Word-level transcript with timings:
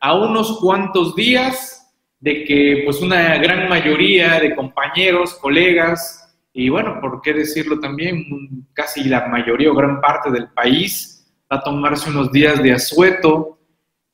a 0.00 0.14
unos 0.14 0.58
cuantos 0.60 1.14
días 1.14 1.94
de 2.18 2.44
que 2.44 2.82
pues 2.84 3.00
una 3.00 3.36
gran 3.38 3.68
mayoría 3.68 4.40
de 4.40 4.54
compañeros, 4.54 5.34
colegas 5.34 6.34
y 6.52 6.68
bueno, 6.68 6.98
por 7.00 7.20
qué 7.22 7.32
decirlo 7.32 7.78
también, 7.78 8.66
casi 8.72 9.04
la 9.04 9.28
mayoría 9.28 9.70
o 9.70 9.74
gran 9.74 10.00
parte 10.00 10.30
del 10.30 10.48
país 10.48 11.32
va 11.50 11.58
a 11.58 11.62
tomarse 11.62 12.10
unos 12.10 12.32
días 12.32 12.62
de 12.62 12.72
asueto 12.72 13.58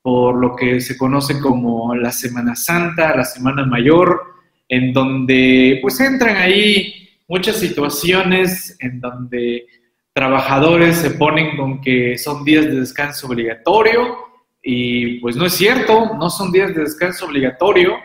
por 0.01 0.35
lo 0.35 0.55
que 0.55 0.79
se 0.79 0.97
conoce 0.97 1.39
como 1.39 1.95
la 1.95 2.11
Semana 2.11 2.55
Santa, 2.55 3.15
la 3.15 3.25
Semana 3.25 3.65
Mayor, 3.65 4.21
en 4.69 4.93
donde 4.93 5.79
pues 5.81 5.99
entran 5.99 6.37
ahí 6.37 7.09
muchas 7.27 7.57
situaciones 7.57 8.77
en 8.79 9.01
donde 9.01 9.65
trabajadores 10.13 10.97
se 10.97 11.11
ponen 11.11 11.57
con 11.57 11.81
que 11.81 12.17
son 12.17 12.43
días 12.43 12.65
de 12.65 12.79
descanso 12.79 13.27
obligatorio 13.27 14.26
y 14.61 15.19
pues 15.19 15.35
no 15.35 15.45
es 15.45 15.53
cierto, 15.53 16.15
no 16.15 16.29
son 16.29 16.51
días 16.51 16.73
de 16.75 16.81
descanso 16.81 17.25
obligatorio, 17.25 17.95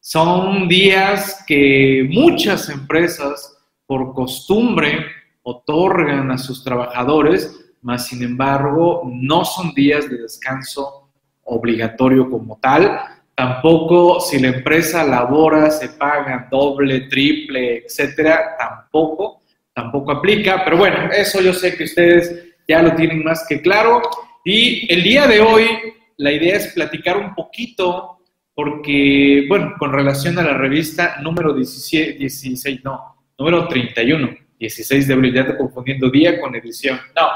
son 0.00 0.68
días 0.68 1.44
que 1.46 2.06
muchas 2.10 2.68
empresas 2.68 3.56
por 3.86 4.14
costumbre 4.14 5.06
otorgan 5.42 6.30
a 6.30 6.38
sus 6.38 6.64
trabajadores, 6.64 7.72
mas 7.82 8.06
sin 8.08 8.22
embargo 8.22 9.02
no 9.06 9.44
son 9.44 9.72
días 9.74 10.08
de 10.10 10.18
descanso 10.18 11.10
obligatorio 11.44 12.28
como 12.30 12.58
tal. 12.58 13.00
Tampoco 13.34 14.20
si 14.20 14.38
la 14.40 14.48
empresa 14.48 15.04
labora, 15.04 15.70
se 15.70 15.88
paga 15.88 16.48
doble, 16.50 17.02
triple, 17.02 17.84
etcétera, 17.84 18.56
tampoco, 18.58 19.42
tampoco 19.72 20.12
aplica. 20.12 20.64
Pero 20.64 20.76
bueno, 20.76 21.10
eso 21.12 21.40
yo 21.40 21.52
sé 21.52 21.76
que 21.76 21.84
ustedes 21.84 22.54
ya 22.68 22.82
lo 22.82 22.94
tienen 22.94 23.24
más 23.24 23.46
que 23.48 23.60
claro. 23.60 24.02
Y 24.44 24.92
el 24.92 25.02
día 25.02 25.26
de 25.26 25.40
hoy 25.40 25.66
la 26.22 26.32
idea 26.32 26.56
es 26.56 26.68
platicar 26.68 27.16
un 27.16 27.34
poquito 27.34 28.18
porque, 28.54 29.44
bueno, 29.48 29.74
con 29.78 29.92
relación 29.92 30.38
a 30.38 30.42
la 30.42 30.54
revista 30.56 31.16
número 31.20 31.52
17, 31.52 32.18
16, 32.18 32.84
no, 32.84 33.16
número 33.38 33.66
31, 33.66 34.30
16 34.58 35.08
de 35.08 35.14
abril, 35.14 35.34
ya 35.34 35.46
te 35.46 35.56
confundiendo 35.56 36.10
día 36.10 36.40
con 36.40 36.54
edición. 36.54 37.00
No, 37.16 37.26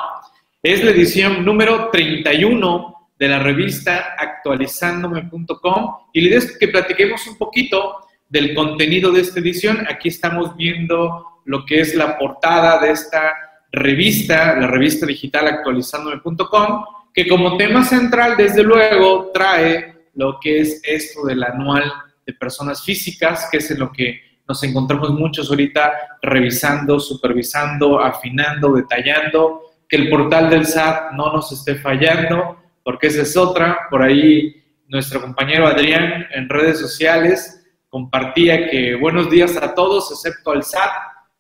es 0.63 0.85
la 0.85 0.93
edición 0.93 1.45
número 1.45 1.91
31 1.91 3.11
de 3.19 3.29
la 3.29 3.41
revista 3.41 4.15
actualizándome.com 4.19 5.97
y 6.13 6.21
la 6.21 6.29
idea 6.29 6.39
es 6.39 6.57
que 6.59 6.69
platiquemos 6.69 7.27
un 7.27 7.37
poquito 7.39 8.07
del 8.29 8.55
contenido 8.55 9.11
de 9.11 9.23
esta 9.23 9.41
edición. 9.41 9.87
Aquí 9.89 10.09
estamos 10.09 10.57
viendo 10.57 11.41
lo 11.45 11.65
que 11.65 11.81
es 11.81 11.95
la 11.95 12.19
portada 12.19 12.79
de 12.81 12.91
esta 12.93 13.35
revista, 13.73 14.55
la 14.57 14.67
revista 14.69 15.07
digital 15.07 15.49
actualizándome.com, 15.49 16.85
que 17.17 17.27
como 17.27 17.57
tema 17.57 17.83
central, 17.83 18.37
desde 18.37 18.63
luego, 18.63 19.31
trae 19.33 19.95
lo 20.13 20.39
que 20.39 20.61
es 20.61 20.83
esto 20.85 21.25
del 21.25 21.43
anual 21.43 21.91
de 22.27 22.35
personas 22.35 22.85
físicas, 22.85 23.49
que 23.51 23.57
es 23.57 23.71
en 23.71 23.79
lo 23.81 23.91
que 23.91 24.21
nos 24.47 24.63
encontramos 24.63 25.11
muchos 25.13 25.49
ahorita 25.49 25.93
revisando, 26.21 27.01
supervisando, 27.01 28.01
afinando, 28.01 28.75
detallando, 28.75 29.63
que 29.89 29.97
el 29.97 30.11
portal 30.11 30.51
del 30.51 30.67
SAT 30.67 31.13
no 31.13 31.33
nos 31.33 31.51
esté 31.53 31.77
fallando, 31.77 32.59
porque 32.85 33.07
esa 33.07 33.23
es 33.23 33.35
otra. 33.35 33.89
Por 33.89 34.03
ahí 34.03 34.63
nuestro 34.87 35.23
compañero 35.23 35.67
Adrián 35.67 36.27
en 36.35 36.51
redes 36.51 36.79
sociales 36.79 37.67
compartía 37.89 38.69
que 38.69 38.95
buenos 38.95 39.31
días 39.31 39.57
a 39.57 39.75
todos, 39.75 40.11
excepto 40.13 40.51
al 40.51 40.63
SAT, 40.63 40.91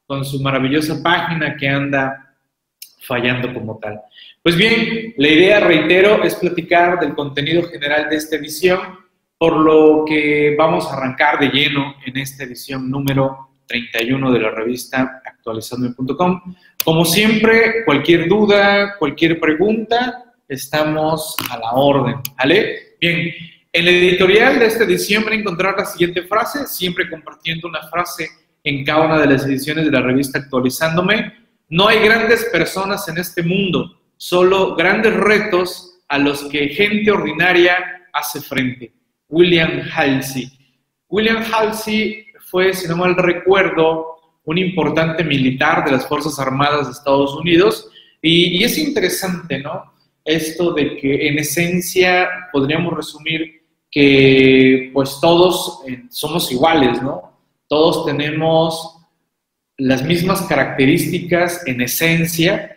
con 0.06 0.24
su 0.24 0.40
maravillosa 0.40 1.02
página 1.02 1.54
que 1.54 1.68
anda 1.68 2.25
fallando 3.06 3.52
como 3.52 3.78
tal. 3.78 4.00
Pues 4.42 4.56
bien, 4.56 5.14
la 5.16 5.28
idea, 5.28 5.60
reitero, 5.60 6.22
es 6.22 6.34
platicar 6.34 7.00
del 7.00 7.14
contenido 7.14 7.62
general 7.64 8.08
de 8.08 8.16
esta 8.16 8.36
edición, 8.36 8.80
por 9.38 9.56
lo 9.56 10.04
que 10.06 10.54
vamos 10.58 10.86
a 10.86 10.96
arrancar 10.96 11.38
de 11.38 11.48
lleno 11.48 11.94
en 12.04 12.16
esta 12.16 12.44
edición 12.44 12.90
número 12.90 13.50
31 13.66 14.32
de 14.32 14.40
la 14.40 14.50
revista 14.50 15.22
actualizando.com. 15.24 16.54
Como 16.84 17.04
siempre, 17.04 17.84
cualquier 17.84 18.28
duda, 18.28 18.96
cualquier 18.98 19.40
pregunta, 19.40 20.24
estamos 20.48 21.34
a 21.50 21.58
la 21.58 21.72
orden, 21.72 22.16
¿vale? 22.38 22.96
Bien, 23.00 23.32
en 23.72 23.88
el 23.88 23.88
editorial 23.88 24.58
de 24.58 25.18
van 25.22 25.32
a 25.32 25.36
encontrar 25.36 25.74
la 25.76 25.84
siguiente 25.84 26.22
frase, 26.22 26.66
siempre 26.66 27.10
compartiendo 27.10 27.68
una 27.68 27.82
frase 27.88 28.26
en 28.64 28.84
cada 28.84 29.04
una 29.04 29.20
de 29.20 29.26
las 29.26 29.44
ediciones 29.44 29.84
de 29.84 29.90
la 29.90 30.00
revista 30.00 30.38
Actualizándome. 30.38 31.45
No 31.68 31.88
hay 31.88 32.00
grandes 32.00 32.44
personas 32.46 33.08
en 33.08 33.18
este 33.18 33.42
mundo, 33.42 34.00
solo 34.16 34.74
grandes 34.76 35.14
retos 35.14 35.98
a 36.08 36.18
los 36.18 36.44
que 36.44 36.68
gente 36.68 37.10
ordinaria 37.10 37.76
hace 38.12 38.40
frente. 38.40 38.92
William 39.28 39.82
Halsey. 39.92 40.50
William 41.08 41.42
Halsey 41.52 42.26
fue, 42.50 42.72
si 42.72 42.88
no 42.88 42.96
mal 42.96 43.16
recuerdo, 43.16 44.16
un 44.44 44.58
importante 44.58 45.24
militar 45.24 45.84
de 45.84 45.92
las 45.92 46.06
Fuerzas 46.06 46.38
Armadas 46.38 46.86
de 46.86 46.92
Estados 46.92 47.34
Unidos 47.34 47.90
y, 48.22 48.58
y 48.58 48.64
es 48.64 48.78
interesante, 48.78 49.58
¿no? 49.58 49.96
esto 50.26 50.72
de 50.72 50.96
que 50.96 51.28
en 51.28 51.38
esencia 51.38 52.28
podríamos 52.52 52.94
resumir 52.94 53.62
que 53.90 54.90
pues 54.92 55.18
todos 55.20 55.80
eh, 55.86 56.02
somos 56.10 56.50
iguales, 56.52 57.00
¿no? 57.00 57.32
Todos 57.68 58.04
tenemos 58.04 58.95
las 59.78 60.04
mismas 60.04 60.42
características 60.42 61.66
en 61.66 61.80
esencia 61.80 62.76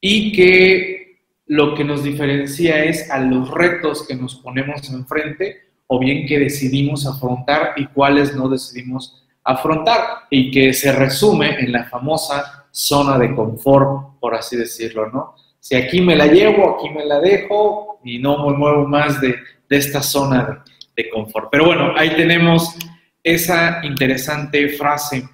y 0.00 0.32
que 0.32 1.00
lo 1.46 1.74
que 1.74 1.84
nos 1.84 2.02
diferencia 2.02 2.84
es 2.84 3.10
a 3.10 3.18
los 3.18 3.50
retos 3.50 4.06
que 4.06 4.14
nos 4.14 4.36
ponemos 4.36 4.88
enfrente 4.90 5.70
o 5.86 5.98
bien 5.98 6.26
que 6.26 6.38
decidimos 6.38 7.06
afrontar 7.06 7.72
y 7.76 7.86
cuáles 7.86 8.34
no 8.34 8.48
decidimos 8.48 9.26
afrontar 9.42 10.00
y 10.30 10.50
que 10.50 10.72
se 10.72 10.92
resume 10.92 11.58
en 11.58 11.72
la 11.72 11.84
famosa 11.84 12.66
zona 12.70 13.18
de 13.18 13.34
confort, 13.34 14.20
por 14.20 14.34
así 14.34 14.56
decirlo, 14.56 15.10
¿no? 15.10 15.34
Si 15.58 15.74
aquí 15.74 16.00
me 16.00 16.16
la 16.16 16.26
llevo, 16.26 16.76
aquí 16.76 16.88
me 16.90 17.04
la 17.04 17.18
dejo 17.18 17.98
y 18.04 18.18
no 18.18 18.46
me 18.46 18.56
muevo 18.56 18.86
más 18.86 19.20
de, 19.20 19.34
esta 19.68 20.02
zona 20.02 20.64
de, 20.96 21.02
de 21.02 21.10
confort. 21.10 21.48
Pero 21.50 21.66
bueno, 21.66 21.92
ahí 21.96 22.10
tenemos 22.16 22.76
esa 23.22 23.80
interesante 23.84 24.68
frase. 24.70 25.28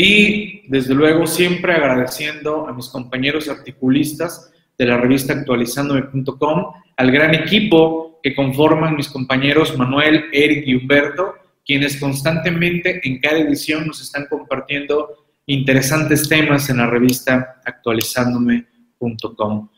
Y 0.00 0.62
desde 0.68 0.94
luego 0.94 1.26
siempre 1.26 1.72
agradeciendo 1.72 2.68
a 2.68 2.72
mis 2.72 2.86
compañeros 2.86 3.48
articulistas 3.48 4.52
de 4.78 4.86
la 4.86 4.96
revista 4.96 5.32
actualizandome.com, 5.32 6.66
al 6.96 7.10
gran 7.10 7.34
equipo 7.34 8.20
que 8.22 8.32
conforman 8.32 8.94
mis 8.94 9.08
compañeros 9.08 9.76
Manuel, 9.76 10.26
Eric 10.32 10.68
y 10.68 10.76
Humberto, 10.76 11.34
quienes 11.66 11.96
constantemente 11.96 13.00
en 13.02 13.18
cada 13.18 13.38
edición 13.38 13.88
nos 13.88 14.00
están 14.00 14.26
compartiendo 14.26 15.26
interesantes 15.46 16.28
temas 16.28 16.70
en 16.70 16.76
la 16.76 16.86
revista 16.86 17.60
actualizándome.com. 17.64 19.68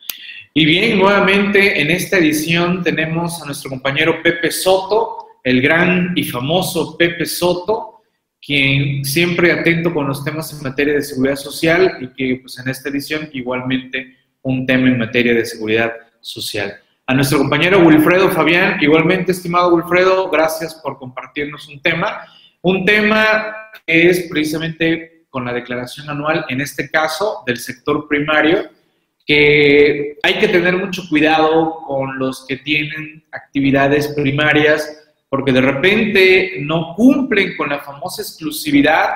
Y 0.53 0.65
bien, 0.65 0.99
nuevamente 0.99 1.81
en 1.81 1.89
esta 1.89 2.19
edición 2.19 2.83
tenemos 2.83 3.41
a 3.41 3.47
nuestro 3.47 3.71
compañero 3.71 4.21
Pepe 4.21 4.51
Soto, 4.51 5.25
el 5.43 5.63
gran 5.63 6.13
y 6.15 6.25
famoso 6.25 6.95
Pepe 6.95 7.25
Soto, 7.25 8.00
quien 8.41 9.05
siempre 9.05 9.51
atento 9.51 9.93
con 9.93 10.07
los 10.07 10.23
temas 10.23 10.51
en 10.53 10.63
materia 10.63 10.95
de 10.95 11.01
seguridad 11.01 11.35
social 11.35 11.97
y 12.01 12.07
que 12.07 12.39
pues 12.41 12.57
en 12.59 12.69
esta 12.69 12.89
edición 12.89 13.29
igualmente 13.33 14.17
un 14.41 14.65
tema 14.65 14.87
en 14.87 14.97
materia 14.97 15.33
de 15.33 15.45
seguridad 15.45 15.93
social. 16.19 16.73
A 17.05 17.13
nuestro 17.13 17.37
compañero 17.37 17.79
Wilfredo 17.79 18.29
Fabián, 18.31 18.81
igualmente 18.81 19.31
estimado 19.31 19.75
Wilfredo, 19.75 20.29
gracias 20.29 20.75
por 20.75 20.97
compartirnos 20.97 21.67
un 21.67 21.81
tema. 21.81 22.25
Un 22.61 22.85
tema 22.85 23.55
que 23.85 24.09
es 24.09 24.27
precisamente 24.29 25.25
con 25.29 25.45
la 25.45 25.53
declaración 25.53 26.09
anual, 26.09 26.45
en 26.49 26.61
este 26.61 26.89
caso 26.89 27.43
del 27.45 27.57
sector 27.57 28.07
primario, 28.07 28.69
que 29.25 30.17
hay 30.23 30.39
que 30.39 30.47
tener 30.47 30.77
mucho 30.77 31.03
cuidado 31.09 31.81
con 31.87 32.17
los 32.17 32.45
que 32.47 32.57
tienen 32.57 33.23
actividades 33.31 34.09
primarias 34.09 35.00
porque 35.31 35.53
de 35.53 35.61
repente 35.61 36.57
no 36.59 36.93
cumplen 36.93 37.55
con 37.55 37.69
la 37.69 37.79
famosa 37.79 38.21
exclusividad 38.21 39.11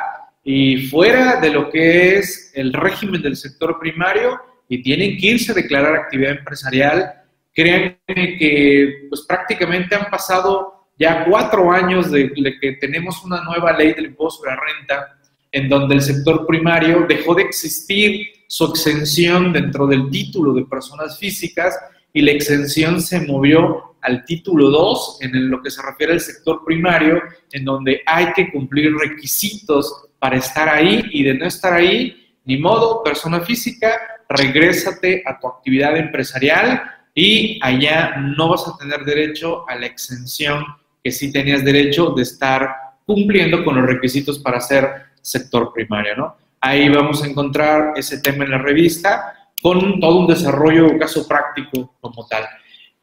y 0.45 0.87
fuera 0.87 1.41
de 1.41 1.49
lo 1.49 1.69
que 1.69 2.15
es 2.15 2.53
el 2.55 2.71
régimen 2.71 3.21
del 3.21 3.35
sector 3.35 3.77
primario 3.77 4.39
y 4.69 4.81
tienen 4.81 5.17
que 5.17 5.27
irse 5.27 5.51
a 5.51 5.55
declarar 5.55 5.93
actividad 5.93 6.37
empresarial. 6.37 7.21
Créanme 7.53 7.97
que 8.07 9.07
pues 9.09 9.25
prácticamente 9.27 9.93
han 9.93 10.09
pasado 10.09 10.87
ya 10.97 11.25
cuatro 11.25 11.69
años 11.69 12.09
de, 12.09 12.31
de 12.33 12.59
que 12.61 12.71
tenemos 12.79 13.21
una 13.25 13.43
nueva 13.43 13.73
ley 13.73 13.91
del 13.91 14.05
impuesto 14.05 14.43
de 14.43 14.51
la 14.51 14.55
renta 14.55 15.17
en 15.51 15.67
donde 15.67 15.95
el 15.95 16.01
sector 16.01 16.47
primario 16.47 17.05
dejó 17.09 17.35
de 17.35 17.43
existir 17.43 18.25
su 18.47 18.67
exención 18.67 19.51
dentro 19.51 19.85
del 19.85 20.09
título 20.09 20.53
de 20.53 20.63
personas 20.63 21.19
físicas 21.19 21.77
y 22.15 22.21
la 22.21 22.31
exención 22.31 23.01
se 23.01 23.19
movió 23.19 23.97
al 24.01 24.23
título 24.23 24.69
2 24.69 25.17
en 25.19 25.49
lo 25.49 25.61
que 25.61 25.69
se 25.69 25.81
refiere 25.81 26.13
al 26.13 26.21
sector 26.21 26.63
primario, 26.65 27.21
en 27.51 27.65
donde 27.65 28.03
hay 28.05 28.31
que 28.31 28.53
cumplir 28.53 28.95
requisitos 28.95 30.05
para 30.17 30.37
estar 30.37 30.69
ahí 30.69 31.03
y 31.11 31.23
de 31.23 31.33
no 31.33 31.45
estar 31.45 31.73
ahí, 31.73 32.37
ni 32.45 32.57
modo, 32.57 33.03
persona 33.03 33.41
física, 33.41 33.99
regrésate 34.29 35.23
a 35.25 35.37
tu 35.37 35.47
actividad 35.47 35.97
empresarial 35.97 36.83
y 37.13 37.59
allá 37.61 38.15
no 38.15 38.47
vas 38.47 38.65
a 38.65 38.77
tener 38.77 39.03
derecho 39.03 39.67
a 39.67 39.75
la 39.75 39.85
exención 39.85 40.63
que 41.03 41.11
sí 41.11 41.33
tenías 41.33 41.65
derecho 41.65 42.11
de 42.11 42.23
estar 42.23 42.75
cumpliendo 43.05 43.65
con 43.65 43.75
los 43.75 43.85
requisitos 43.85 44.39
para 44.39 44.61
ser 44.61 44.89
sector 45.21 45.73
primario, 45.73 46.15
¿no? 46.15 46.37
Ahí 46.61 46.87
vamos 46.87 47.21
a 47.21 47.27
encontrar 47.27 47.91
ese 47.97 48.21
tema 48.21 48.45
en 48.45 48.51
la 48.51 48.57
revista 48.59 49.33
con 49.65 49.99
todo 49.99 50.19
un 50.19 50.27
desarrollo 50.27 50.95
caso 50.99 51.27
práctico 51.27 51.95
como 51.99 52.27
tal. 52.27 52.43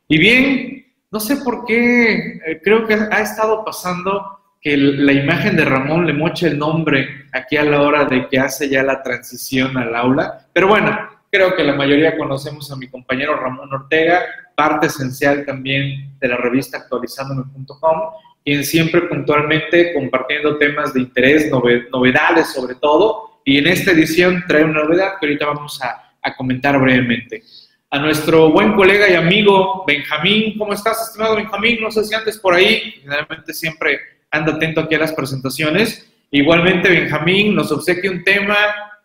Y 0.07 0.17
bien, 0.17 0.87
no 1.11 1.19
sé 1.19 1.39
por 1.39 1.65
qué, 1.65 2.37
eh, 2.37 2.61
creo 2.63 2.87
que 2.87 2.95
ha 2.95 3.21
estado 3.21 3.65
pasando 3.65 4.39
que 4.61 4.77
la 4.77 5.13
imagen 5.13 5.57
de 5.57 5.65
Ramón 5.65 6.07
le 6.07 6.13
moche 6.13 6.47
el 6.47 6.61
nombre 6.61 7.27
aquí 7.33 7.57
a 7.57 7.65
la 7.65 7.83
hora 7.83 8.05
de 8.05 8.29
que 8.29 8.39
hace 8.39 8.69
ya 8.69 8.85
la 8.85 9.03
transición 9.03 9.77
al 9.77 9.93
aula, 9.97 10.47
pero 10.53 10.69
bueno, 10.69 10.97
creo 11.33 11.57
que 11.57 11.65
la 11.65 11.75
mayoría 11.75 12.17
conocemos 12.17 12.71
a 12.71 12.77
mi 12.77 12.87
compañero 12.87 13.35
Ramón 13.35 13.75
Ortega, 13.75 14.21
parte 14.55 14.87
esencial 14.87 15.45
también 15.45 16.17
de 16.21 16.29
la 16.29 16.37
revista 16.37 16.79
actualizandome.com, 16.79 18.01
quien 18.45 18.63
siempre 18.63 19.01
puntualmente 19.09 19.93
compartiendo 19.95 20.59
temas 20.59 20.95
de 20.95 21.01
interés, 21.01 21.51
novedades 21.91 22.53
sobre 22.53 22.77
todo, 22.77 23.41
y 23.45 23.59
en 23.59 23.67
esta 23.67 23.91
edición 23.91 24.45
trae 24.47 24.63
una 24.63 24.85
novedad 24.85 25.15
que 25.19 25.27
ahorita 25.27 25.47
vamos 25.47 25.83
a, 25.83 26.12
comentar 26.37 26.79
brevemente. 26.81 27.43
A 27.91 27.99
nuestro 27.99 28.51
buen 28.51 28.73
colega 28.73 29.11
y 29.11 29.15
amigo 29.15 29.85
Benjamín, 29.87 30.57
¿cómo 30.57 30.73
estás, 30.73 31.09
estimado 31.09 31.37
Benjamín? 31.37 31.79
No 31.81 31.91
sé 31.91 32.05
si 32.05 32.15
antes 32.15 32.39
por 32.39 32.55
ahí, 32.55 32.95
generalmente 33.03 33.53
siempre 33.53 33.99
anda 34.31 34.55
atento 34.55 34.81
aquí 34.81 34.95
a 34.95 35.01
las 35.01 35.13
presentaciones. 35.13 36.11
Igualmente, 36.31 36.89
Benjamín 36.89 37.55
nos 37.55 37.71
obsequia 37.71 38.11
un 38.11 38.25
tema 38.25 38.57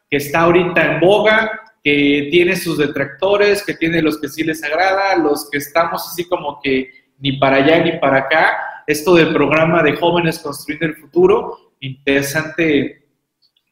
que 0.10 0.18
está 0.18 0.42
ahorita 0.42 0.94
en 0.94 1.00
boga, 1.02 1.74
que 1.84 2.30
tiene 2.32 2.56
sus 2.56 2.78
detractores, 2.78 3.64
que 3.64 3.74
tiene 3.74 4.02
los 4.02 4.20
que 4.20 4.30
sí 4.30 4.44
les 4.44 4.64
agrada, 4.64 5.18
los 5.18 5.50
que 5.50 5.58
estamos 5.58 6.08
así 6.08 6.26
como 6.26 6.62
que 6.62 6.90
ni 7.20 7.34
para 7.34 7.58
allá 7.58 7.84
ni 7.84 8.00
para 8.00 8.20
acá. 8.20 8.58
Esto 8.88 9.16
del 9.16 9.34
programa 9.34 9.84
de 9.84 9.98
jóvenes 9.98 10.40
construyendo 10.40 10.86
el 10.86 10.96
futuro, 10.96 11.74
interesante 11.82 13.04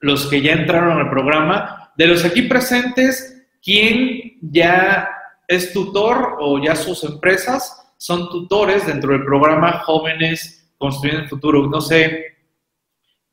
los 0.01 0.27
que 0.27 0.41
ya 0.41 0.51
entraron 0.51 0.99
al 0.99 1.09
programa. 1.09 1.93
De 1.95 2.07
los 2.07 2.25
aquí 2.25 2.41
presentes, 2.43 3.34
¿quién 3.65 4.37
ya 4.41 5.09
es 5.47 5.73
tutor 5.73 6.37
o 6.39 6.63
ya 6.63 6.75
sus 6.75 7.03
empresas 7.03 7.93
son 7.97 8.29
tutores 8.29 8.85
dentro 8.85 9.11
del 9.11 9.25
programa 9.25 9.79
Jóvenes 9.79 10.71
Construyendo 10.77 11.23
el 11.23 11.29
Futuro? 11.29 11.67
No 11.67 11.81
sé 11.81 12.37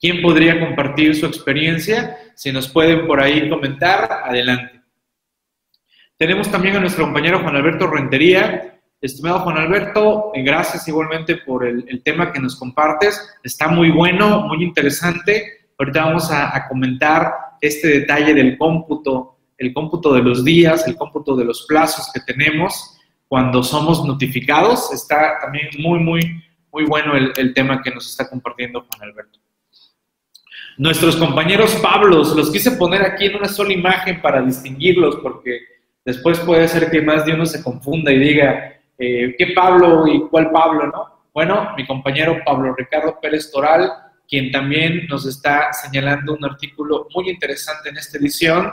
quién 0.01 0.23
podría 0.23 0.59
compartir 0.59 1.15
su 1.15 1.27
experiencia. 1.27 2.17
Si 2.35 2.51
nos 2.51 2.69
pueden 2.69 3.07
por 3.07 3.21
ahí 3.21 3.49
comentar, 3.49 4.11
adelante. 4.25 4.83
Tenemos 6.17 6.51
también 6.51 6.77
a 6.77 6.81
nuestro 6.81 7.05
compañero 7.05 7.41
Juan 7.41 7.57
Alberto 7.57 7.87
Rentería. 7.87 8.79
Estimado 9.01 9.41
Juan 9.41 9.59
Alberto, 9.59 10.31
gracias 10.37 10.87
igualmente 10.87 11.39
por 11.39 11.67
el, 11.67 12.03
tema 12.05 12.33
que 12.33 12.39
nos 12.39 12.55
compartes. 12.55 13.21
Está 13.43 13.67
muy 13.67 13.91
bueno, 13.91 14.43
muy 14.43 14.63
interesante. 14.63 15.67
Ahorita 15.77 16.05
vamos 16.05 16.31
a, 16.31 16.69
comentar 16.69 17.33
este 17.61 17.89
detalle 17.89 18.35
del 18.35 18.57
cómputo, 18.57 19.41
el 19.59 19.73
cómputo 19.73 20.13
de 20.13 20.23
los 20.23 20.45
días, 20.45 20.87
el 20.87 20.97
cómputo 20.97 21.37
de 21.37 21.45
los 21.45 21.67
plazos 21.67 22.11
que 22.13 22.21
tenemos 22.21 22.99
cuando 23.29 23.63
somos 23.63 24.05
notificados. 24.05 24.93
Está 24.93 25.39
también 25.41 25.69
muy, 25.79 25.99
muy, 25.99 26.43
muy 26.73 26.85
bueno 26.85 27.17
el, 27.17 27.33
el 27.37 27.55
tema 27.55 27.83
que 27.83 27.91
nos 27.91 28.09
está 28.11 28.29
compartiendo 28.29 28.81
Juan 28.81 29.11
Alberto. 29.11 29.39
Nuestros 30.79 31.17
compañeros 31.17 31.75
Pablos, 31.83 32.35
los 32.35 32.51
quise 32.51 32.73
poner 32.73 33.03
aquí 33.03 33.27
en 33.27 33.37
una 33.37 33.49
sola 33.49 33.73
imagen 33.73 34.23
para 34.23 34.41
distinguirlos 34.41 35.17
porque 35.17 35.61
después 36.05 36.41
puede 36.41 36.67
ser 36.67 36.91
que 36.91 37.03
más 37.03 37.27
de 37.27 37.35
uno 37.35 37.45
se 37.45 37.63
confunda 37.63 38.11
y 38.11 38.19
diga, 38.19 38.81
eh, 38.99 39.35
¿qué 39.37 39.49
Pablo 39.49 40.07
y 40.07 40.21
cuál 40.29 40.51
Pablo, 40.51 40.87
no? 40.87 41.23
Bueno, 41.35 41.73
mi 41.77 41.87
compañero 41.87 42.39
Pablo 42.45 42.75
Ricardo 42.75 43.19
Pérez 43.21 43.51
Toral, 43.51 43.91
quien 44.29 44.51
también 44.51 45.07
nos 45.09 45.27
está 45.27 45.73
señalando 45.73 46.35
un 46.35 46.45
artículo 46.45 47.07
muy 47.15 47.29
interesante 47.29 47.91
en 47.91 47.99
esta 47.99 48.19
edición. 48.19 48.73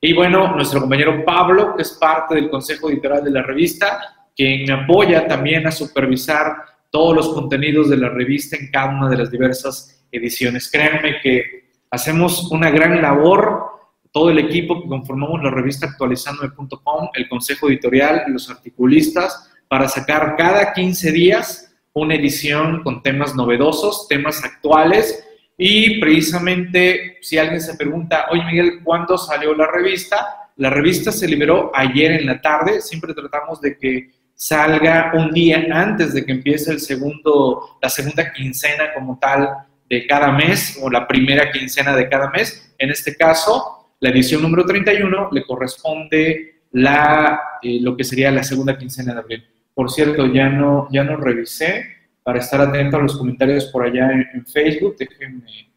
Y 0.00 0.14
bueno, 0.14 0.54
nuestro 0.56 0.80
compañero 0.80 1.24
Pablo, 1.24 1.76
que 1.76 1.82
es 1.82 1.90
parte 1.92 2.34
del 2.34 2.48
consejo 2.48 2.88
editorial 2.88 3.22
de 3.22 3.30
la 3.30 3.42
revista, 3.42 4.28
quien 4.34 4.64
me 4.64 4.72
apoya 4.72 5.26
también 5.26 5.66
a 5.66 5.72
supervisar 5.72 6.56
todos 6.90 7.14
los 7.14 7.28
contenidos 7.34 7.90
de 7.90 7.98
la 7.98 8.08
revista 8.08 8.56
en 8.56 8.70
cada 8.70 8.96
una 8.96 9.08
de 9.10 9.18
las 9.18 9.30
diversas 9.30 10.06
ediciones. 10.10 10.70
Créanme 10.70 11.20
que 11.20 11.70
hacemos 11.90 12.50
una 12.50 12.70
gran 12.70 13.00
labor, 13.02 13.66
todo 14.10 14.30
el 14.30 14.38
equipo 14.38 14.82
que 14.82 14.88
conformamos 14.88 15.42
la 15.42 15.50
revista 15.50 15.86
actualizandome.com, 15.86 17.10
el 17.14 17.28
consejo 17.28 17.68
editorial, 17.68 18.24
los 18.28 18.48
articulistas, 18.48 19.52
para 19.68 19.86
sacar 19.88 20.34
cada 20.36 20.72
15 20.72 21.12
días 21.12 21.76
una 21.92 22.14
edición 22.14 22.82
con 22.82 23.02
temas 23.02 23.34
novedosos, 23.34 24.08
temas 24.08 24.42
actuales. 24.44 25.24
Y 25.62 26.00
precisamente, 26.00 27.18
si 27.20 27.36
alguien 27.36 27.60
se 27.60 27.76
pregunta, 27.76 28.28
oye 28.30 28.42
Miguel, 28.46 28.80
¿cuándo 28.82 29.18
salió 29.18 29.54
la 29.54 29.66
revista? 29.66 30.48
La 30.56 30.70
revista 30.70 31.12
se 31.12 31.28
liberó 31.28 31.70
ayer 31.74 32.12
en 32.12 32.24
la 32.24 32.40
tarde. 32.40 32.80
Siempre 32.80 33.12
tratamos 33.12 33.60
de 33.60 33.76
que 33.76 34.08
salga 34.34 35.12
un 35.12 35.32
día 35.32 35.62
antes 35.70 36.14
de 36.14 36.24
que 36.24 36.32
empiece 36.32 36.72
el 36.72 36.80
segundo, 36.80 37.76
la 37.82 37.90
segunda 37.90 38.32
quincena 38.32 38.94
como 38.94 39.18
tal 39.18 39.50
de 39.86 40.06
cada 40.06 40.32
mes 40.32 40.78
o 40.80 40.88
la 40.88 41.06
primera 41.06 41.52
quincena 41.52 41.94
de 41.94 42.08
cada 42.08 42.30
mes. 42.30 42.74
En 42.78 42.88
este 42.88 43.14
caso, 43.14 43.92
la 44.00 44.08
edición 44.08 44.40
número 44.40 44.64
31 44.64 45.28
le 45.30 45.44
corresponde 45.44 46.62
la, 46.72 47.38
eh, 47.60 47.80
lo 47.82 47.98
que 47.98 48.04
sería 48.04 48.30
la 48.30 48.44
segunda 48.44 48.78
quincena 48.78 49.12
de 49.12 49.20
abril. 49.20 49.46
Por 49.74 49.90
cierto, 49.90 50.24
ya 50.24 50.48
no, 50.48 50.88
ya 50.90 51.04
no 51.04 51.18
revisé 51.18 51.99
para 52.22 52.38
estar 52.38 52.60
atento 52.60 52.96
a 52.96 53.00
los 53.00 53.16
comentarios 53.16 53.66
por 53.66 53.84
allá 53.84 54.10
en, 54.12 54.46
Facebook. 54.46 54.96
Déjenme, 54.98 55.70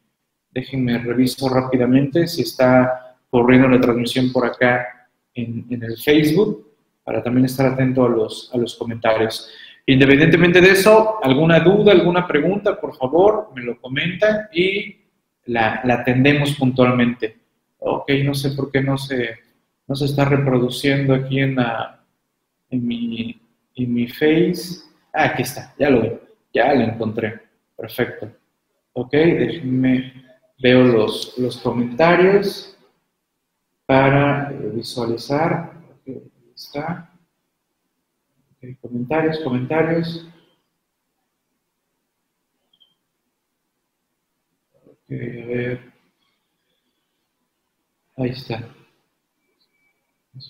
déjenme 0.52 0.98
reviso 1.00 1.50
rápidamente 1.50 2.28
si 2.28 2.42
está 2.42 3.18
corriendo 3.30 3.68
la 3.68 3.82
transmisión 3.82 4.32
por 4.32 4.46
acá 4.46 5.10
en, 5.34 5.66
el 5.70 5.98
Facebook 5.98 6.68
para 7.04 7.24
también 7.24 7.46
estar 7.46 7.66
atento 7.66 8.06
a 8.06 8.10
los, 8.10 8.50
a 8.54 8.58
los 8.58 8.76
comentarios. 8.76 9.50
Independientemente 9.86 10.62
de 10.62 10.72
eso, 10.72 11.24
alguna 11.24 11.60
duda, 11.60 11.92
alguna 11.92 12.26
pregunta, 12.26 12.80
por 12.80 12.96
favor, 12.96 13.52
me 13.54 13.64
lo 13.64 13.80
comentan 13.82 14.48
y 14.54 14.96
la, 15.46 15.82
atendemos 15.84 16.54
puntualmente. 16.54 17.38
Ok, 17.80 18.10
no 18.24 18.34
sé 18.34 18.52
por 18.52 18.72
qué 18.72 18.82
no 18.82 18.98
se, 18.98 19.32
no 19.88 19.96
se 19.96 20.06
está 20.06 20.24
reproduciendo 20.24 21.14
aquí 21.14 21.40
en, 21.40 21.56
la, 21.56 22.02
en, 22.70 22.88
mi, 22.88 23.42
en 23.76 23.94
mi 23.94 24.08
face. 24.08 24.84
Ah, 25.12 25.26
aquí 25.26 25.42
está, 25.42 25.74
ya 25.78 25.90
lo 25.90 26.02
veo, 26.02 26.22
ya 26.54 26.74
lo 26.74 26.82
encontré. 26.82 27.42
Perfecto. 27.76 28.32
Ok, 28.94 29.12
déjenme, 29.12 30.26
veo 30.60 30.84
los, 30.84 31.38
los 31.38 31.58
comentarios 31.58 32.78
para 33.86 34.52
visualizar. 34.52 35.74
Okay, 36.02 36.16
ahí 36.16 36.54
está 36.56 37.10
comentarios, 38.82 39.40
comentarios. 39.40 40.26
a 45.10 45.16
ver. 45.16 45.94
Ahí 48.18 48.30
está. 48.30 48.68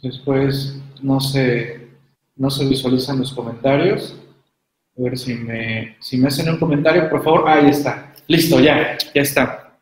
Después 0.02 0.82
no 1.02 1.20
se, 1.20 1.90
no 2.36 2.50
se 2.50 2.68
visualizan 2.68 3.20
los 3.20 3.34
comentarios. 3.34 4.16
A 4.98 5.02
ver 5.02 5.18
si 5.18 5.34
me, 5.34 5.98
si 6.00 6.18
me 6.18 6.28
hacen 6.28 6.50
un 6.50 6.58
comentario, 6.58 7.10
por 7.10 7.24
favor. 7.24 7.50
Ahí 7.50 7.70
está. 7.70 8.14
Listo, 8.28 8.60
ya, 8.60 8.98
ya 9.14 9.22
está. 9.22 9.78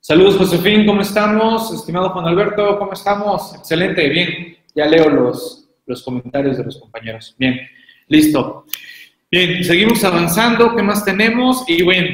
Saludos, 0.00 0.36
Josefín, 0.36 0.86
¿cómo 0.86 1.00
estamos? 1.00 1.74
Estimado 1.74 2.10
Juan 2.10 2.26
Alberto, 2.26 2.78
¿cómo 2.78 2.92
estamos? 2.92 3.56
Excelente, 3.56 4.08
bien. 4.08 4.56
Ya 4.74 4.86
leo 4.86 5.08
los, 5.10 5.68
los 5.84 6.02
comentarios 6.04 6.56
de 6.56 6.64
los 6.64 6.78
compañeros. 6.78 7.34
Bien, 7.36 7.58
listo. 8.06 8.66
Bien, 9.28 9.64
seguimos 9.64 10.04
avanzando. 10.04 10.76
¿Qué 10.76 10.82
más 10.84 11.04
tenemos? 11.04 11.64
Y 11.66 11.82
bueno, 11.82 12.08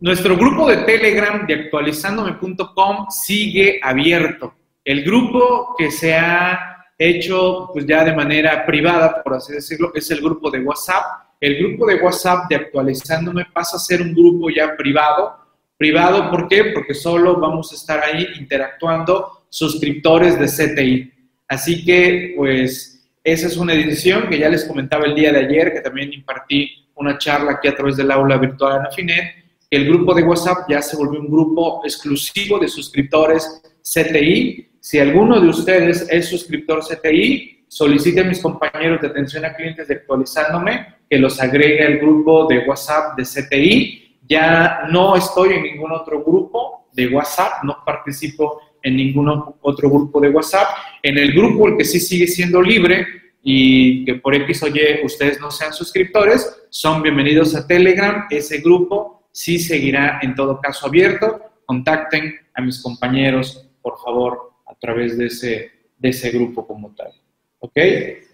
nuestro 0.00 0.36
grupo 0.36 0.68
de 0.68 0.78
Telegram 0.78 1.46
de 1.46 1.54
actualizandome.com 1.54 3.06
sigue 3.10 3.78
abierto. 3.80 4.54
El 4.84 5.04
grupo 5.04 5.76
que 5.78 5.92
se 5.92 6.16
ha 6.16 6.79
hecho 7.08 7.70
pues 7.72 7.86
ya 7.86 8.04
de 8.04 8.14
manera 8.14 8.66
privada, 8.66 9.22
por 9.22 9.34
así 9.34 9.54
decirlo, 9.54 9.90
es 9.94 10.10
el 10.10 10.20
grupo 10.20 10.50
de 10.50 10.60
WhatsApp. 10.60 11.04
El 11.40 11.56
grupo 11.56 11.86
de 11.86 11.94
WhatsApp 11.96 12.48
de 12.50 12.56
actualizándome 12.56 13.46
pasa 13.52 13.78
a 13.78 13.80
ser 13.80 14.02
un 14.02 14.12
grupo 14.14 14.50
ya 14.50 14.76
privado. 14.76 15.34
Privado, 15.78 16.30
¿por 16.30 16.46
qué? 16.46 16.64
Porque 16.74 16.92
solo 16.92 17.40
vamos 17.40 17.72
a 17.72 17.74
estar 17.74 18.04
ahí 18.04 18.26
interactuando 18.38 19.44
suscriptores 19.48 20.38
de 20.38 20.46
CTI. 20.46 21.12
Así 21.48 21.82
que, 21.84 22.34
pues, 22.36 23.08
esa 23.24 23.46
es 23.46 23.56
una 23.56 23.72
edición 23.72 24.28
que 24.28 24.38
ya 24.38 24.50
les 24.50 24.66
comentaba 24.66 25.06
el 25.06 25.14
día 25.14 25.32
de 25.32 25.40
ayer, 25.40 25.72
que 25.72 25.80
también 25.80 26.12
impartí 26.12 26.86
una 26.94 27.16
charla 27.16 27.52
aquí 27.52 27.68
a 27.68 27.74
través 27.74 27.96
del 27.96 28.10
aula 28.10 28.36
virtual 28.36 28.78
Anafinet. 28.78 29.24
El 29.70 29.86
grupo 29.86 30.14
de 30.14 30.22
WhatsApp 30.22 30.68
ya 30.68 30.82
se 30.82 30.96
volvió 30.96 31.20
un 31.20 31.30
grupo 31.30 31.80
exclusivo 31.82 32.58
de 32.58 32.68
suscriptores 32.68 33.62
CTI 33.82 34.69
si 34.80 34.98
alguno 34.98 35.38
de 35.40 35.48
ustedes 35.48 36.06
es 36.10 36.28
suscriptor 36.28 36.80
CTI, 36.82 37.64
solicite 37.68 38.20
a 38.20 38.24
mis 38.24 38.40
compañeros 38.40 39.00
de 39.00 39.08
atención 39.08 39.44
a 39.44 39.54
clientes 39.54 39.90
actualizándome 39.90 40.86
que 41.08 41.18
los 41.18 41.40
agregue 41.40 41.84
al 41.84 41.98
grupo 41.98 42.46
de 42.46 42.60
WhatsApp 42.66 43.16
de 43.16 43.24
CTI. 43.24 44.16
Ya 44.26 44.86
no 44.90 45.16
estoy 45.16 45.54
en 45.54 45.64
ningún 45.64 45.92
otro 45.92 46.24
grupo 46.24 46.88
de 46.92 47.08
WhatsApp, 47.08 47.62
no 47.64 47.78
participo 47.84 48.60
en 48.82 48.96
ningún 48.96 49.28
otro 49.60 49.90
grupo 49.90 50.18
de 50.20 50.30
WhatsApp. 50.30 50.68
En 51.02 51.18
el 51.18 51.32
grupo, 51.32 51.68
el 51.68 51.76
que 51.76 51.84
sí 51.84 52.00
sigue 52.00 52.26
siendo 52.26 52.62
libre 52.62 53.06
y 53.42 54.04
que 54.04 54.14
por 54.14 54.34
X 54.34 54.62
o 54.62 54.68
Y 54.68 55.04
ustedes 55.04 55.40
no 55.40 55.50
sean 55.50 55.74
suscriptores, 55.74 56.66
son 56.70 57.02
bienvenidos 57.02 57.54
a 57.54 57.66
Telegram. 57.66 58.26
Ese 58.30 58.58
grupo 58.58 59.28
sí 59.30 59.58
seguirá 59.58 60.20
en 60.22 60.34
todo 60.34 60.58
caso 60.58 60.86
abierto. 60.86 61.40
Contacten 61.66 62.34
a 62.54 62.62
mis 62.62 62.82
compañeros, 62.82 63.68
por 63.82 63.98
favor, 63.98 64.49
través 64.80 65.16
de 65.16 65.26
ese, 65.26 65.72
de 65.98 66.08
ese 66.08 66.30
grupo 66.30 66.66
como 66.66 66.94
tal. 66.94 67.12
¿Ok? 67.58 67.76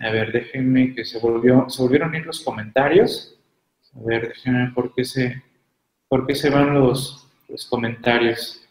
A 0.01 0.11
ver, 0.11 0.33
déjenme 0.33 0.95
que 0.95 1.05
se 1.05 1.19
volvió, 1.19 1.69
se 1.69 1.83
volvieron 1.83 2.15
a 2.15 2.19
ir 2.19 2.27
los 2.27 2.41
comentarios. 2.41 3.37
A 3.95 4.05
ver, 4.05 4.29
déjenme 4.29 4.71
por 4.73 4.95
qué 4.95 5.05
se, 5.05 5.43
por 6.09 6.27
qué 6.27 6.35
se 6.35 6.51
van 6.51 6.75
los, 6.75 7.29
los 7.49 7.67
comentarios. 7.67 8.63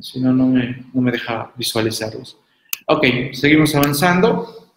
Si 0.00 0.20
no, 0.20 0.32
no 0.32 0.48
me, 0.48 0.84
no 0.92 1.00
me 1.00 1.12
deja 1.12 1.52
visualizarlos. 1.56 2.38
Ok, 2.86 3.04
seguimos 3.32 3.74
avanzando. 3.74 4.72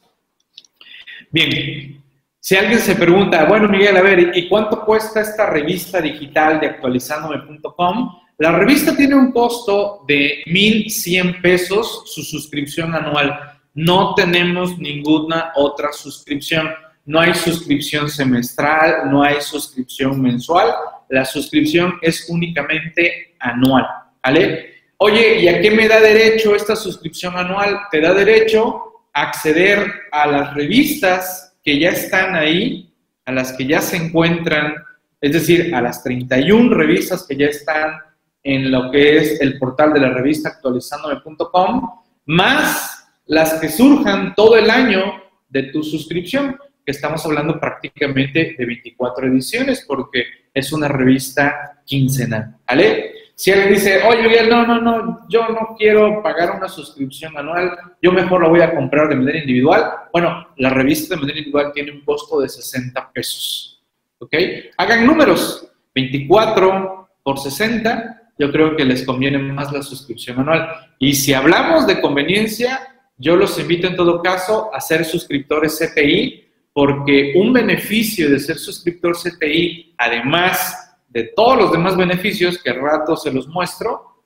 Bien, 1.31 2.01
si 2.39 2.55
alguien 2.55 2.79
se 2.79 2.95
pregunta, 2.95 3.45
bueno, 3.45 3.69
Miguel, 3.69 3.95
a 3.95 4.01
ver, 4.01 4.35
¿y 4.35 4.49
cuánto 4.49 4.83
cuesta 4.83 5.21
esta 5.21 5.49
revista 5.49 6.01
digital 6.01 6.59
de 6.59 6.67
actualizandome.com? 6.67 8.19
La 8.41 8.51
revista 8.53 8.97
tiene 8.97 9.13
un 9.13 9.31
costo 9.31 10.03
de 10.07 10.41
1.100 10.47 11.43
pesos, 11.43 12.11
su 12.11 12.23
suscripción 12.23 12.95
anual. 12.95 13.39
No 13.75 14.15
tenemos 14.15 14.79
ninguna 14.79 15.51
otra 15.53 15.93
suscripción. 15.93 16.67
No 17.05 17.19
hay 17.19 17.35
suscripción 17.35 18.09
semestral, 18.09 19.11
no 19.11 19.21
hay 19.21 19.39
suscripción 19.41 20.19
mensual. 20.19 20.71
La 21.09 21.23
suscripción 21.23 21.99
es 22.01 22.25
únicamente 22.29 23.35
anual, 23.37 23.85
¿vale? 24.23 24.73
Oye, 24.97 25.41
¿y 25.41 25.47
a 25.47 25.61
qué 25.61 25.69
me 25.69 25.87
da 25.87 25.99
derecho 25.99 26.55
esta 26.55 26.75
suscripción 26.75 27.37
anual? 27.37 27.77
Te 27.91 28.01
da 28.01 28.11
derecho 28.11 29.03
a 29.13 29.21
acceder 29.21 29.85
a 30.11 30.25
las 30.25 30.55
revistas 30.55 31.55
que 31.63 31.77
ya 31.77 31.91
están 31.91 32.33
ahí, 32.33 32.91
a 33.23 33.33
las 33.33 33.53
que 33.53 33.67
ya 33.67 33.81
se 33.81 33.97
encuentran, 33.97 34.73
es 35.21 35.31
decir, 35.31 35.75
a 35.75 35.81
las 35.83 36.03
31 36.03 36.73
revistas 36.73 37.27
que 37.27 37.37
ya 37.37 37.45
están 37.45 37.99
en 38.43 38.71
lo 38.71 38.91
que 38.91 39.17
es 39.17 39.41
el 39.41 39.57
portal 39.59 39.93
de 39.93 39.99
la 39.99 40.09
revista 40.09 40.49
actualizandome.com, 40.49 41.89
más 42.25 43.09
las 43.25 43.55
que 43.55 43.69
surjan 43.69 44.33
todo 44.35 44.57
el 44.57 44.69
año 44.69 45.21
de 45.49 45.63
tu 45.63 45.83
suscripción, 45.83 46.57
que 46.85 46.91
estamos 46.91 47.25
hablando 47.25 47.59
prácticamente 47.59 48.55
de 48.57 48.65
24 48.65 49.27
ediciones, 49.27 49.85
porque 49.87 50.23
es 50.53 50.71
una 50.73 50.87
revista 50.87 51.81
quincenal, 51.85 52.55
¿vale? 52.67 53.13
Si 53.35 53.51
alguien 53.51 53.73
dice, 53.73 54.03
oye, 54.03 54.47
no, 54.47 54.67
no, 54.67 54.79
no, 54.79 55.27
yo 55.27 55.47
no 55.49 55.75
quiero 55.77 56.21
pagar 56.21 56.51
una 56.57 56.67
suscripción 56.67 57.35
anual, 57.35 57.75
yo 57.99 58.11
mejor 58.11 58.43
la 58.43 58.49
voy 58.49 58.61
a 58.61 58.73
comprar 58.75 59.09
de 59.09 59.15
manera 59.15 59.39
individual. 59.39 59.91
Bueno, 60.13 60.47
la 60.57 60.69
revista 60.69 61.15
de 61.15 61.21
manera 61.21 61.39
individual 61.39 61.71
tiene 61.73 61.91
un 61.91 62.01
costo 62.01 62.39
de 62.39 62.49
60 62.49 63.11
pesos. 63.11 63.83
¿Ok? 64.19 64.33
Hagan 64.77 65.07
números. 65.07 65.67
24 65.95 67.09
por 67.23 67.39
60, 67.39 68.20
yo 68.41 68.51
creo 68.51 68.75
que 68.75 68.83
les 68.83 69.05
conviene 69.05 69.37
más 69.37 69.71
la 69.71 69.83
suscripción 69.83 70.39
anual. 70.39 70.67
Y 70.97 71.13
si 71.13 71.31
hablamos 71.31 71.85
de 71.85 72.01
conveniencia, 72.01 73.05
yo 73.15 73.35
los 73.35 73.59
invito 73.59 73.85
en 73.85 73.95
todo 73.95 74.23
caso 74.23 74.73
a 74.73 74.81
ser 74.81 75.05
suscriptores 75.05 75.77
CTI, 75.77 76.49
porque 76.73 77.33
un 77.35 77.53
beneficio 77.53 78.31
de 78.31 78.39
ser 78.39 78.57
suscriptor 78.57 79.15
CTI, 79.15 79.93
además 79.95 80.97
de 81.09 81.25
todos 81.35 81.55
los 81.55 81.71
demás 81.71 81.95
beneficios 81.95 82.57
que 82.63 82.73
rato 82.73 83.15
se 83.15 83.31
los 83.31 83.47
muestro, 83.47 84.23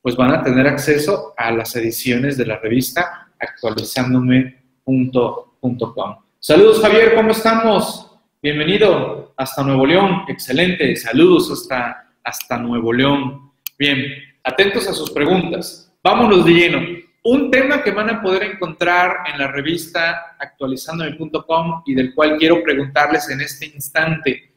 pues 0.00 0.16
van 0.16 0.32
a 0.32 0.42
tener 0.42 0.66
acceso 0.66 1.34
a 1.36 1.50
las 1.50 1.76
ediciones 1.76 2.38
de 2.38 2.46
la 2.46 2.56
revista 2.56 3.28
actualizándome.com. 3.38 6.16
Saludos 6.38 6.80
Javier, 6.80 7.16
¿cómo 7.16 7.32
estamos? 7.32 8.18
Bienvenido 8.40 9.34
hasta 9.36 9.62
Nuevo 9.62 9.84
León, 9.84 10.22
excelente, 10.26 10.96
saludos 10.96 11.50
hasta, 11.50 12.14
hasta 12.24 12.56
Nuevo 12.56 12.94
León. 12.94 13.47
Bien, 13.78 14.04
atentos 14.42 14.88
a 14.88 14.92
sus 14.92 15.10
preguntas. 15.10 15.92
Vámonos 16.02 16.44
de 16.44 16.52
lleno. 16.52 16.80
Un 17.24 17.50
tema 17.50 17.82
que 17.82 17.90
van 17.90 18.10
a 18.10 18.22
poder 18.22 18.42
encontrar 18.44 19.18
en 19.32 19.38
la 19.38 19.48
revista 19.48 20.36
actualizándome.com 20.38 21.82
y 21.86 21.94
del 21.94 22.14
cual 22.14 22.36
quiero 22.38 22.62
preguntarles 22.62 23.28
en 23.30 23.40
este 23.40 23.66
instante 23.66 24.48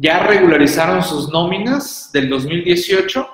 ya 0.00 0.20
regularizaron 0.20 1.02
sus 1.02 1.28
nóminas 1.28 2.10
del 2.12 2.28
2018, 2.28 3.28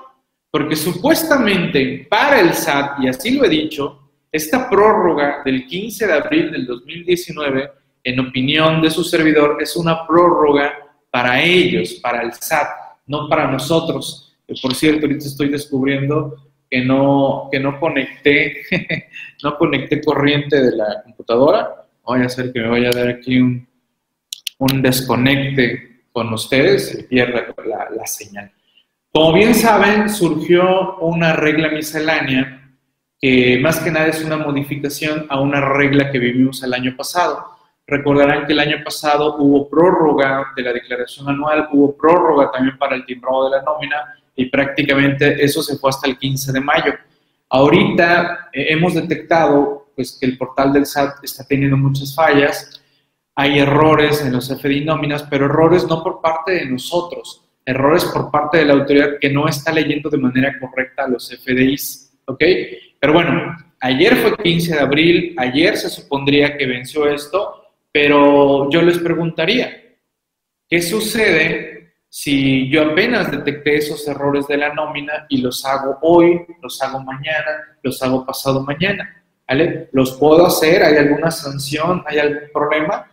porque 0.49 0.75
supuestamente 0.75 2.07
para 2.09 2.39
el 2.39 2.53
SAT, 2.55 3.01
y 3.01 3.07
así 3.07 3.37
lo 3.37 3.45
he 3.45 3.49
dicho, 3.49 4.09
esta 4.31 4.67
prórroga 4.67 5.43
del 5.45 5.67
15 5.67 6.07
de 6.07 6.13
abril 6.13 6.51
del 6.51 6.65
2019, 6.65 7.71
en 8.03 8.19
opinión 8.19 8.81
de 8.81 8.89
su 8.89 9.03
servidor, 9.03 9.57
es 9.61 9.75
una 9.75 10.07
prórroga 10.07 10.73
para 11.11 11.39
ellos, 11.39 11.93
para 12.01 12.23
el 12.23 12.33
SAT, 12.33 12.67
no 13.05 13.29
para 13.29 13.49
nosotros. 13.51 14.24
Por 14.61 14.75
cierto, 14.75 15.05
ahorita 15.05 15.25
estoy 15.25 15.49
descubriendo 15.49 16.35
que 16.69 16.83
no, 16.83 17.49
que 17.51 17.59
no 17.59 17.79
conecté, 17.79 18.63
no 19.43 19.57
conecté 19.57 20.01
corriente 20.01 20.61
de 20.61 20.75
la 20.75 21.03
computadora. 21.03 21.87
Voy 22.03 22.21
a 22.21 22.25
hacer 22.25 22.51
que 22.51 22.59
me 22.59 22.69
vaya 22.69 22.89
a 22.89 22.97
dar 22.97 23.07
aquí 23.07 23.39
un, 23.39 23.67
un 24.59 24.81
desconecte 24.81 26.05
con 26.11 26.31
ustedes, 26.33 26.89
se 26.89 27.03
pierde 27.03 27.45
la, 27.65 28.07
señal. 28.07 28.51
Como 29.11 29.33
bien 29.33 29.53
saben, 29.53 30.09
surgió 30.09 30.97
una 30.97 31.33
regla 31.33 31.69
miscelánea 31.69 32.61
que 33.19 33.59
más 33.61 33.79
que 33.79 33.91
nada 33.91 34.07
es 34.07 34.23
una 34.23 34.37
modificación 34.37 35.25
a 35.29 35.39
una 35.39 35.61
regla 35.61 36.11
que 36.11 36.19
vivimos 36.19 36.63
el 36.63 36.73
año 36.73 36.95
pasado. 36.95 37.45
Recordarán 37.87 38.45
que 38.45 38.53
el 38.53 38.59
año 38.59 38.77
pasado 38.83 39.35
hubo 39.37 39.69
prórroga 39.69 40.53
de 40.55 40.63
la 40.63 40.73
declaración 40.73 41.29
anual, 41.29 41.67
hubo 41.71 41.95
prórroga 41.95 42.51
también 42.51 42.77
para 42.77 42.95
el 42.95 43.05
timbrado 43.05 43.49
de 43.49 43.57
la 43.57 43.63
nómina 43.63 44.15
y 44.35 44.45
prácticamente 44.45 45.43
eso 45.43 45.63
se 45.63 45.77
fue 45.77 45.89
hasta 45.89 46.09
el 46.09 46.17
15 46.17 46.51
de 46.51 46.61
mayo. 46.61 46.93
Ahorita 47.49 48.49
eh, 48.51 48.67
hemos 48.69 48.95
detectado 48.95 49.91
pues, 49.95 50.17
que 50.19 50.25
el 50.25 50.37
portal 50.37 50.73
del 50.73 50.85
SAT 50.85 51.23
está 51.23 51.43
teniendo 51.45 51.77
muchas 51.77 52.13
fallas 52.13 52.81
hay 53.35 53.59
errores 53.59 54.21
en 54.21 54.31
los 54.31 54.47
FDI 54.47 54.85
nóminas, 54.85 55.23
pero 55.23 55.45
errores 55.45 55.85
no 55.87 56.01
por 56.01 56.21
parte 56.21 56.53
de 56.53 56.65
nosotros, 56.65 57.43
errores 57.65 58.05
por 58.05 58.31
parte 58.31 58.59
de 58.59 58.65
la 58.65 58.73
autoridad 58.73 59.19
que 59.19 59.29
no 59.29 59.47
está 59.47 59.73
leyendo 59.73 60.09
de 60.09 60.17
manera 60.17 60.57
correcta 60.57 61.07
los 61.07 61.29
FDIs, 61.29 62.13
¿ok? 62.25 62.43
Pero 62.97 63.13
bueno, 63.13 63.57
ayer 63.81 64.15
fue 64.15 64.37
15 64.37 64.75
de 64.75 64.79
abril, 64.79 65.35
ayer 65.37 65.75
se 65.75 65.89
supondría 65.89 66.57
que 66.57 66.65
venció 66.65 67.07
esto, 67.09 67.61
pero 67.91 68.69
yo 68.71 68.81
les 68.81 68.99
preguntaría, 68.99 69.83
¿qué 70.69 70.81
sucede 70.81 71.74
si 72.17 72.69
yo 72.69 72.91
apenas 72.91 73.29
detecté 73.29 73.75
esos 73.75 74.07
errores 74.07 74.47
de 74.47 74.55
la 74.55 74.73
nómina 74.73 75.25
y 75.27 75.41
los 75.41 75.65
hago 75.65 75.97
hoy, 76.01 76.45
los 76.61 76.81
hago 76.81 77.03
mañana, 77.03 77.77
los 77.83 78.01
hago 78.01 78.25
pasado 78.25 78.63
mañana? 78.63 79.21
¿Vale? 79.45 79.89
¿Los 79.91 80.13
puedo 80.13 80.45
hacer? 80.45 80.81
¿Hay 80.81 80.95
alguna 80.95 81.29
sanción? 81.29 82.05
¿Hay 82.07 82.19
algún 82.19 82.47
problema? 82.53 83.11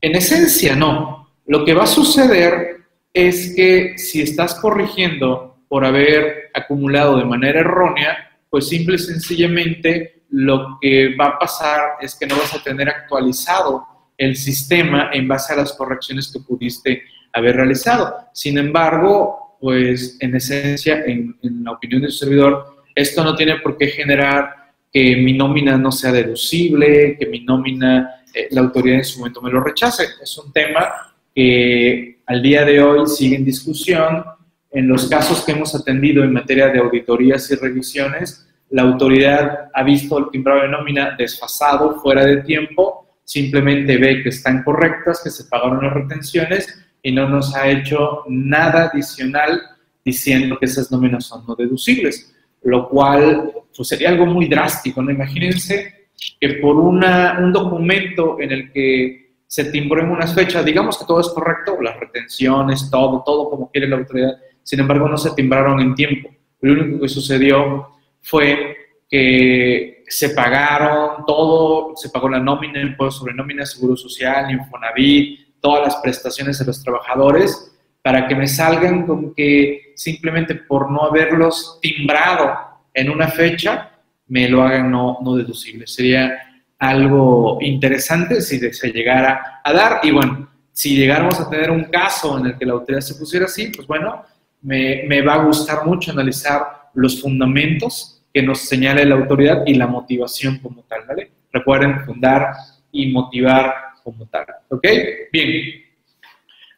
En 0.00 0.16
esencia, 0.16 0.74
no. 0.74 1.28
Lo 1.44 1.66
que 1.66 1.74
va 1.74 1.84
a 1.84 1.86
suceder 1.86 2.78
es 3.12 3.52
que 3.54 3.98
si 3.98 4.22
estás 4.22 4.54
corrigiendo 4.54 5.58
por 5.68 5.84
haber 5.84 6.48
acumulado 6.54 7.18
de 7.18 7.26
manera 7.26 7.60
errónea, 7.60 8.38
pues 8.48 8.68
simple 8.68 8.94
y 8.94 9.00
sencillamente 9.00 10.22
lo 10.30 10.78
que 10.80 11.14
va 11.14 11.26
a 11.26 11.38
pasar 11.38 11.80
es 12.00 12.14
que 12.14 12.26
no 12.26 12.38
vas 12.38 12.54
a 12.54 12.62
tener 12.62 12.88
actualizado 12.88 13.84
el 14.16 14.34
sistema 14.34 15.10
en 15.12 15.28
base 15.28 15.52
a 15.52 15.56
las 15.56 15.74
correcciones 15.74 16.32
que 16.32 16.40
pudiste 16.40 17.02
haber 17.32 17.56
realizado. 17.56 18.14
Sin 18.32 18.58
embargo, 18.58 19.56
pues 19.60 20.16
en 20.20 20.34
esencia, 20.34 21.04
en, 21.04 21.36
la 21.62 21.72
opinión 21.72 22.02
del 22.02 22.12
servidor, 22.12 22.84
esto 22.94 23.22
no 23.22 23.34
tiene 23.36 23.56
por 23.60 23.76
qué 23.76 23.88
generar 23.88 24.54
que 24.92 25.16
mi 25.16 25.34
nómina 25.34 25.76
no 25.76 25.92
sea 25.92 26.12
deducible, 26.12 27.16
que 27.18 27.26
mi 27.26 27.44
nómina 27.44 28.22
eh, 28.34 28.48
la 28.50 28.62
autoridad 28.62 28.98
en 28.98 29.04
su 29.04 29.18
momento 29.18 29.42
me 29.42 29.50
lo 29.50 29.60
rechace. 29.60 30.04
Es 30.20 30.36
un 30.38 30.52
tema 30.52 31.14
que 31.34 32.20
al 32.26 32.42
día 32.42 32.64
de 32.64 32.82
hoy 32.82 33.06
sigue 33.06 33.36
en 33.36 33.44
discusión. 33.44 34.24
En 34.72 34.88
los 34.88 35.08
casos 35.08 35.44
que 35.44 35.52
hemos 35.52 35.74
atendido 35.74 36.22
en 36.22 36.32
materia 36.32 36.68
de 36.68 36.78
auditorías 36.78 37.50
y 37.50 37.56
revisiones, 37.56 38.48
la 38.70 38.82
autoridad 38.82 39.68
ha 39.74 39.82
visto 39.82 40.16
el 40.18 40.30
timbrado 40.30 40.62
de 40.62 40.68
nómina 40.68 41.16
desfasado, 41.18 42.00
fuera 42.00 42.24
de 42.24 42.38
tiempo, 42.38 43.18
simplemente 43.24 43.96
ve 43.96 44.22
que 44.22 44.28
están 44.28 44.62
correctas, 44.62 45.20
que 45.22 45.30
se 45.30 45.44
pagaron 45.44 45.84
las 45.84 45.92
retenciones 45.92 46.80
y 47.02 47.12
no 47.12 47.28
nos 47.28 47.54
ha 47.54 47.68
hecho 47.68 48.24
nada 48.28 48.90
adicional 48.92 49.60
diciendo 50.04 50.58
que 50.58 50.66
esas 50.66 50.90
nóminas 50.90 51.24
son 51.24 51.44
no 51.46 51.54
deducibles, 51.54 52.34
lo 52.62 52.88
cual 52.88 53.52
pues 53.74 53.88
sería 53.88 54.10
algo 54.10 54.26
muy 54.26 54.48
drástico, 54.48 55.02
¿no? 55.02 55.10
Imagínense 55.10 56.08
que 56.40 56.48
por 56.54 56.76
una, 56.76 57.38
un 57.40 57.52
documento 57.52 58.40
en 58.40 58.52
el 58.52 58.72
que 58.72 59.30
se 59.46 59.64
timbró 59.64 60.02
en 60.02 60.10
unas 60.10 60.34
fechas, 60.34 60.64
digamos 60.64 60.98
que 60.98 61.04
todo 61.06 61.20
es 61.20 61.28
correcto, 61.28 61.80
las 61.80 61.98
retenciones, 61.98 62.88
todo, 62.90 63.22
todo 63.24 63.50
como 63.50 63.70
quiere 63.70 63.88
la 63.88 63.96
autoridad, 63.96 64.36
sin 64.62 64.80
embargo 64.80 65.08
no 65.08 65.16
se 65.16 65.34
timbraron 65.34 65.80
en 65.80 65.94
tiempo. 65.94 66.30
Lo 66.60 66.72
único 66.72 67.00
que 67.00 67.08
sucedió 67.08 67.88
fue 68.20 68.76
que 69.08 70.04
se 70.06 70.30
pagaron 70.30 71.24
todo, 71.26 71.96
se 71.96 72.10
pagó 72.10 72.28
la 72.28 72.38
nómina, 72.38 72.80
impuesto 72.80 73.20
sobre 73.20 73.34
nómina, 73.34 73.66
seguro 73.66 73.96
social, 73.96 74.50
Infonavit, 74.50 75.49
todas 75.60 75.84
las 75.84 75.96
prestaciones 75.96 76.58
de 76.58 76.64
los 76.64 76.82
trabajadores, 76.82 77.72
para 78.02 78.26
que 78.26 78.34
me 78.34 78.48
salgan 78.48 79.06
con 79.06 79.34
que 79.34 79.92
simplemente 79.94 80.54
por 80.54 80.90
no 80.90 81.04
haberlos 81.04 81.78
timbrado 81.82 82.58
en 82.94 83.10
una 83.10 83.28
fecha, 83.28 83.90
me 84.28 84.48
lo 84.48 84.62
hagan 84.62 84.90
no, 84.90 85.18
no 85.22 85.36
deducible. 85.36 85.86
Sería 85.86 86.38
algo 86.78 87.58
interesante 87.60 88.40
si 88.40 88.58
se 88.72 88.90
llegara 88.90 89.60
a 89.62 89.72
dar. 89.72 90.00
Y 90.02 90.10
bueno, 90.12 90.48
si 90.72 90.96
llegáramos 90.96 91.38
a 91.38 91.50
tener 91.50 91.70
un 91.70 91.84
caso 91.84 92.38
en 92.38 92.46
el 92.46 92.58
que 92.58 92.64
la 92.64 92.72
autoridad 92.72 93.02
se 93.02 93.16
pusiera 93.16 93.46
así, 93.46 93.70
pues 93.74 93.86
bueno, 93.86 94.24
me, 94.62 95.02
me 95.06 95.20
va 95.20 95.34
a 95.34 95.44
gustar 95.44 95.84
mucho 95.84 96.10
analizar 96.10 96.90
los 96.94 97.20
fundamentos 97.20 98.22
que 98.32 98.42
nos 98.42 98.60
señala 98.60 99.04
la 99.04 99.16
autoridad 99.16 99.62
y 99.66 99.74
la 99.74 99.86
motivación 99.86 100.58
como 100.58 100.82
tal, 100.82 101.00
¿vale? 101.06 101.30
Recuerden 101.52 102.04
fundar 102.04 102.52
y 102.92 103.12
motivar 103.12 103.74
como 104.12 104.26
tal, 104.26 104.46
¿ok? 104.68 104.86
Bien. 105.32 105.84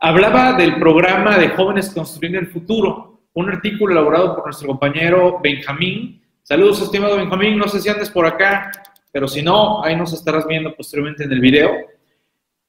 Hablaba 0.00 0.54
del 0.54 0.76
programa 0.76 1.38
de 1.38 1.48
Jóvenes 1.50 1.90
Construyendo 1.90 2.40
el 2.40 2.48
Futuro, 2.48 3.20
un 3.34 3.48
artículo 3.48 3.92
elaborado 3.92 4.34
por 4.34 4.44
nuestro 4.44 4.68
compañero 4.68 5.40
Benjamín. 5.42 6.22
Saludos, 6.42 6.82
estimado 6.82 7.16
Benjamín, 7.16 7.56
no 7.56 7.68
sé 7.68 7.80
si 7.80 7.88
andes 7.88 8.10
por 8.10 8.26
acá, 8.26 8.70
pero 9.12 9.28
si 9.28 9.42
no, 9.42 9.82
ahí 9.82 9.96
nos 9.96 10.12
estarás 10.12 10.46
viendo 10.46 10.74
posteriormente 10.74 11.24
en 11.24 11.32
el 11.32 11.40
video. 11.40 11.70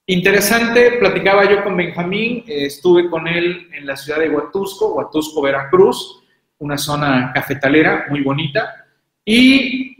Interesante, 0.05 0.97
platicaba 0.99 1.49
yo 1.49 1.63
con 1.63 1.77
Benjamín, 1.77 2.43
eh, 2.47 2.65
estuve 2.65 3.09
con 3.09 3.27
él 3.27 3.69
en 3.73 3.85
la 3.85 3.95
ciudad 3.95 4.19
de 4.19 4.29
Huatusco, 4.29 4.93
Huatusco, 4.95 5.41
Veracruz, 5.41 6.23
una 6.59 6.77
zona 6.77 7.31
cafetalera 7.33 8.05
muy 8.09 8.21
bonita, 8.21 8.85
y 9.25 9.92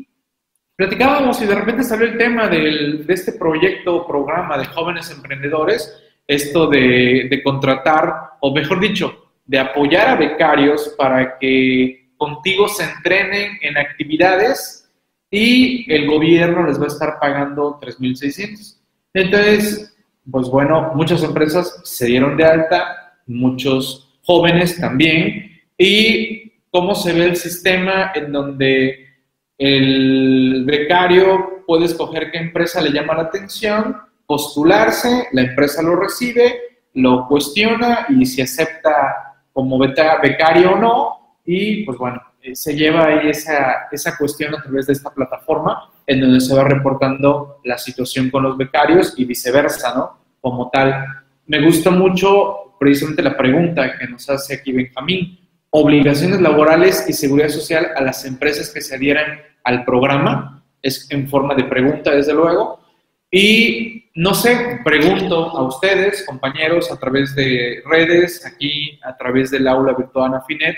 platicábamos 0.75 1.41
y 1.41 1.45
de 1.45 1.55
repente 1.55 1.83
salió 1.83 2.07
el 2.07 2.17
tema 2.17 2.47
de 2.47 3.05
este 3.07 3.33
proyecto, 3.33 4.05
programa 4.07 4.57
de 4.57 4.65
jóvenes 4.65 5.11
emprendedores, 5.11 6.01
esto 6.27 6.67
de, 6.67 7.27
de 7.29 7.43
contratar, 7.43 8.13
o 8.39 8.53
mejor 8.53 8.79
dicho, 8.79 9.31
de 9.45 9.59
apoyar 9.59 10.09
a 10.09 10.15
becarios 10.15 10.95
para 10.97 11.37
que 11.37 12.11
contigo 12.17 12.67
se 12.67 12.83
entrenen 12.83 13.57
en 13.61 13.77
actividades 13.77 14.89
y 15.29 15.91
el 15.91 16.07
gobierno 16.07 16.65
les 16.65 16.79
va 16.79 16.85
a 16.85 16.87
estar 16.87 17.17
pagando 17.19 17.79
3.600. 17.79 18.77
Entonces, 19.13 19.95
pues 20.29 20.47
bueno, 20.47 20.91
muchas 20.95 21.23
empresas 21.23 21.81
se 21.83 22.05
dieron 22.05 22.37
de 22.37 22.45
alta, 22.45 23.17
muchos 23.27 24.19
jóvenes 24.23 24.79
también, 24.79 25.51
y 25.77 26.53
cómo 26.71 26.95
se 26.95 27.13
ve 27.13 27.25
el 27.25 27.35
sistema 27.35 28.11
en 28.15 28.31
donde 28.31 29.02
el 29.65 30.63
becario 30.65 31.63
puede 31.65 31.85
escoger 31.85 32.31
qué 32.31 32.37
empresa 32.37 32.81
le 32.81 32.91
llama 32.91 33.15
la 33.15 33.23
atención, 33.23 33.95
postularse, 34.25 35.29
la 35.31 35.43
empresa 35.43 35.81
lo 35.81 35.95
recibe, 35.95 36.53
lo 36.95 37.27
cuestiona 37.29 38.07
y 38.09 38.25
si 38.25 38.41
acepta 38.41 39.37
como 39.53 39.77
becario 39.77 40.73
o 40.73 40.75
no, 40.75 41.37
y 41.45 41.85
pues 41.85 41.97
bueno, 41.97 42.21
eh, 42.41 42.53
se 42.55 42.75
lleva 42.75 43.05
ahí 43.05 43.29
esa, 43.29 43.87
esa 43.89 44.17
cuestión 44.17 44.53
a 44.53 44.61
través 44.61 44.87
de 44.87 44.93
esta 44.93 45.13
plataforma 45.13 45.89
en 46.07 46.19
donde 46.19 46.41
se 46.41 46.53
va 46.53 46.65
reportando 46.65 47.61
la 47.63 47.77
situación 47.77 48.29
con 48.29 48.43
los 48.43 48.57
becarios 48.57 49.13
y 49.15 49.23
viceversa, 49.23 49.95
¿no? 49.95 50.19
Como 50.41 50.69
tal. 50.71 51.05
Me 51.47 51.63
gusta 51.63 51.89
mucho 51.89 52.75
precisamente 52.77 53.21
la 53.21 53.37
pregunta 53.37 53.97
que 53.97 54.07
nos 54.07 54.29
hace 54.29 54.55
aquí 54.55 54.73
Benjamín. 54.73 55.39
Obligaciones 55.69 56.41
laborales 56.41 57.05
y 57.07 57.13
seguridad 57.13 57.47
social 57.47 57.91
a 57.95 58.01
las 58.01 58.25
empresas 58.25 58.69
que 58.69 58.81
se 58.81 58.95
adhieran 58.95 59.52
al 59.63 59.85
programa. 59.85 60.63
Es 60.81 61.09
en 61.11 61.27
forma 61.27 61.55
de 61.55 61.63
pregunta, 61.63 62.11
desde 62.11 62.33
luego. 62.33 62.79
Y 63.31 64.05
no 64.15 64.33
sé, 64.33 64.79
pregunto 64.83 65.49
a 65.49 65.63
ustedes, 65.63 66.25
compañeros, 66.25 66.91
a 66.91 66.99
través 66.99 67.35
de 67.35 67.81
redes, 67.85 68.45
aquí 68.45 68.99
a 69.03 69.15
través 69.17 69.49
del 69.49 69.67
aula 69.67 69.93
virtual 69.93 70.35
Afinet, 70.35 70.75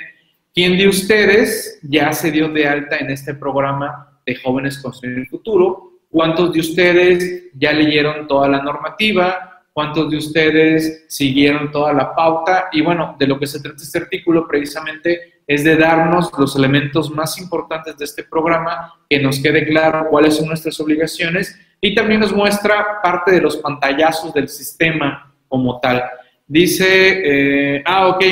¿quién 0.53 0.77
de 0.77 0.87
ustedes 0.87 1.79
ya 1.83 2.13
se 2.13 2.31
dio 2.31 2.47
de 2.49 2.67
alta 2.67 2.97
en 2.97 3.09
este 3.09 3.33
programa 3.33 4.15
de 4.25 4.35
Jóvenes 4.35 4.79
Construyendo 4.79 5.21
el 5.21 5.27
Futuro. 5.27 5.91
¿Cuántos 6.09 6.53
de 6.53 6.59
ustedes 6.59 7.43
ya 7.53 7.73
leyeron 7.73 8.27
toda 8.27 8.47
la 8.47 8.61
normativa? 8.61 9.63
¿Cuántos 9.73 10.09
de 10.09 10.17
ustedes 10.17 11.05
siguieron 11.09 11.71
toda 11.71 11.93
la 11.93 12.15
pauta? 12.15 12.69
Y 12.71 12.81
bueno, 12.81 13.15
de 13.19 13.27
lo 13.27 13.37
que 13.37 13.47
se 13.47 13.59
trata 13.59 13.81
este 13.81 13.99
artículo 13.99 14.47
precisamente 14.47 15.34
es 15.47 15.63
de 15.63 15.75
darnos 15.75 16.31
los 16.37 16.55
elementos 16.55 17.11
más 17.11 17.39
importantes 17.39 17.97
de 17.97 18.05
este 18.05 18.23
programa, 18.23 18.93
que 19.09 19.19
nos 19.19 19.39
quede 19.39 19.65
claro 19.65 20.07
cuáles 20.09 20.37
son 20.37 20.47
nuestras 20.47 20.79
obligaciones 20.79 21.59
y 21.79 21.93
también 21.93 22.21
nos 22.21 22.33
muestra 22.33 23.01
parte 23.03 23.31
de 23.31 23.41
los 23.41 23.57
pantallazos 23.57 24.33
del 24.33 24.49
sistema 24.49 25.33
como 25.47 25.79
tal. 25.79 26.03
Dice, 26.47 27.77
eh, 27.77 27.83
ah, 27.85 28.07
ok, 28.07 28.23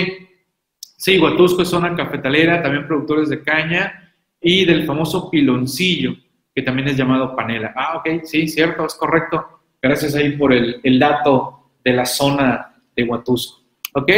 sí, 0.97 1.19
Huatusco 1.19 1.61
es 1.61 1.69
zona 1.69 1.95
cafetalera, 1.95 2.61
también 2.61 2.87
productores 2.87 3.29
de 3.29 3.43
caña, 3.43 3.99
y 4.41 4.65
del 4.65 4.85
famoso 4.85 5.29
piloncillo, 5.29 6.15
que 6.53 6.61
también 6.61 6.89
es 6.89 6.97
llamado 6.97 7.35
panela. 7.35 7.73
Ah, 7.75 7.97
ok, 7.97 8.23
sí, 8.25 8.47
cierto, 8.47 8.85
es 8.85 8.93
correcto. 8.93 9.61
Gracias 9.81 10.15
ahí 10.15 10.35
por 10.37 10.51
el, 10.51 10.81
el 10.83 10.99
dato 10.99 11.71
de 11.83 11.93
la 11.93 12.05
zona 12.05 12.75
de 12.95 13.03
Huatusco. 13.03 13.62
¿Ok? 13.93 14.11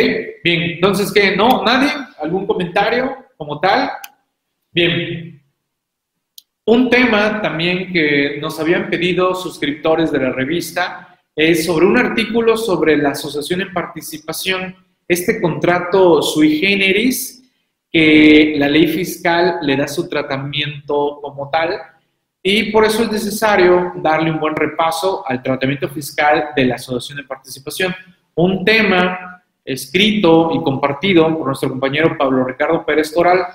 Bien, 0.43 0.61
entonces, 0.61 1.11
¿qué? 1.11 1.35
¿No? 1.35 1.63
¿Nadie? 1.63 1.89
¿Algún 2.19 2.47
comentario 2.47 3.15
como 3.37 3.59
tal? 3.59 3.91
Bien. 4.71 5.41
Un 6.65 6.89
tema 6.89 7.41
también 7.41 7.91
que 7.91 8.37
nos 8.41 8.59
habían 8.59 8.89
pedido 8.89 9.35
suscriptores 9.35 10.11
de 10.11 10.19
la 10.19 10.31
revista 10.31 11.19
es 11.35 11.65
sobre 11.65 11.85
un 11.85 11.97
artículo 11.97 12.55
sobre 12.57 12.97
la 12.97 13.09
asociación 13.09 13.61
en 13.61 13.73
participación, 13.73 14.75
este 15.07 15.41
contrato 15.41 16.21
sui 16.21 16.57
generis 16.57 17.43
que 17.91 18.55
la 18.57 18.67
ley 18.67 18.87
fiscal 18.87 19.59
le 19.61 19.75
da 19.75 19.87
su 19.87 20.07
tratamiento 20.09 21.19
como 21.21 21.49
tal 21.49 21.77
y 22.41 22.71
por 22.71 22.85
eso 22.85 23.03
es 23.03 23.11
necesario 23.11 23.93
darle 23.97 24.31
un 24.31 24.39
buen 24.39 24.55
repaso 24.55 25.23
al 25.27 25.43
tratamiento 25.43 25.89
fiscal 25.89 26.49
de 26.55 26.65
la 26.65 26.75
asociación 26.75 27.17
de 27.17 27.23
participación. 27.23 27.93
Un 28.35 28.63
tema 28.63 29.34
escrito 29.65 30.51
y 30.53 30.63
compartido 30.63 31.27
por 31.35 31.47
nuestro 31.47 31.69
compañero 31.69 32.15
Pablo 32.17 32.45
Ricardo 32.45 32.85
Pérez 32.85 33.11
Coral, 33.11 33.47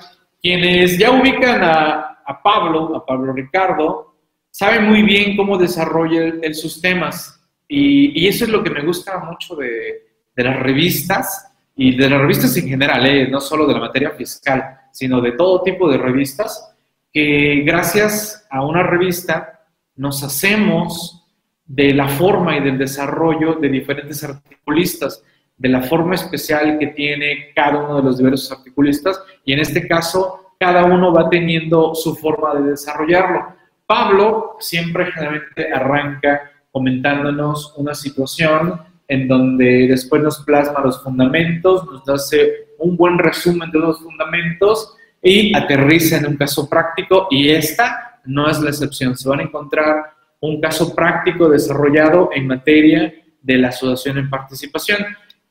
quienes 0.42 0.98
ya 0.98 1.12
ubican 1.12 1.62
a, 1.62 2.06
Pablo, 2.44 2.96
a 2.96 3.06
Pablo 3.06 3.32
Ricardo, 3.32 4.14
saben 4.50 4.84
muy 4.84 5.02
bien 5.02 5.36
cómo 5.36 5.56
desarrolla 5.56 6.32
sus 6.52 6.80
temas 6.80 7.40
y, 7.66 8.26
eso 8.26 8.44
es 8.44 8.50
lo 8.50 8.62
que 8.62 8.70
me 8.70 8.82
gusta 8.82 9.18
mucho 9.20 9.54
de, 9.54 10.06
de 10.34 10.44
las 10.44 10.60
revistas, 10.60 11.50
y 11.82 11.96
de 11.96 12.10
las 12.10 12.20
revistas 12.20 12.54
en 12.58 12.68
general, 12.68 13.06
¿eh? 13.06 13.26
no 13.26 13.40
solo 13.40 13.66
de 13.66 13.72
la 13.72 13.80
materia 13.80 14.10
fiscal, 14.10 14.80
sino 14.92 15.18
de 15.22 15.32
todo 15.32 15.62
tipo 15.62 15.90
de 15.90 15.96
revistas, 15.96 16.74
que 17.10 17.62
gracias 17.64 18.46
a 18.50 18.62
una 18.62 18.82
revista 18.82 19.64
nos 19.96 20.22
hacemos 20.22 21.26
de 21.64 21.94
la 21.94 22.06
forma 22.06 22.58
y 22.58 22.60
del 22.62 22.76
desarrollo 22.76 23.54
de 23.54 23.70
diferentes 23.70 24.22
articulistas, 24.22 25.24
de 25.60 25.68
la 25.68 25.82
forma 25.82 26.14
especial 26.14 26.78
que 26.78 26.88
tiene 26.88 27.52
cada 27.54 27.78
uno 27.78 27.96
de 27.96 28.02
los 28.02 28.16
diversos 28.16 28.50
articulistas, 28.50 29.22
y 29.44 29.52
en 29.52 29.60
este 29.60 29.86
caso 29.86 30.54
cada 30.58 30.84
uno 30.84 31.12
va 31.12 31.28
teniendo 31.28 31.94
su 31.94 32.16
forma 32.16 32.54
de 32.54 32.70
desarrollarlo. 32.70 33.54
Pablo 33.86 34.56
siempre 34.58 35.12
generalmente 35.12 35.72
arranca 35.72 36.50
comentándonos 36.72 37.74
una 37.76 37.94
situación, 37.94 38.80
en 39.06 39.28
donde 39.28 39.86
después 39.88 40.22
nos 40.22 40.42
plasma 40.44 40.80
los 40.80 41.02
fundamentos, 41.02 41.84
nos 41.84 42.08
hace 42.08 42.68
un 42.78 42.96
buen 42.96 43.18
resumen 43.18 43.70
de 43.70 43.80
los 43.80 44.00
fundamentos 44.00 44.96
y 45.22 45.54
aterriza 45.54 46.16
en 46.16 46.26
un 46.26 46.36
caso 46.36 46.68
práctico 46.70 47.26
y 47.30 47.50
esta 47.50 48.20
no 48.24 48.48
es 48.48 48.60
la 48.60 48.70
excepción. 48.70 49.14
Se 49.16 49.28
van 49.28 49.40
a 49.40 49.42
encontrar 49.42 50.12
un 50.40 50.58
caso 50.58 50.94
práctico 50.94 51.50
desarrollado 51.50 52.30
en 52.32 52.46
materia 52.46 53.12
de 53.42 53.58
la 53.58 53.68
asociación 53.68 54.16
en 54.16 54.30
participación, 54.30 54.98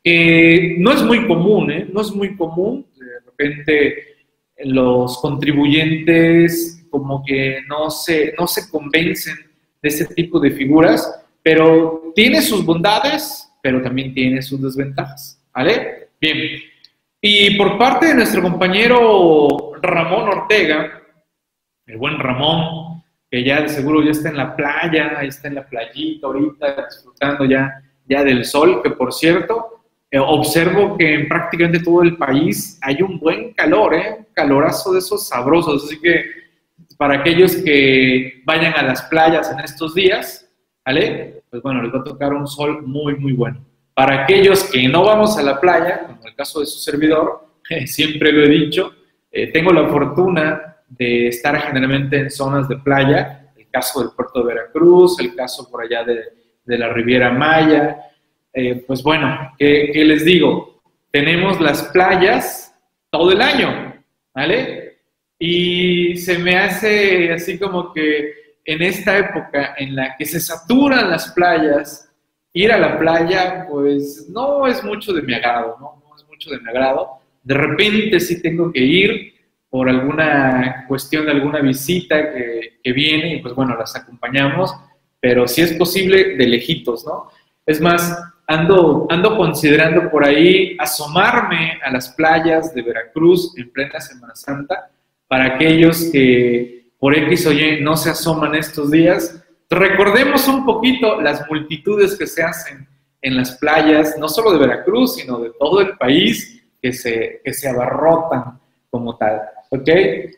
que 0.03 0.75
no 0.79 0.91
es 0.91 1.03
muy 1.03 1.27
común, 1.27 1.71
¿eh? 1.71 1.87
no 1.91 2.01
es 2.01 2.11
muy 2.11 2.35
común, 2.35 2.85
de 2.97 3.19
repente 3.25 4.03
los 4.59 5.17
contribuyentes 5.19 6.85
como 6.89 7.23
que 7.23 7.61
no 7.67 7.89
se, 7.89 8.33
no 8.37 8.47
se 8.47 8.69
convencen 8.69 9.35
de 9.81 9.89
ese 9.89 10.05
tipo 10.05 10.39
de 10.39 10.51
figuras, 10.51 11.23
pero 11.41 12.11
tiene 12.15 12.41
sus 12.41 12.65
bondades 12.65 13.49
pero 13.61 13.81
también 13.81 14.13
tiene 14.13 14.41
sus 14.41 14.61
desventajas. 14.61 15.41
¿Vale? 15.53 16.09
Bien. 16.19 16.61
Y 17.21 17.57
por 17.57 17.77
parte 17.77 18.07
de 18.07 18.15
nuestro 18.15 18.41
compañero 18.41 19.73
Ramón 19.81 20.29
Ortega, 20.29 21.01
el 21.85 21.97
buen 21.97 22.17
Ramón, 22.17 23.03
que 23.29 23.43
ya 23.43 23.61
de 23.61 23.69
seguro 23.69 24.01
ya 24.03 24.11
está 24.11 24.29
en 24.29 24.37
la 24.37 24.55
playa, 24.55 25.17
ahí 25.17 25.27
está 25.27 25.49
en 25.49 25.55
la 25.55 25.67
playita 25.67 26.27
ahorita, 26.27 26.85
disfrutando 26.85 27.45
ya, 27.45 27.83
ya 28.07 28.23
del 28.23 28.45
sol, 28.45 28.81
que 28.81 28.91
por 28.91 29.13
cierto, 29.13 29.78
eh, 30.11 30.19
observo 30.19 30.97
que 30.97 31.13
en 31.13 31.27
prácticamente 31.27 31.79
todo 31.79 32.01
el 32.01 32.17
país 32.17 32.79
hay 32.81 33.01
un 33.01 33.19
buen 33.19 33.53
calor, 33.53 33.93
¿eh? 33.93 34.25
calorazo 34.33 34.93
de 34.93 34.99
esos 34.99 35.27
sabrosos, 35.27 35.85
así 35.85 35.99
que 35.99 36.25
para 36.97 37.19
aquellos 37.19 37.55
que 37.57 38.41
vayan 38.45 38.73
a 38.73 38.83
las 38.83 39.03
playas 39.03 39.51
en 39.51 39.59
estos 39.59 39.93
días, 39.95 40.49
¿vale? 40.85 41.43
Pues 41.49 41.61
bueno, 41.61 41.81
les 41.81 41.93
va 41.93 41.99
a 41.99 42.03
tocar 42.03 42.33
un 42.33 42.47
sol 42.47 42.83
muy, 42.85 43.15
muy 43.15 43.33
bueno. 43.33 43.63
Para 43.93 44.23
aquellos 44.23 44.63
que 44.65 44.87
no 44.87 45.03
vamos 45.03 45.37
a 45.37 45.43
la 45.43 45.59
playa, 45.59 46.05
como 46.07 46.25
el 46.25 46.35
caso 46.35 46.59
de 46.59 46.65
su 46.65 46.79
servidor, 46.79 47.47
siempre 47.85 48.31
lo 48.31 48.43
he 48.43 48.49
dicho, 48.49 48.93
eh, 49.31 49.51
tengo 49.51 49.71
la 49.71 49.87
fortuna 49.87 50.77
de 50.87 51.27
estar 51.27 51.59
generalmente 51.61 52.17
en 52.19 52.31
zonas 52.31 52.67
de 52.67 52.77
playa, 52.77 53.51
el 53.55 53.69
caso 53.69 54.01
del 54.01 54.11
puerto 54.15 54.39
de 54.39 54.53
Veracruz, 54.53 55.19
el 55.19 55.35
caso 55.35 55.69
por 55.69 55.83
allá 55.83 56.03
de, 56.03 56.23
la 56.65 56.89
Riviera 56.89 57.31
Maya. 57.31 57.97
Eh, 58.53 58.83
pues 58.87 59.03
bueno, 59.03 59.53
¿qué, 59.57 59.91
¿qué, 59.93 60.03
les 60.05 60.25
digo? 60.25 60.81
Tenemos 61.11 61.59
las 61.61 61.83
playas 61.83 62.75
todo 63.11 63.31
el 63.31 63.41
año, 63.41 63.93
¿vale? 64.33 64.99
Y 65.37 66.17
se 66.17 66.37
me 66.39 66.57
hace 66.57 67.31
así 67.31 67.59
como 67.59 67.93
que 67.93 68.33
en 68.65 68.81
esta 68.81 69.17
época 69.17 69.75
en 69.77 69.95
la 69.95 70.15
que 70.17 70.25
se 70.25 70.39
saturan 70.39 71.09
las 71.09 71.31
playas, 71.31 72.11
ir 72.53 72.71
a 72.71 72.77
la 72.77 72.97
playa, 72.97 73.65
pues 73.69 74.27
no 74.29 74.67
es 74.67 74.83
mucho 74.83 75.13
de 75.13 75.21
mi 75.21 75.33
agrado, 75.33 75.77
¿no? 75.79 76.03
No 76.07 76.15
es 76.15 76.25
mucho 76.27 76.49
de 76.49 76.59
mi 76.59 76.69
agrado. 76.69 77.19
De 77.43 77.53
repente 77.53 78.19
sí 78.19 78.41
tengo 78.41 78.71
que 78.71 78.81
ir 78.81 79.33
por 79.69 79.87
alguna 79.87 80.85
cuestión 80.87 81.25
de 81.25 81.31
alguna 81.31 81.59
visita 81.61 82.33
que, 82.33 82.79
que 82.83 82.91
viene 82.91 83.35
y 83.35 83.41
pues 83.41 83.53
bueno, 83.53 83.77
las 83.77 83.95
acompañamos, 83.95 84.73
pero 85.19 85.47
si 85.47 85.61
es 85.61 85.73
posible 85.73 86.35
de 86.35 86.47
lejitos, 86.47 87.05
¿no? 87.05 87.29
Es 87.65 87.79
más, 87.79 88.17
ando, 88.49 89.05
ando 89.09 89.37
considerando 89.37 90.09
por 90.09 90.25
ahí 90.25 90.75
asomarme 90.79 91.79
a 91.83 91.91
las 91.91 92.09
playas 92.09 92.73
de 92.73 92.81
Veracruz 92.81 93.53
en 93.55 93.69
plena 93.71 94.01
Semana 94.01 94.35
Santa 94.35 94.89
para 95.27 95.55
aquellos 95.55 96.09
que 96.11 96.87
por 96.97 97.15
X 97.15 97.45
o 97.45 97.53
Y 97.53 97.79
no 97.81 97.95
se 97.95 98.09
asoman 98.09 98.55
estos 98.55 98.89
días. 98.89 99.39
Recordemos 99.69 100.47
un 100.47 100.65
poquito 100.65 101.21
las 101.21 101.47
multitudes 101.47 102.17
que 102.17 102.25
se 102.25 102.41
hacen 102.41 102.87
en 103.21 103.37
las 103.37 103.55
playas, 103.57 104.17
no 104.17 104.27
solo 104.27 104.51
de 104.53 104.59
Veracruz, 104.59 105.15
sino 105.15 105.39
de 105.39 105.51
todo 105.59 105.81
el 105.81 105.95
país, 105.97 106.63
que 106.81 106.91
se, 106.91 107.41
que 107.43 107.53
se 107.53 107.69
abarrotan 107.69 108.59
como 108.89 109.15
tal. 109.15 109.41
¿Ok? 109.69 109.89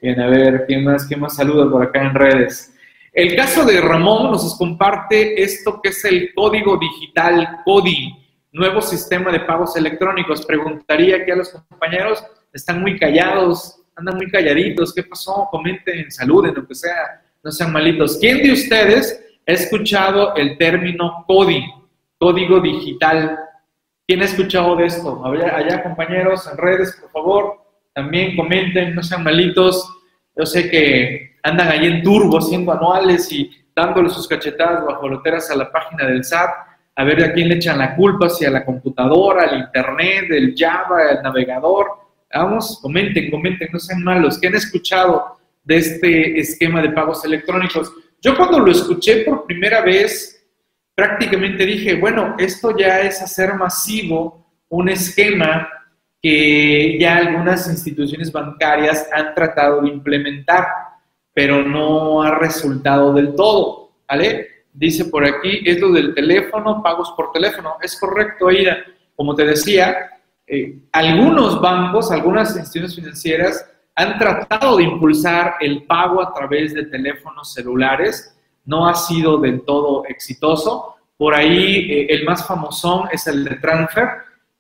Bien, 0.02 0.20
a 0.20 0.28
ver, 0.28 0.66
¿quién 0.68 0.84
más, 0.84 1.06
quién 1.06 1.22
más 1.22 1.36
saluda 1.36 1.72
por 1.72 1.82
acá 1.82 2.04
en 2.04 2.14
redes? 2.14 2.71
El 3.14 3.36
caso 3.36 3.66
de 3.66 3.82
Ramón 3.82 4.32
nos 4.32 4.58
comparte 4.58 5.44
esto 5.44 5.82
que 5.82 5.90
es 5.90 6.06
el 6.06 6.34
código 6.34 6.78
digital 6.78 7.60
CODI, 7.66 8.16
nuevo 8.54 8.82
sistema 8.82 9.34
de 9.34 9.42
pagos 9.42 9.76
electrónicos. 9.76 10.46
Preguntaría 10.46 11.26
que 11.26 11.34
a 11.34 11.36
los 11.36 11.50
compañeros 11.50 12.24
están 12.54 12.82
muy 12.82 12.98
callados, 12.98 13.84
andan 13.98 14.16
muy 14.16 14.32
calladitos, 14.32 14.94
¿qué 14.94 15.04
pasó? 15.04 15.50
Comenten, 15.52 16.10
saluden, 16.10 16.54
aunque 16.56 16.74
sea, 16.74 17.22
no 17.44 17.52
sean 17.52 17.74
malitos. 17.74 18.18
¿Quién 18.18 18.44
de 18.44 18.54
ustedes 18.54 19.22
ha 19.46 19.52
escuchado 19.52 20.34
el 20.36 20.58
término 20.58 21.26
CODI, 21.28 21.66
código 22.18 22.62
digital? 22.62 23.38
¿Quién 24.08 24.22
ha 24.22 24.26
escuchado 24.26 24.78
de 24.78 24.86
esto? 24.86 25.22
Allá 25.26 25.84
compañeros, 25.84 26.48
en 26.50 26.58
redes, 26.58 26.98
por 27.02 27.12
favor, 27.12 27.58
también 27.94 28.38
comenten, 28.38 28.96
no 28.96 29.04
sean 29.04 29.26
malitos. 29.26 29.86
Yo 30.34 30.46
sé 30.46 30.70
que 30.70 31.31
andan 31.44 31.68
ahí 31.70 31.88
en 31.88 32.04
turbo 32.04 32.38
haciendo 32.38 32.72
anuales 32.72 33.32
y 33.32 33.50
dándole 33.76 34.10
sus 34.10 34.28
cachetadas 34.28 34.84
guajoloteras 34.84 35.50
a 35.52 35.56
la 35.56 35.72
página 35.72 36.06
del 36.06 36.24
SAT, 36.24 36.50
a 36.96 37.04
ver 37.04 37.24
a 37.24 37.34
quién 37.34 37.50
le 37.50 37.56
echan 37.56 37.78
la 37.78 37.96
culpa, 37.96 38.30
si 38.30 38.46
a 38.46 38.50
la 38.50 38.66
computadora, 38.66 39.44
al 39.44 39.60
internet, 39.60 40.26
el 40.30 40.54
Java, 40.58 41.10
el 41.12 41.22
navegador 41.22 42.02
Vamos, 42.34 42.80
comenten, 42.82 43.30
comenten, 43.30 43.70
no 43.72 43.80
sean 43.80 44.04
malos. 44.04 44.40
¿Qué 44.40 44.48
han 44.48 44.56
escuchado 44.56 45.38
de 45.64 45.78
este 45.78 46.40
esquema 46.40 46.82
de 46.82 46.92
pagos 46.92 47.26
electrónicos? 47.26 47.92
Yo 48.22 48.38
cuando 48.38 48.60
lo 48.60 48.72
escuché 48.72 49.26
por 49.26 49.46
primera 49.46 49.82
vez, 49.82 50.46
prácticamente 50.96 51.66
dije, 51.66 51.96
bueno, 51.96 52.36
esto 52.38 52.76
ya 52.78 53.02
es 53.02 53.22
hacer 53.22 53.56
masivo 53.56 54.50
un 54.70 54.90
esquema 54.90 55.68
que 56.22 56.98
ya 57.00 57.18
algunas 57.18 57.68
instituciones 57.68 58.32
bancarias 58.32 59.10
han 59.12 59.34
tratado 59.34 59.82
de 59.82 59.90
implementar, 59.90 60.66
pero 61.34 61.64
no 61.64 62.22
ha 62.22 62.36
resultado 62.36 63.14
del 63.14 63.36
todo, 63.36 63.92
¿vale? 64.08 64.48
Dice 64.74 65.06
por 65.06 65.26
aquí, 65.26 65.62
es 65.66 65.80
lo 65.80 65.92
del 65.92 66.14
teléfono, 66.14 66.82
pagos 66.82 67.14
por 67.16 67.32
teléfono. 67.32 67.76
Es 67.82 68.00
correcto, 68.00 68.48
Aida. 68.48 68.78
Como 69.16 69.36
te 69.36 69.46
decía, 69.46 70.12
eh, 70.48 70.80
algunos 70.92 71.60
bancos, 71.62 72.12
algunas 72.12 72.56
instituciones 72.56 72.96
financieras 72.96 73.66
han 73.96 74.18
tratado 74.18 74.78
de 74.78 74.84
impulsar 74.84 75.56
el 75.60 75.84
pago 75.84 76.22
a 76.22 76.34
través 76.34 76.74
de 76.74 76.86
teléfonos 76.86 77.54
celulares. 77.54 78.36
No 78.66 78.88
ha 78.88 78.96
sido 78.96 79.38
del 79.38 79.62
todo 79.62 80.06
exitoso. 80.06 80.96
Por 81.18 81.36
ahí 81.36 81.92
eh, 81.92 82.08
el 82.10 82.26
más 82.26 82.48
famosón 82.48 83.10
es 83.12 83.28
el 83.28 83.44
de 83.44 83.56
Transfer, 83.56 84.08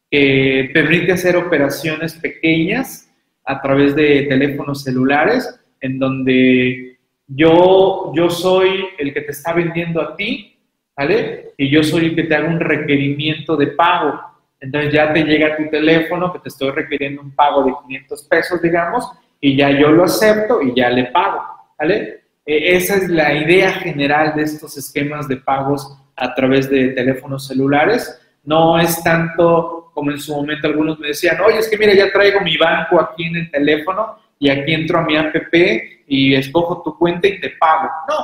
que 0.09 0.69
permite 0.73 1.13
hacer 1.13 1.37
operaciones 1.37 2.13
pequeñas 2.15 3.09
a 3.45 3.61
través 3.61 3.95
de 3.95 4.23
teléfonos 4.29 4.83
celulares, 4.83 5.60
en 5.81 5.99
donde 5.99 6.99
yo, 7.27 8.11
yo 8.15 8.29
soy 8.29 8.85
el 8.97 9.13
que 9.13 9.21
te 9.21 9.31
está 9.31 9.53
vendiendo 9.53 10.01
a 10.01 10.15
ti, 10.15 10.57
¿vale? 10.95 11.51
Y 11.57 11.69
yo 11.69 11.83
soy 11.83 12.05
el 12.07 12.15
que 12.15 12.23
te 12.23 12.35
haga 12.35 12.47
un 12.47 12.59
requerimiento 12.59 13.55
de 13.57 13.67
pago. 13.67 14.19
Entonces 14.59 14.93
ya 14.93 15.11
te 15.11 15.23
llega 15.23 15.57
tu 15.57 15.69
teléfono 15.69 16.31
que 16.31 16.39
te 16.39 16.49
estoy 16.49 16.71
requiriendo 16.71 17.21
un 17.21 17.31
pago 17.31 17.63
de 17.63 17.73
500 17.87 18.23
pesos, 18.23 18.61
digamos, 18.61 19.09
y 19.39 19.55
ya 19.55 19.71
yo 19.71 19.91
lo 19.91 20.03
acepto 20.03 20.61
y 20.61 20.75
ya 20.75 20.89
le 20.89 21.05
pago, 21.05 21.41
¿vale? 21.79 22.21
E, 22.45 22.75
esa 22.75 22.95
es 22.97 23.09
la 23.09 23.33
idea 23.33 23.71
general 23.73 24.35
de 24.35 24.43
estos 24.43 24.77
esquemas 24.77 25.27
de 25.27 25.37
pagos 25.37 25.97
a 26.15 26.35
través 26.35 26.69
de 26.69 26.89
teléfonos 26.89 27.47
celulares. 27.47 28.19
No 28.43 28.79
es 28.79 29.03
tanto 29.03 29.91
como 29.93 30.11
en 30.11 30.19
su 30.19 30.35
momento 30.35 30.67
algunos 30.67 30.99
me 30.99 31.07
decían, 31.07 31.39
oye, 31.41 31.57
es 31.57 31.67
que 31.67 31.77
mira, 31.77 31.93
ya 31.93 32.11
traigo 32.11 32.41
mi 32.41 32.57
banco 32.57 32.99
aquí 32.99 33.25
en 33.25 33.37
el 33.37 33.51
teléfono 33.51 34.20
y 34.41 34.49
aquí 34.49 34.73
entro 34.73 34.97
a 34.97 35.03
mi 35.03 35.15
app 35.15 35.35
y 36.07 36.33
escojo 36.33 36.81
tu 36.81 36.97
cuenta 36.97 37.27
y 37.27 37.39
te 37.39 37.51
pago. 37.51 37.91
No, 38.09 38.15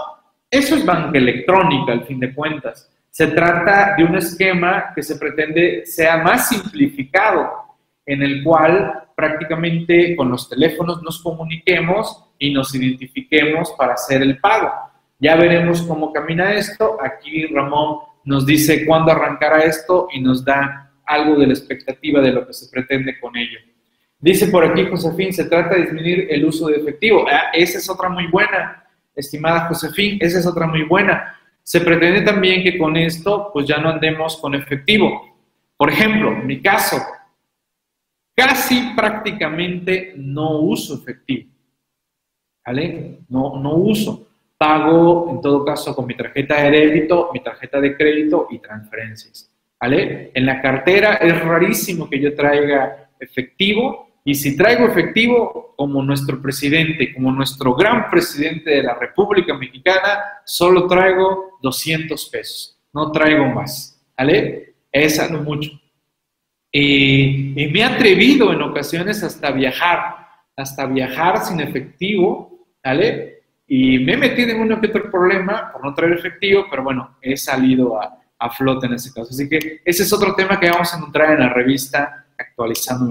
eso 0.50 0.76
es 0.76 0.84
banca 0.84 1.16
electrónica 1.16 1.92
al 1.92 2.06
fin 2.06 2.20
de 2.20 2.34
cuentas. 2.34 2.92
Se 3.12 3.28
trata 3.28 3.96
de 3.96 4.04
un 4.04 4.16
esquema 4.16 4.94
que 4.96 5.04
se 5.04 5.18
pretende 5.18 5.86
sea 5.86 6.18
más 6.18 6.50
simplificado, 6.50 7.48
en 8.04 8.24
el 8.24 8.44
cual 8.44 9.04
prácticamente 9.16 10.16
con 10.16 10.32
los 10.32 10.50
teléfonos 10.50 11.04
nos 11.04 11.22
comuniquemos 11.22 12.32
y 12.40 12.52
nos 12.52 12.74
identifiquemos 12.74 13.74
para 13.78 13.94
hacer 13.94 14.24
el 14.24 14.40
pago. 14.40 14.72
Ya 15.20 15.36
veremos 15.36 15.84
cómo 15.84 16.12
camina 16.12 16.52
esto. 16.52 16.98
Aquí 17.00 17.46
Ramón 17.46 18.00
nos 18.26 18.44
dice 18.44 18.88
cuándo 18.88 19.12
arrancará 19.12 19.60
esto 19.60 20.08
y 20.12 20.20
nos 20.20 20.44
da 20.44 20.94
algo 21.06 21.36
de 21.36 21.46
la 21.46 21.54
expectativa 21.54 22.22
de 22.22 22.32
lo 22.32 22.48
que 22.48 22.54
se 22.54 22.72
pretende 22.72 23.20
con 23.20 23.38
ello. 23.38 23.60
Dice 24.20 24.48
por 24.48 24.64
aquí 24.66 24.86
Josefín, 24.86 25.32
se 25.32 25.46
trata 25.46 25.76
de 25.76 25.82
disminuir 25.82 26.28
el 26.32 26.46
uso 26.46 26.68
de 26.68 26.78
efectivo. 26.78 27.26
Ah, 27.32 27.52
esa 27.54 27.78
es 27.78 27.90
otra 27.90 28.10
muy 28.10 28.28
buena, 28.28 28.84
estimada 29.16 29.68
Josefín, 29.68 30.18
esa 30.20 30.40
es 30.40 30.48
otra 30.48 30.66
muy 30.66 30.84
buena. 30.84 31.36
Se 31.62 31.82
pretende 31.82 32.22
también 32.22 32.64
que 32.64 32.78
con 32.78 32.98
esto 32.98 33.52
pues 33.54 33.68
ya 33.68 33.78
no 33.78 33.90
andemos 33.90 34.38
con 34.38 34.56
efectivo. 34.56 35.38
Por 35.76 35.92
ejemplo, 35.92 36.32
en 36.32 36.48
mi 36.48 36.62
caso, 36.62 36.98
casi 38.36 38.94
prácticamente 38.96 40.14
no 40.16 40.62
uso 40.62 40.96
efectivo. 40.96 41.52
¿Vale? 42.66 43.20
No, 43.30 43.60
no 43.60 43.76
uso. 43.76 44.28
Pago 44.58 45.30
en 45.30 45.42
todo 45.42 45.64
caso 45.64 45.96
con 45.96 46.08
mi 46.08 46.16
tarjeta 46.16 46.64
de 46.64 46.72
débito, 46.72 47.30
mi 47.32 47.42
tarjeta 47.42 47.80
de 47.80 47.96
crédito 47.96 48.48
y 48.50 48.58
transferencias. 48.58 49.52
¿Vale? 49.80 50.32
En 50.34 50.46
la 50.46 50.60
cartera 50.60 51.16
es 51.16 51.40
rarísimo 51.40 52.10
que 52.10 52.20
yo 52.20 52.34
traiga 52.34 53.12
efectivo 53.20 54.07
y 54.28 54.36
si 54.36 54.58
traigo 54.58 54.86
efectivo, 54.86 55.74
como 55.78 56.04
nuestro 56.04 56.42
presidente, 56.42 57.14
como 57.14 57.32
nuestro 57.32 57.74
gran 57.76 58.10
presidente 58.10 58.72
de 58.72 58.84
la 58.84 58.94
República 58.94 59.54
Mexicana, 59.56 60.22
solo 60.44 60.86
traigo 60.86 61.58
200 61.62 62.30
pesos, 62.30 62.78
no 62.92 63.10
traigo 63.10 63.46
más, 63.46 64.06
¿vale? 64.18 64.76
Esa 64.92 65.30
no 65.30 65.44
mucho. 65.44 65.72
Y, 66.70 67.54
me 67.72 67.80
he 67.80 67.84
atrevido 67.86 68.52
en 68.52 68.62
ocasiones 68.64 69.24
hasta 69.24 69.50
viajar, 69.52 70.28
hasta 70.58 70.86
viajar 70.88 71.46
sin 71.46 71.62
efectivo, 71.62 72.68
¿vale? 72.84 73.44
Y 73.66 74.00
me 74.00 74.16
he 74.16 74.18
metido 74.18 74.52
en 74.52 74.60
uno 74.60 74.82
que 74.82 74.88
otro 74.88 75.10
problema 75.10 75.72
por 75.72 75.82
no 75.82 75.94
traer 75.94 76.12
efectivo, 76.12 76.66
pero 76.70 76.84
bueno, 76.84 77.16
he 77.22 77.38
salido 77.38 77.98
a, 77.98 78.20
a 78.38 78.50
flote 78.50 78.88
en 78.88 78.96
ese 78.96 79.14
caso. 79.14 79.30
Así 79.30 79.48
que 79.48 79.80
ese 79.86 80.04
es 80.04 80.12
otro 80.12 80.36
tema 80.36 80.60
que 80.60 80.70
vamos 80.70 80.94
a 80.94 80.98
encontrar 80.98 81.32
en 81.32 81.40
la 81.40 81.54
revista 81.54 82.26
actualizando 82.38 83.06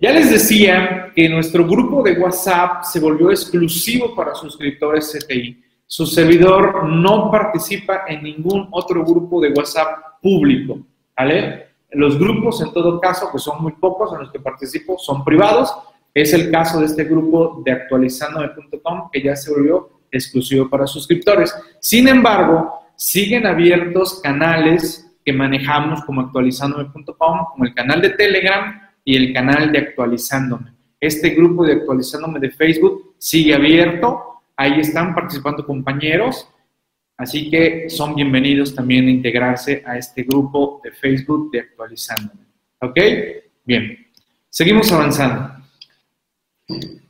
Ya 0.00 0.12
les 0.12 0.30
decía 0.30 1.10
que 1.12 1.28
nuestro 1.28 1.66
grupo 1.66 2.04
de 2.04 2.12
WhatsApp 2.12 2.84
se 2.84 3.00
volvió 3.00 3.32
exclusivo 3.32 4.14
para 4.14 4.32
suscriptores 4.32 5.12
CTI. 5.12 5.60
Su 5.86 6.06
servidor 6.06 6.84
no 6.84 7.32
participa 7.32 8.04
en 8.06 8.22
ningún 8.22 8.68
otro 8.70 9.04
grupo 9.04 9.40
de 9.40 9.48
WhatsApp 9.48 10.20
público, 10.22 10.78
¿vale? 11.16 11.66
Los 11.90 12.16
grupos, 12.16 12.62
en 12.62 12.72
todo 12.72 13.00
caso, 13.00 13.28
que 13.32 13.40
son 13.40 13.60
muy 13.60 13.72
pocos 13.72 14.12
en 14.12 14.20
los 14.20 14.30
que 14.30 14.38
participo, 14.38 14.96
son 14.98 15.24
privados. 15.24 15.74
Es 16.14 16.32
el 16.32 16.52
caso 16.52 16.78
de 16.78 16.86
este 16.86 17.02
grupo 17.02 17.60
de 17.64 17.72
actualizandome.com, 17.72 19.10
que 19.10 19.20
ya 19.20 19.34
se 19.34 19.50
volvió 19.50 19.88
exclusivo 20.12 20.70
para 20.70 20.86
suscriptores. 20.86 21.52
Sin 21.80 22.06
embargo, 22.06 22.72
siguen 22.94 23.46
abiertos 23.46 24.20
canales 24.20 25.10
que 25.24 25.32
manejamos 25.32 26.04
como 26.04 26.20
actualizandome.com, 26.20 27.46
como 27.50 27.64
el 27.64 27.74
canal 27.74 28.00
de 28.00 28.10
Telegram 28.10 28.87
y 29.08 29.16
el 29.16 29.32
canal 29.32 29.72
de 29.72 29.78
Actualizándome. 29.78 30.70
Este 31.00 31.30
grupo 31.30 31.64
de 31.64 31.72
Actualizándome 31.72 32.40
de 32.40 32.50
Facebook 32.50 33.14
sigue 33.16 33.54
abierto, 33.54 34.42
ahí 34.54 34.80
están 34.80 35.14
participando 35.14 35.64
compañeros, 35.64 36.46
así 37.16 37.48
que 37.48 37.88
son 37.88 38.14
bienvenidos 38.14 38.74
también 38.74 39.06
a 39.06 39.10
integrarse 39.10 39.82
a 39.86 39.96
este 39.96 40.24
grupo 40.24 40.82
de 40.84 40.92
Facebook 40.92 41.50
de 41.50 41.60
Actualizándome. 41.60 42.42
¿Ok? 42.82 42.98
Bien, 43.64 43.96
seguimos 44.50 44.92
avanzando. 44.92 45.54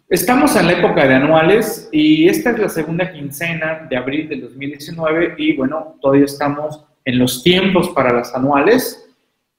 Estamos 0.08 0.54
en 0.54 0.66
la 0.66 0.74
época 0.74 1.04
de 1.04 1.16
anuales 1.16 1.88
y 1.90 2.28
esta 2.28 2.50
es 2.50 2.60
la 2.60 2.68
segunda 2.68 3.10
quincena 3.10 3.88
de 3.90 3.96
abril 3.96 4.28
del 4.28 4.42
2019 4.42 5.34
y 5.36 5.56
bueno, 5.56 5.96
todavía 6.00 6.26
estamos 6.26 6.80
en 7.04 7.18
los 7.18 7.42
tiempos 7.42 7.88
para 7.88 8.12
las 8.12 8.32
anuales 8.36 9.04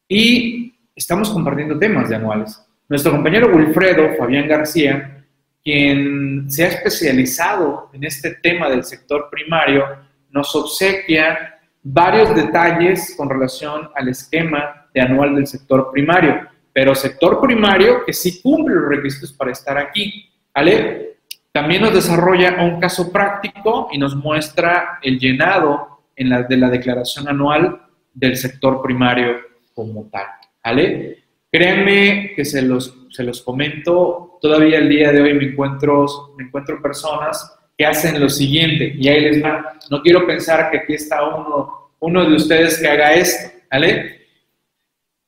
y 0.08 0.59
estamos 1.00 1.30
compartiendo 1.30 1.80
temas 1.80 2.10
de 2.10 2.18
anuales. 2.18 2.62
Nuestro 2.90 3.14
compañero 3.14 3.56
Wilfredo 3.56 4.18
Fabián 4.18 4.50
García, 4.50 5.24
quien 5.64 6.52
se 6.52 6.66
ha 6.66 6.68
especializado 6.68 7.90
en 7.94 8.04
este 8.04 8.32
tema 8.36 8.70
del 8.70 8.84
sector 8.84 9.30
primario, 9.32 9.86
nos 10.30 10.54
obsequia 10.56 11.58
varios 11.82 12.36
detalles 12.36 13.16
con 13.16 13.30
relación 13.30 13.90
al 13.96 14.10
esquema 14.10 14.88
de 14.94 15.00
anual 15.00 15.36
del 15.36 15.48
sector 15.48 15.90
primario, 15.92 16.48
pero 16.74 16.94
sector 16.94 17.40
primario 17.40 18.04
que 18.06 18.12
sí 18.12 18.42
cumple 18.42 18.76
los 18.76 18.90
requisitos 18.90 19.32
para 19.32 19.52
estar 19.52 19.78
aquí, 19.78 20.30
¿vale? 20.54 21.20
También 21.54 21.82
nos 21.82 21.94
desarrolla 21.94 22.62
un 22.62 22.80
caso 22.82 23.10
práctico 23.10 23.88
y 23.94 23.98
nos 23.98 24.16
muestra 24.16 25.00
el 25.02 25.18
llenado 25.18 26.02
de 26.18 26.58
la 26.58 26.70
declaración 26.70 27.30
anual 27.30 27.84
del 28.14 28.36
sector 28.36 28.82
primario 28.82 29.38
como 29.74 30.10
tal. 30.12 30.26
¿Vale? 30.70 31.24
Créanme 31.52 32.34
que 32.36 32.46
se 32.46 32.62
los, 32.62 32.96
se 33.10 33.24
los 33.24 33.42
comento, 33.42 34.38
todavía 34.40 34.78
el 34.78 34.88
día 34.88 35.12
de 35.12 35.22
hoy 35.22 35.34
me 35.34 35.46
encuentro, 35.46 36.06
me 36.38 36.44
encuentro 36.44 36.80
personas 36.82 37.58
que 37.76 37.86
hacen 37.86 38.20
lo 38.20 38.30
siguiente, 38.30 38.94
y 38.96 39.08
ahí 39.08 39.22
les 39.22 39.44
va, 39.44 39.80
no 39.90 40.02
quiero 40.02 40.28
pensar 40.28 40.70
que 40.70 40.78
aquí 40.78 40.94
está 40.94 41.24
uno, 41.26 41.92
uno 42.00 42.30
de 42.30 42.36
ustedes 42.36 42.78
que 42.78 42.88
haga 42.88 43.16
esto. 43.16 43.52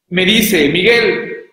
Me 0.10 0.26
dice, 0.26 0.70
Miguel, 0.70 1.50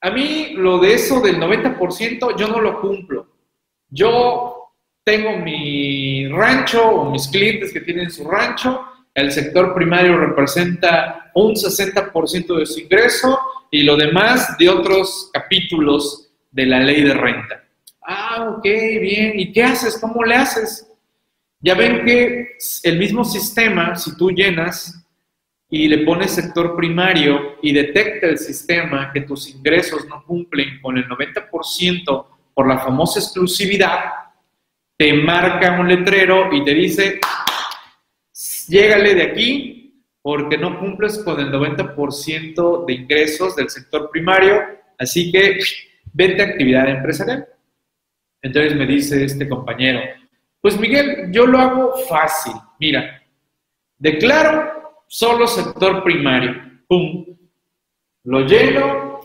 a 0.00 0.10
mí 0.10 0.54
lo 0.54 0.78
de 0.78 0.94
eso 0.94 1.20
del 1.20 1.36
90% 1.36 2.36
yo 2.36 2.48
no 2.48 2.60
lo 2.60 2.80
cumplo. 2.80 3.28
Yo 3.90 4.72
tengo 5.04 5.36
mi 5.36 6.26
rancho 6.28 6.84
o 6.84 7.10
mis 7.10 7.28
clientes 7.28 7.72
que 7.72 7.80
tienen 7.80 8.10
su 8.10 8.28
rancho 8.28 8.82
el 9.14 9.32
sector 9.32 9.74
primario 9.74 10.16
representa 10.16 11.30
un 11.34 11.54
60% 11.54 12.58
de 12.58 12.66
su 12.66 12.80
ingreso 12.80 13.38
y 13.70 13.82
lo 13.82 13.96
demás 13.96 14.56
de 14.58 14.68
otros 14.68 15.30
capítulos 15.32 16.30
de 16.50 16.66
la 16.66 16.80
ley 16.80 17.02
de 17.02 17.14
renta. 17.14 17.64
Ah, 18.02 18.54
ok, 18.56 18.62
bien. 18.62 19.38
¿Y 19.38 19.52
qué 19.52 19.62
haces? 19.62 19.98
¿Cómo 20.00 20.24
le 20.24 20.34
haces? 20.34 20.86
Ya 21.60 21.74
ven 21.74 22.04
que 22.04 22.56
el 22.84 22.98
mismo 22.98 23.24
sistema, 23.24 23.94
si 23.94 24.16
tú 24.16 24.30
llenas 24.30 25.04
y 25.68 25.86
le 25.86 25.98
pones 25.98 26.32
sector 26.32 26.74
primario 26.74 27.56
y 27.62 27.72
detecta 27.72 28.26
el 28.26 28.38
sistema 28.38 29.12
que 29.12 29.20
tus 29.20 29.48
ingresos 29.50 30.06
no 30.08 30.24
cumplen 30.24 30.80
con 30.80 30.96
el 30.96 31.06
90% 31.06 32.26
por 32.54 32.66
la 32.68 32.78
famosa 32.78 33.20
exclusividad, 33.20 34.00
te 34.96 35.12
marca 35.14 35.78
un 35.78 35.88
letrero 35.88 36.52
y 36.52 36.64
te 36.64 36.74
dice, 36.74 37.20
llégale 38.70 39.14
de 39.14 39.22
aquí 39.22 40.04
porque 40.22 40.56
no 40.56 40.78
cumples 40.78 41.18
con 41.18 41.40
el 41.40 41.50
90% 41.50 42.84
de 42.86 42.92
ingresos 42.92 43.56
del 43.56 43.68
sector 43.68 44.10
primario, 44.10 44.62
así 44.98 45.32
que 45.32 45.58
vete 46.12 46.42
a 46.42 46.46
actividad 46.46 46.88
empresarial. 46.88 47.46
Entonces 48.42 48.76
me 48.76 48.86
dice 48.86 49.24
este 49.24 49.48
compañero, 49.48 50.00
pues 50.60 50.78
Miguel, 50.78 51.30
yo 51.30 51.46
lo 51.46 51.58
hago 51.58 51.92
fácil. 52.08 52.52
Mira, 52.78 53.22
declaro 53.98 55.02
solo 55.06 55.46
sector 55.46 56.02
primario. 56.04 56.54
Pum. 56.86 57.26
Lo 58.24 58.40
lleno, 58.40 59.20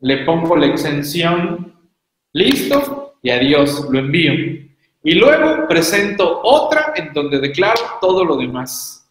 le 0.00 0.24
pongo 0.24 0.56
la 0.56 0.66
exención, 0.66 1.80
listo, 2.32 3.14
y 3.22 3.30
adiós, 3.30 3.88
lo 3.90 3.98
envío. 3.98 4.32
Y 5.02 5.14
luego 5.14 5.66
presento 5.66 6.40
otra 6.42 6.92
en 6.94 7.12
donde 7.12 7.40
declaro 7.40 7.80
todo 8.00 8.24
lo 8.24 8.36
demás. 8.36 9.10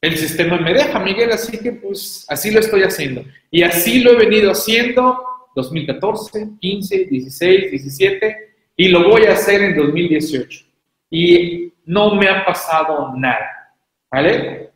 El 0.00 0.16
sistema 0.16 0.58
me 0.58 0.72
deja, 0.72 0.98
Miguel, 0.98 1.30
así 1.32 1.58
que 1.58 1.72
pues 1.72 2.24
así 2.28 2.50
lo 2.50 2.60
estoy 2.60 2.82
haciendo. 2.82 3.24
Y 3.50 3.62
así 3.62 4.00
lo 4.00 4.12
he 4.12 4.16
venido 4.16 4.52
haciendo 4.52 5.18
2014, 5.54 6.50
15, 6.60 7.04
16, 7.06 7.70
17 7.70 8.36
y 8.76 8.88
lo 8.88 9.08
voy 9.08 9.24
a 9.24 9.32
hacer 9.32 9.62
en 9.62 9.76
2018. 9.76 10.64
Y 11.10 11.72
no 11.86 12.14
me 12.14 12.28
ha 12.28 12.44
pasado 12.44 13.12
nada, 13.16 13.74
¿vale? 14.10 14.70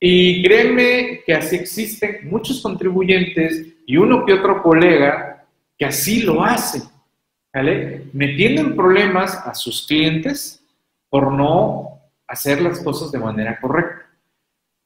Y 0.00 0.42
créanme 0.42 1.22
que 1.24 1.34
así 1.34 1.56
existen 1.56 2.28
muchos 2.28 2.60
contribuyentes 2.60 3.74
y 3.86 3.96
uno 3.96 4.24
que 4.24 4.34
otro 4.34 4.62
colega 4.62 5.46
que 5.76 5.86
así 5.86 6.22
lo 6.22 6.42
hace. 6.44 6.82
¿Vale? 7.54 8.10
Metiendo 8.12 8.62
en 8.62 8.76
problemas 8.76 9.36
a 9.46 9.54
sus 9.54 9.86
clientes 9.86 10.62
por 11.08 11.32
no 11.32 12.00
hacer 12.26 12.60
las 12.60 12.80
cosas 12.80 13.12
de 13.12 13.20
manera 13.20 13.60
correcta. 13.60 14.10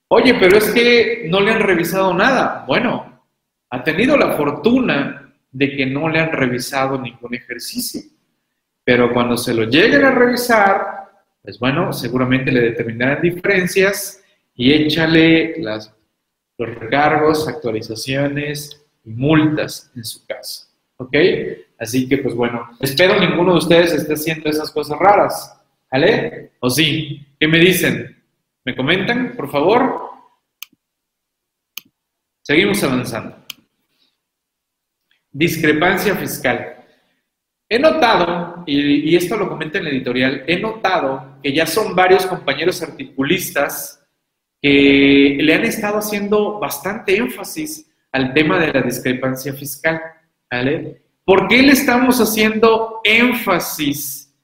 Oye, 0.09 0.35
pero 0.35 0.59
es 0.59 0.71
que 0.71 1.27
no 1.31 1.41
le 1.41 1.53
han 1.53 1.61
revisado 1.61 2.13
nada. 2.13 2.65
Bueno, 2.67 3.23
ha 3.71 3.83
tenido 3.83 4.17
la 4.17 4.37
fortuna 4.37 5.35
de 5.51 5.77
que 5.77 5.87
no 5.87 6.09
le 6.09 6.21
han 6.21 6.33
revisado 6.33 7.01
ningún 7.01 7.35
ejercicio. 7.35 8.03
Pero 8.85 9.13
cuando 9.13 9.37
se 9.37 9.55
lo 9.55 9.65
lleguen 9.65 10.05
a 10.05 10.11
revisar, 10.11 11.11
pues 11.43 11.59
bueno, 11.59 11.93
seguramente 11.93 12.53
le 12.53 12.61
determinarán 12.61 13.23
diferencias 13.23 14.23
y 14.55 14.73
échale 14.73 15.57
los 15.59 15.91
recargos, 16.59 17.49
actualizaciones 17.49 18.83
y 19.05 19.11
multas 19.11 19.91
en 19.95 20.05
su 20.05 20.27
caso. 20.27 20.67
¿Ok? 20.97 21.15
Así 21.79 22.09
que, 22.09 22.19
pues 22.19 22.35
bueno, 22.35 22.69
espero 22.81 23.19
ninguno 23.21 23.53
de 23.53 23.59
ustedes 23.59 23.93
esté 23.93 24.15
haciendo 24.15 24.51
esas 24.51 24.71
cosas 24.71 24.99
raras. 24.99 25.55
¿Vale? 25.91 26.53
¿O 26.61 26.69
sí? 26.69 27.25
¿Qué 27.39 27.47
me 27.47 27.59
dicen? 27.59 28.23
¿Me 28.65 28.75
comentan, 28.77 29.35
por 29.37 29.51
favor? 29.51 30.11
Seguimos 32.43 32.83
avanzando. 32.83 33.37
Discrepancia 35.31 36.15
fiscal. 36.17 36.79
He 37.71 37.79
notado, 37.79 38.65
y, 38.67 39.15
esto 39.15 39.37
lo 39.37 39.49
comenta 39.49 39.79
en 39.79 39.85
la 39.85 39.91
editorial, 39.91 40.45
he 40.47 40.59
notado 40.59 41.39
que 41.43 41.53
ya 41.53 41.67
son 41.67 41.95
varios 41.95 42.25
compañeros 42.25 42.83
articulistas 42.83 44.03
que 44.61 45.37
le 45.39 45.55
han 45.55 45.65
estado 45.65 45.99
haciendo 45.99 46.59
bastante 46.59 47.17
énfasis 47.17 47.91
al 48.11 48.33
tema 48.33 48.59
de 48.59 48.73
la 48.73 48.83
discrepancia 48.83 49.53
fiscal. 49.53 50.01
¿vale? 50.51 51.03
¿Por 51.29 51.47
qué 51.47 51.61
le 51.61 51.73
estamos 51.73 52.23
haciendo 52.23 53.03
énfasis 53.05 54.35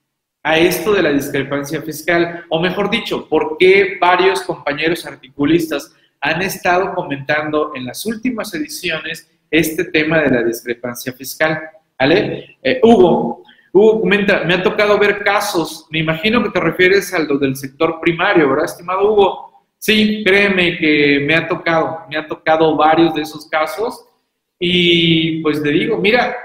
a 0.43 0.59
esto 0.59 0.93
de 0.93 1.03
la 1.03 1.15
discrepancia 1.15 1.81
fiscal? 1.81 2.45
O 2.51 2.61
mejor 2.61 2.91
dicho, 2.91 3.27
¿por 3.27 3.57
qué 3.59 3.97
varios 3.99 4.43
compañeros 4.43 5.07
articulistas 5.07 5.95
han 6.21 6.43
estado 6.43 6.95
comentando 6.95 7.73
en 7.75 7.87
las 7.87 8.05
últimas 8.05 8.53
ediciones 8.53 9.31
este 9.51 9.85
tema 9.85 10.19
de 10.19 10.31
la 10.31 10.43
discrepancia 10.43 11.15
fiscal? 11.15 11.59
¿Vale? 11.99 12.59
Eh, 12.63 12.81
Hugo, 12.83 13.43
Hugo 13.73 14.03
comenta, 14.03 14.45
me 14.45 14.53
ha 14.53 14.63
tocado 14.63 14.99
ver 14.99 15.25
casos, 15.25 15.87
me 15.89 16.01
imagino 16.01 16.43
que 16.43 16.51
te 16.51 16.61
refieres 16.61 17.15
al 17.15 17.27
del 17.41 17.57
sector 17.57 17.99
primario, 17.99 18.51
¿verdad, 18.51 18.67
estimado 18.67 19.11
Hugo? 19.11 19.65
Sí, 19.79 20.23
créeme 20.23 20.77
que 20.77 21.25
me 21.27 21.35
ha 21.35 21.49
tocado, 21.49 22.01
me 22.11 22.19
ha 22.19 22.29
tocado 22.29 22.77
varios 22.77 23.15
de 23.15 23.23
esos 23.23 23.49
casos 23.49 24.05
y 24.59 25.41
pues 25.41 25.63
te 25.63 25.71
digo, 25.71 25.97
mira, 25.97 26.37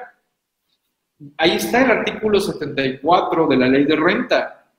ahí 1.38 1.52
está 1.52 1.84
el 1.84 1.92
artículo 1.92 2.40
74 2.40 3.48
de 3.48 3.58
la 3.58 3.68
ley 3.68 3.86
de 3.86 3.96
renta. 3.96 4.72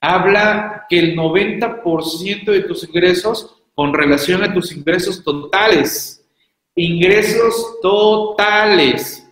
Habla 0.00 0.86
que 0.88 0.98
el 0.98 1.16
90% 1.16 2.44
de 2.44 2.60
tus 2.62 2.84
ingresos 2.88 3.62
con 3.74 3.92
relación 3.92 4.42
a 4.42 4.52
tus 4.52 4.72
ingresos 4.72 5.22
totales, 5.22 6.24
ingresos 6.74 7.80
totales, 7.80 9.24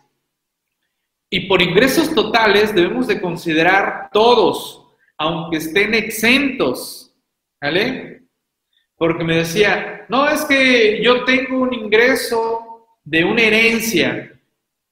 Y 1.29 1.49
por 1.49 1.61
ingresos 1.61 2.15
totales 2.15 2.73
debemos 2.73 3.09
de 3.09 3.21
considerar 3.21 4.11
todos, 4.13 4.87
aunque 5.19 5.57
estén 5.57 5.93
exentos, 5.93 7.13
¿vale? 7.61 8.23
Porque 8.97 9.25
me 9.25 9.39
decía, 9.39 10.07
no, 10.09 10.29
es 10.29 10.45
que 10.45 11.03
yo 11.03 11.25
tengo 11.25 11.59
un 11.59 11.75
ingreso 11.75 12.87
de 13.03 13.25
una 13.25 13.43
herencia, 13.43 14.36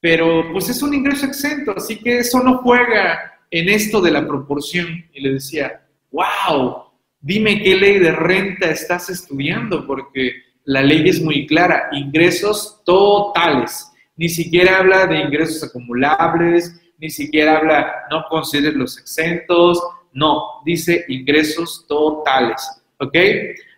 pero 0.05 0.51
pues 0.51 0.69
es 0.69 0.83
un 0.83 0.93
ingreso 0.93 1.25
exento, 1.25 1.73
así 1.75 1.97
que 1.97 2.19
eso 2.19 2.39
no 2.43 2.59
juega 2.59 3.39
en 3.49 3.69
esto 3.69 3.99
de 3.99 4.11
la 4.11 4.27
proporción. 4.27 5.03
Y 5.11 5.19
le 5.19 5.33
decía, 5.33 5.81
wow, 6.11 6.91
dime 7.19 7.63
qué 7.63 7.75
ley 7.75 7.97
de 7.97 8.11
renta 8.11 8.69
estás 8.69 9.09
estudiando, 9.09 9.87
porque 9.87 10.43
la 10.65 10.83
ley 10.83 11.09
es 11.09 11.23
muy 11.23 11.47
clara, 11.47 11.89
ingresos 11.91 12.83
totales. 12.85 13.91
Ni 14.15 14.29
siquiera 14.29 14.77
habla 14.77 15.07
de 15.07 15.21
ingresos 15.21 15.63
acumulables, 15.63 16.79
ni 16.99 17.09
siquiera 17.09 17.57
habla, 17.57 17.91
no 18.11 18.25
consideres 18.29 18.75
los 18.75 18.99
exentos, 18.99 19.81
no, 20.13 20.61
dice 20.63 21.03
ingresos 21.07 21.87
totales, 21.87 22.61
¿ok? 22.99 23.17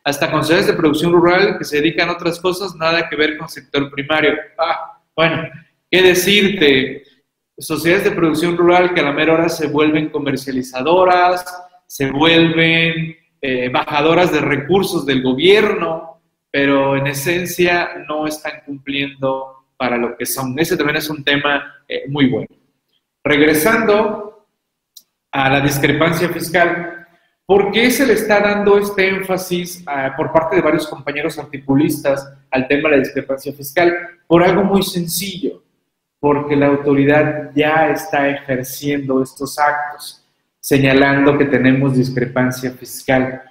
Hasta 0.03 0.29
concesiones 0.29 0.67
de 0.67 0.73
producción 0.73 1.13
rural 1.13 1.57
que 1.57 1.63
se 1.63 1.77
dedican 1.77 2.09
a 2.09 2.13
otras 2.15 2.37
cosas, 2.41 2.75
nada 2.75 3.07
que 3.07 3.15
ver 3.15 3.37
con 3.37 3.47
sector 3.47 3.89
primario. 3.89 4.33
Ah, 4.57 4.99
bueno, 5.15 5.49
¿qué 5.89 6.01
decirte? 6.01 7.03
Sociedades 7.57 8.03
de 8.03 8.11
producción 8.11 8.55
rural 8.55 8.93
que 8.93 9.01
a 9.01 9.05
la 9.05 9.11
mera 9.11 9.33
hora 9.33 9.49
se 9.49 9.67
vuelven 9.67 10.09
comercializadoras, 10.09 11.45
se 11.87 12.11
vuelven 12.11 13.15
eh, 13.41 13.69
bajadoras 13.69 14.31
de 14.31 14.41
recursos 14.41 15.05
del 15.05 15.23
gobierno, 15.23 16.21
pero 16.51 16.95
en 16.95 17.07
esencia 17.07 18.03
no 18.07 18.27
están 18.27 18.61
cumpliendo 18.65 19.65
para 19.77 19.97
lo 19.97 20.15
que 20.17 20.25
son. 20.25 20.57
Ese 20.59 20.77
también 20.77 20.97
es 20.97 21.09
un 21.09 21.23
tema 21.23 21.75
eh, 21.87 22.03
muy 22.07 22.27
bueno. 22.27 22.49
Regresando 23.23 24.47
a 25.31 25.49
la 25.49 25.61
discrepancia 25.61 26.29
fiscal, 26.29 27.07
¿por 27.45 27.71
qué 27.71 27.91
se 27.91 28.05
le 28.05 28.13
está 28.13 28.39
dando 28.39 28.77
este 28.77 29.07
énfasis 29.07 29.83
por 30.15 30.31
parte 30.31 30.55
de 30.55 30.61
varios 30.61 30.87
compañeros 30.87 31.37
articulistas 31.37 32.27
al 32.51 32.67
tema 32.67 32.89
de 32.89 32.97
la 32.97 33.03
discrepancia 33.03 33.53
fiscal? 33.53 33.95
Por 34.25 34.43
algo 34.43 34.63
muy 34.63 34.83
sencillo, 34.83 35.63
porque 36.19 36.55
la 36.55 36.67
autoridad 36.67 37.51
ya 37.55 37.89
está 37.89 38.29
ejerciendo 38.29 39.21
estos 39.21 39.57
actos 39.59 40.27
señalando 40.67 41.37
que 41.37 41.45
tenemos 41.45 41.95
discrepancia 41.95 42.71
fiscal. 42.71 43.41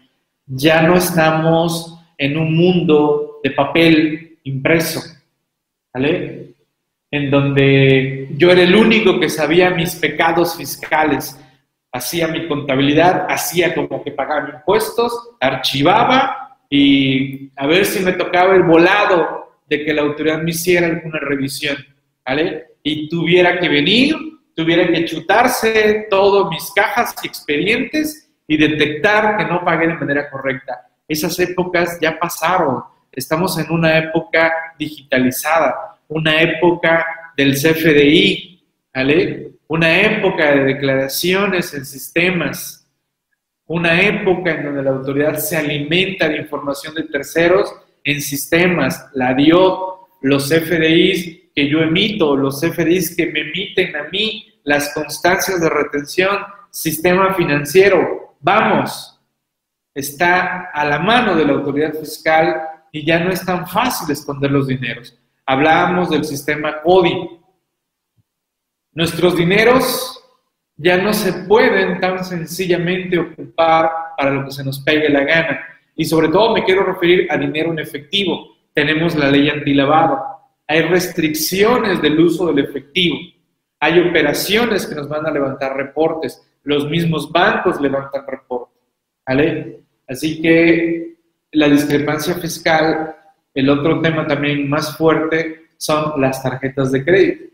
Ya 0.44 0.82
no 0.82 0.96
estamos 0.96 1.98
en 2.18 2.36
un 2.36 2.54
mundo 2.54 3.40
de 3.42 3.52
papel 3.52 4.38
impreso, 4.44 5.00
¿vale? 5.94 6.50
En 7.10 7.30
donde 7.30 8.28
yo 8.36 8.50
era 8.50 8.60
el 8.60 8.76
único 8.76 9.18
que 9.18 9.30
sabía 9.30 9.70
mis 9.70 9.96
pecados 9.96 10.58
fiscales, 10.58 11.40
hacía 11.90 12.28
mi 12.28 12.46
contabilidad, 12.46 13.24
hacía 13.30 13.74
como 13.74 14.04
que 14.04 14.10
pagaba 14.10 14.50
impuestos, 14.50 15.30
archivaba 15.40 16.58
y 16.68 17.50
a 17.56 17.66
ver 17.66 17.86
si 17.86 18.04
me 18.04 18.12
tocaba 18.12 18.54
el 18.54 18.64
volado 18.64 19.52
de 19.70 19.86
que 19.86 19.94
la 19.94 20.02
autoridad 20.02 20.42
me 20.42 20.50
hiciera 20.50 20.86
alguna 20.86 21.18
revisión, 21.20 21.78
¿vale? 22.26 22.66
Y 22.82 23.08
tuviera 23.08 23.58
que 23.58 23.68
venir 23.68 24.16
tuviera 24.56 24.90
que 24.90 25.04
chutarse 25.04 26.06
todas 26.08 26.50
mis 26.50 26.72
cajas 26.74 27.14
y 27.22 27.26
expedientes 27.26 28.28
y 28.48 28.56
detectar 28.56 29.36
que 29.36 29.44
no 29.44 29.62
pagué 29.62 29.86
de 29.86 29.94
manera 29.94 30.30
correcta. 30.30 30.88
Esas 31.06 31.38
épocas 31.38 31.98
ya 32.00 32.18
pasaron. 32.18 32.82
Estamos 33.12 33.58
en 33.58 33.70
una 33.70 33.98
época 33.98 34.52
digitalizada, 34.78 35.98
una 36.08 36.40
época 36.40 37.06
del 37.36 37.52
CFDI, 37.52 38.64
¿vale? 38.94 39.52
Una 39.68 40.00
época 40.00 40.52
de 40.52 40.64
declaraciones 40.64 41.74
en 41.74 41.84
sistemas, 41.84 42.88
una 43.66 44.00
época 44.00 44.52
en 44.52 44.64
donde 44.64 44.82
la 44.82 44.90
autoridad 44.90 45.36
se 45.36 45.56
alimenta 45.56 46.28
de 46.28 46.38
información 46.38 46.94
de 46.94 47.02
terceros 47.02 47.74
en 48.04 48.22
sistemas, 48.22 49.10
la 49.12 49.34
DIO, 49.34 50.08
los 50.22 50.48
CFDIs 50.48 51.45
que 51.56 51.70
yo 51.70 51.80
emito, 51.80 52.36
los 52.36 52.60
CFDIs 52.60 53.16
que 53.16 53.32
me 53.32 53.40
emiten 53.40 53.96
a 53.96 54.04
mí, 54.10 54.60
las 54.64 54.92
constancias 54.92 55.58
de 55.58 55.70
retención, 55.70 56.36
sistema 56.70 57.32
financiero. 57.32 58.36
Vamos, 58.40 59.18
está 59.94 60.70
a 60.70 60.84
la 60.84 60.98
mano 60.98 61.34
de 61.34 61.46
la 61.46 61.54
autoridad 61.54 61.94
fiscal 61.94 62.60
y 62.92 63.06
ya 63.06 63.20
no 63.20 63.30
es 63.30 63.42
tan 63.42 63.66
fácil 63.66 64.12
esconder 64.12 64.50
los 64.50 64.66
dineros. 64.66 65.18
Hablábamos 65.46 66.10
del 66.10 66.26
sistema 66.26 66.82
CODI. 66.82 67.40
Nuestros 68.92 69.34
dineros 69.34 70.22
ya 70.76 70.98
no 70.98 71.14
se 71.14 71.32
pueden 71.44 72.00
tan 72.00 72.22
sencillamente 72.22 73.18
ocupar 73.18 73.90
para 74.18 74.30
lo 74.30 74.44
que 74.44 74.50
se 74.50 74.62
nos 74.62 74.78
pegue 74.80 75.08
la 75.08 75.24
gana. 75.24 75.58
Y 75.94 76.04
sobre 76.04 76.28
todo 76.28 76.52
me 76.52 76.64
quiero 76.64 76.82
referir 76.82 77.26
a 77.32 77.38
dinero 77.38 77.72
en 77.72 77.78
efectivo. 77.78 78.56
Tenemos 78.74 79.14
la 79.14 79.30
ley 79.30 79.48
antilavado 79.48 80.35
hay 80.66 80.82
restricciones 80.82 82.02
del 82.02 82.18
uso 82.18 82.46
del 82.48 82.64
efectivo, 82.64 83.16
hay 83.78 84.00
operaciones 84.00 84.86
que 84.86 84.94
nos 84.94 85.08
van 85.08 85.26
a 85.26 85.30
levantar 85.30 85.76
reportes, 85.76 86.42
los 86.64 86.88
mismos 86.90 87.30
bancos 87.30 87.80
levantan 87.80 88.26
reportes, 88.26 88.82
¿vale? 89.26 89.80
Así 90.08 90.40
que 90.40 91.16
la 91.52 91.68
discrepancia 91.68 92.34
fiscal, 92.34 93.14
el 93.54 93.68
otro 93.68 94.00
tema 94.00 94.26
también 94.26 94.68
más 94.68 94.96
fuerte 94.96 95.68
son 95.76 96.20
las 96.20 96.42
tarjetas 96.42 96.90
de 96.90 97.04
crédito, 97.04 97.44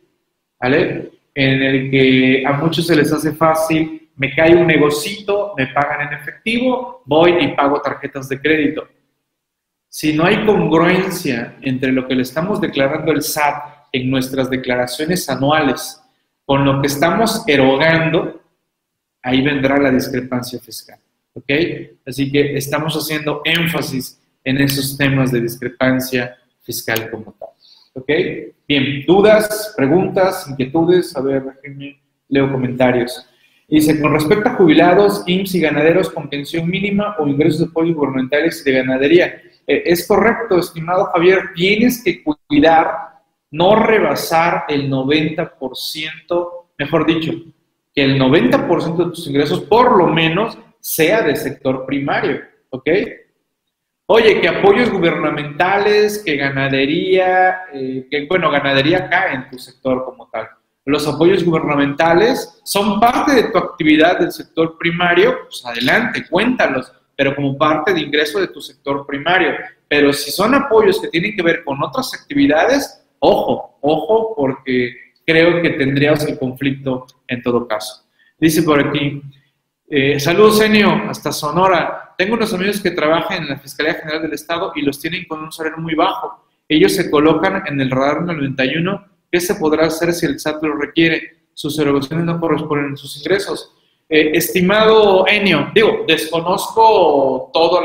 ¿vale? 0.61 1.11
En 1.35 1.63
el 1.63 1.91
que 1.91 2.45
a 2.47 2.53
muchos 2.55 2.87
se 2.87 2.97
les 2.97 3.13
hace 3.13 3.33
fácil, 3.33 4.11
me 4.17 4.35
cae 4.35 4.55
un 4.55 4.67
negocito, 4.67 5.55
me 5.57 5.67
pagan 5.69 6.09
en 6.09 6.19
efectivo, 6.19 7.03
voy 7.05 7.45
y 7.45 7.49
pago 7.49 7.81
tarjetas 7.81 8.29
de 8.29 8.41
crédito 8.41 8.89
si 9.95 10.15
no 10.15 10.25
hay 10.25 10.47
congruencia 10.47 11.59
entre 11.61 11.93
lo 11.93 12.09
que 12.09 12.15
le 12.15 12.23
estamos 12.23 12.63
declarando 12.63 13.13
el 13.13 13.21
SAT 13.21 13.89
en 13.93 14.11
nuestras 14.11 14.49
declaraciones 14.49 15.29
anuales 15.29 16.01
con 16.47 16.65
lo 16.65 16.81
que 16.81 16.87
estamos 16.87 17.45
erogando, 17.47 18.41
ahí 19.23 19.43
vendrá 19.43 19.77
la 19.77 19.91
discrepancia 19.91 20.59
fiscal. 20.61 20.99
¿Ok? 21.35 21.51
Así 22.07 22.33
que 22.33 22.57
estamos 22.57 22.95
haciendo 22.95 23.43
énfasis 23.45 24.19
en 24.43 24.63
esos 24.63 24.97
temas 24.97 25.31
de 25.31 25.43
discrepancia 25.43 26.39
fiscal 26.63 27.11
como 27.11 27.35
tal. 27.39 27.51
¿Ok? 27.93 28.11
Bien, 28.67 29.05
dudas, 29.07 29.75
preguntas, 29.77 30.47
inquietudes, 30.49 31.15
a 31.15 31.21
ver, 31.21 31.43
leo 32.29 32.51
comentarios. 32.51 33.27
Dice, 33.69 34.01
con 34.01 34.15
respecto 34.15 34.49
a 34.49 34.55
jubilados, 34.55 35.23
IMSS 35.27 35.55
y 35.57 35.61
ganaderos 35.61 36.09
con 36.09 36.31
pensión 36.31 36.67
mínima 36.67 37.15
o 37.19 37.29
ingresos 37.29 37.61
de 37.61 37.67
apoyo 37.67 37.95
gubernamentales 37.95 38.63
y 38.63 38.71
de 38.71 38.79
ganadería, 38.79 39.43
eh, 39.73 39.83
es 39.87 40.07
correcto, 40.07 40.59
estimado 40.59 41.07
Javier, 41.07 41.51
tienes 41.55 42.03
que 42.03 42.23
cuidar, 42.23 43.21
no 43.51 43.77
rebasar 43.77 44.65
el 44.69 44.91
90%, 44.91 46.51
mejor 46.79 47.07
dicho, 47.07 47.33
que 47.95 48.05
el 48.05 48.21
90% 48.21 48.97
de 48.97 49.05
tus 49.05 49.27
ingresos 49.27 49.63
por 49.63 49.97
lo 49.97 50.07
menos 50.07 50.59
sea 50.81 51.23
de 51.23 51.37
sector 51.37 51.87
primario, 51.87 52.41
¿ok? 52.71 52.89
Oye, 54.07 54.41
que 54.41 54.49
apoyos 54.49 54.91
gubernamentales, 54.91 56.23
que 56.25 56.37
ganadería, 56.37 57.63
eh, 57.73 58.07
que 58.11 58.27
bueno, 58.27 58.51
ganadería 58.51 59.09
cae 59.09 59.35
en 59.35 59.51
tu 59.51 59.59
sector 59.59 60.05
como 60.05 60.29
tal. 60.29 60.49
Los 60.85 61.07
apoyos 61.07 61.45
gubernamentales 61.45 62.61
son 62.65 62.99
parte 62.99 63.35
de 63.35 63.45
tu 63.45 63.59
actividad 63.59 64.19
del 64.19 64.33
sector 64.33 64.77
primario, 64.77 65.45
pues 65.45 65.65
adelante, 65.65 66.27
cuéntalos 66.29 66.93
pero 67.17 67.35
como 67.35 67.57
parte 67.57 67.93
de 67.93 68.01
ingreso 68.01 68.41
de 68.41 68.49
tu 68.49 68.61
sector 68.61 69.07
primario. 69.07 69.53
Pero 69.89 70.13
si 70.13 70.31
son 70.31 70.55
apoyos 70.55 71.01
que 71.01 71.09
tienen 71.09 71.37
que 71.37 71.43
ver 71.43 71.65
con 71.65 71.83
otras 71.83 72.13
actividades, 72.15 73.05
ojo, 73.19 73.79
ojo, 73.81 74.35
porque 74.35 74.95
creo 75.27 75.63
que 75.63 75.71
tendríamos 75.71 76.25
el 76.25 76.39
conflicto 76.39 77.07
en 77.29 77.43
todo 77.43 77.67
caso. 77.67 78.05
Dice 78.39 78.63
por 78.63 78.81
aquí, 78.81 79.23
eh, 79.89 80.19
saludos 80.19 80.61
Enio, 80.61 80.91
hasta 81.09 81.33
Sonora. 81.33 82.15
Tengo 82.17 82.35
unos 82.35 82.53
amigos 82.55 82.81
que 82.81 82.91
trabajan 82.91 83.43
en 83.43 83.49
la 83.51 83.59
Fiscalía 83.59 83.95
General 83.95 84.23
del 84.23 84.33
Estado 84.33 84.73
y 84.75 84.83
los 84.83 85.01
tienen 85.01 85.27
con 85.27 85.43
un 85.43 85.53
salario 85.53 85.79
muy 85.79 85.95
bajo. 85.95 86.47
Ellos 86.69 86.95
se 86.95 87.11
colocan 87.11 87.63
en 87.67 87.81
el 87.81 87.91
radar 87.91 88.23
91. 88.23 89.07
¿Qué 89.31 89.41
se 89.41 89.55
podrá 89.57 89.87
hacer 89.87 90.13
si 90.15 90.27
el 90.27 90.41
SAT 90.41 90.63
lo 90.63 90.77
requiere? 90.77 91.43
Sus 91.55 91.79
erogaciones 91.79 92.25
no 92.25 92.41
corresponden 92.41 92.95
a 92.95 92.97
sus 92.97 93.19
ingresos. 93.19 93.73
Eh, 94.15 94.37
estimado 94.37 95.27
Enio, 95.27 95.71
digo, 95.75 96.05
desconozco 96.07 97.51
todo 97.51 97.81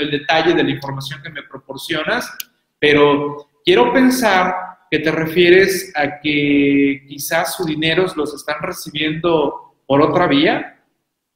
el 0.00 0.10
detalle 0.10 0.52
de 0.52 0.64
la 0.64 0.70
información 0.70 1.22
que 1.22 1.30
me 1.30 1.44
proporcionas, 1.44 2.28
pero 2.76 3.36
quiero 3.64 3.92
pensar 3.92 4.52
que 4.90 4.98
te 4.98 5.12
refieres 5.12 5.92
a 5.94 6.18
que 6.18 7.04
quizás 7.06 7.54
sus 7.54 7.66
dineros 7.66 8.16
los 8.16 8.34
están 8.34 8.56
recibiendo 8.60 9.76
por 9.86 10.02
otra 10.02 10.26
vía, 10.26 10.82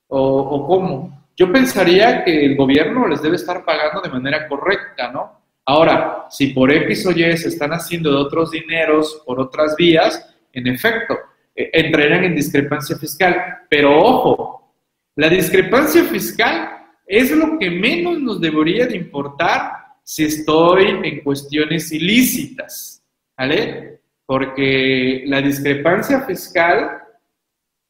o, 0.09 0.18
o 0.20 0.66
cómo. 0.66 1.28
Yo 1.37 1.53
pensaría 1.53 2.24
que 2.24 2.45
el 2.45 2.57
gobierno 2.57 3.07
les 3.07 3.22
debe 3.22 3.37
estar 3.37 3.64
pagando 3.64 4.01
de 4.01 4.09
manera 4.09 4.49
correcta, 4.49 5.12
¿no? 5.12 5.45
Ahora, 5.64 6.26
si 6.28 6.49
por 6.49 6.72
X 6.72 7.07
o 7.07 7.12
Y 7.12 7.37
se 7.37 7.51
están 7.51 7.72
haciendo 7.72 8.11
de 8.11 8.16
otros 8.16 8.51
dineros 8.51 9.22
por 9.24 9.39
otras 9.39 9.76
vías, 9.76 10.28
en 10.53 10.66
efecto, 10.66 11.16
eh, 11.55 11.70
entrarían 11.72 12.24
en 12.24 12.34
discrepancia 12.34 12.96
fiscal. 12.96 13.36
Pero 13.68 13.98
ojo, 13.98 14.74
la 15.16 15.28
discrepancia 15.28 16.05
fiscal 16.05 16.70
es 17.07 17.30
lo 17.30 17.59
que 17.59 17.70
menos 17.70 18.18
nos 18.20 18.40
debería 18.40 18.86
de 18.86 18.96
importar 18.96 19.72
si 20.02 20.24
estoy 20.24 21.00
en 21.02 21.20
cuestiones 21.20 21.90
ilícitas, 21.92 23.02
¿vale? 23.36 24.00
Porque 24.26 25.24
la 25.26 25.40
discrepancia 25.40 26.20
fiscal 26.22 27.02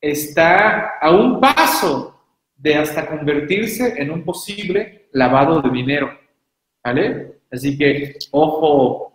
está 0.01 0.99
a 1.01 1.11
un 1.11 1.41
paso 1.41 2.21
de 2.57 2.75
hasta 2.77 3.09
convertirse 3.09 3.95
en 3.97 4.11
un 4.11 4.25
posible 4.25 5.09
lavado 5.13 5.61
de 5.63 5.71
dinero, 5.71 6.19
¿vale? 6.83 7.41
Así 7.51 7.77
que 7.77 8.17
ojo, 8.31 9.13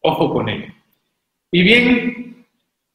ojo 0.00 0.32
con 0.32 0.48
ello. 0.48 0.72
Y 1.52 1.62
bien, 1.62 2.19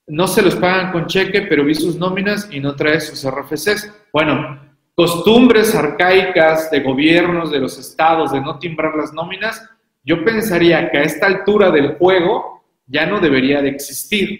no 0.07 0.27
se 0.27 0.41
los 0.41 0.55
pagan 0.55 0.91
con 0.91 1.07
cheque, 1.07 1.43
pero 1.43 1.65
vi 1.65 1.75
sus 1.75 1.97
nóminas 1.97 2.47
y 2.51 2.59
no 2.59 2.75
trae 2.75 3.01
sus 3.01 3.27
RFCs. 3.29 3.91
Bueno, 4.13 4.59
costumbres 4.93 5.73
arcaicas 5.75 6.69
de 6.71 6.81
gobiernos 6.81 7.51
de 7.51 7.59
los 7.59 7.77
estados 7.77 8.31
de 8.31 8.41
no 8.41 8.59
timbrar 8.59 8.95
las 8.95 9.13
nóminas, 9.13 9.67
yo 10.03 10.23
pensaría 10.23 10.89
que 10.91 10.99
a 10.99 11.03
esta 11.03 11.25
altura 11.25 11.71
del 11.71 11.95
juego 11.95 12.63
ya 12.85 13.05
no 13.07 13.19
debería 13.19 13.61
de 13.61 13.69
existir, 13.69 14.39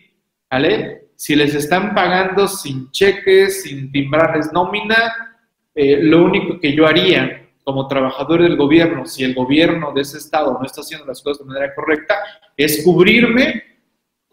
¿vale? 0.50 1.08
Si 1.16 1.36
les 1.36 1.56
están 1.56 1.96
pagando 1.96 2.48
sin 2.48 2.92
cheques, 2.92 3.64
sin 3.64 3.92
timbrarles 3.92 4.54
nómina, 4.54 5.42
eh, 5.74 5.98
lo 6.02 6.24
único 6.24 6.60
que 6.60 6.74
yo 6.74 6.86
haría 6.86 7.50
como 7.64 7.88
trabajador 7.88 8.44
del 8.44 8.56
gobierno, 8.56 9.06
si 9.06 9.24
el 9.24 9.34
gobierno 9.34 9.92
de 9.92 10.02
ese 10.02 10.20
estado 10.20 10.54
no 10.54 10.64
está 10.64 10.82
haciendo 10.82 11.08
las 11.08 11.22
cosas 11.24 11.40
de 11.40 11.52
manera 11.52 11.74
correcta, 11.74 12.16
es 12.56 12.84
cubrirme 12.84 13.64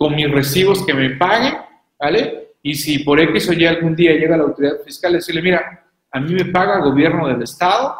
con 0.02 0.16
mis 0.16 0.28
recibos 0.28 0.84
que 0.84 0.92
me 0.92 1.10
paguen, 1.10 1.54
¿vale? 1.96 2.54
Y 2.60 2.74
si 2.74 3.04
por 3.04 3.20
X 3.20 3.50
o 3.50 3.52
Y 3.52 3.64
algún 3.66 3.94
día 3.94 4.10
llega 4.14 4.36
la 4.36 4.42
autoridad 4.42 4.80
fiscal, 4.84 5.12
decirle, 5.12 5.40
mira, 5.40 5.86
a 6.10 6.18
mí 6.18 6.34
me 6.34 6.46
paga 6.46 6.78
el 6.78 6.82
gobierno 6.82 7.28
del 7.28 7.40
estado 7.40 7.94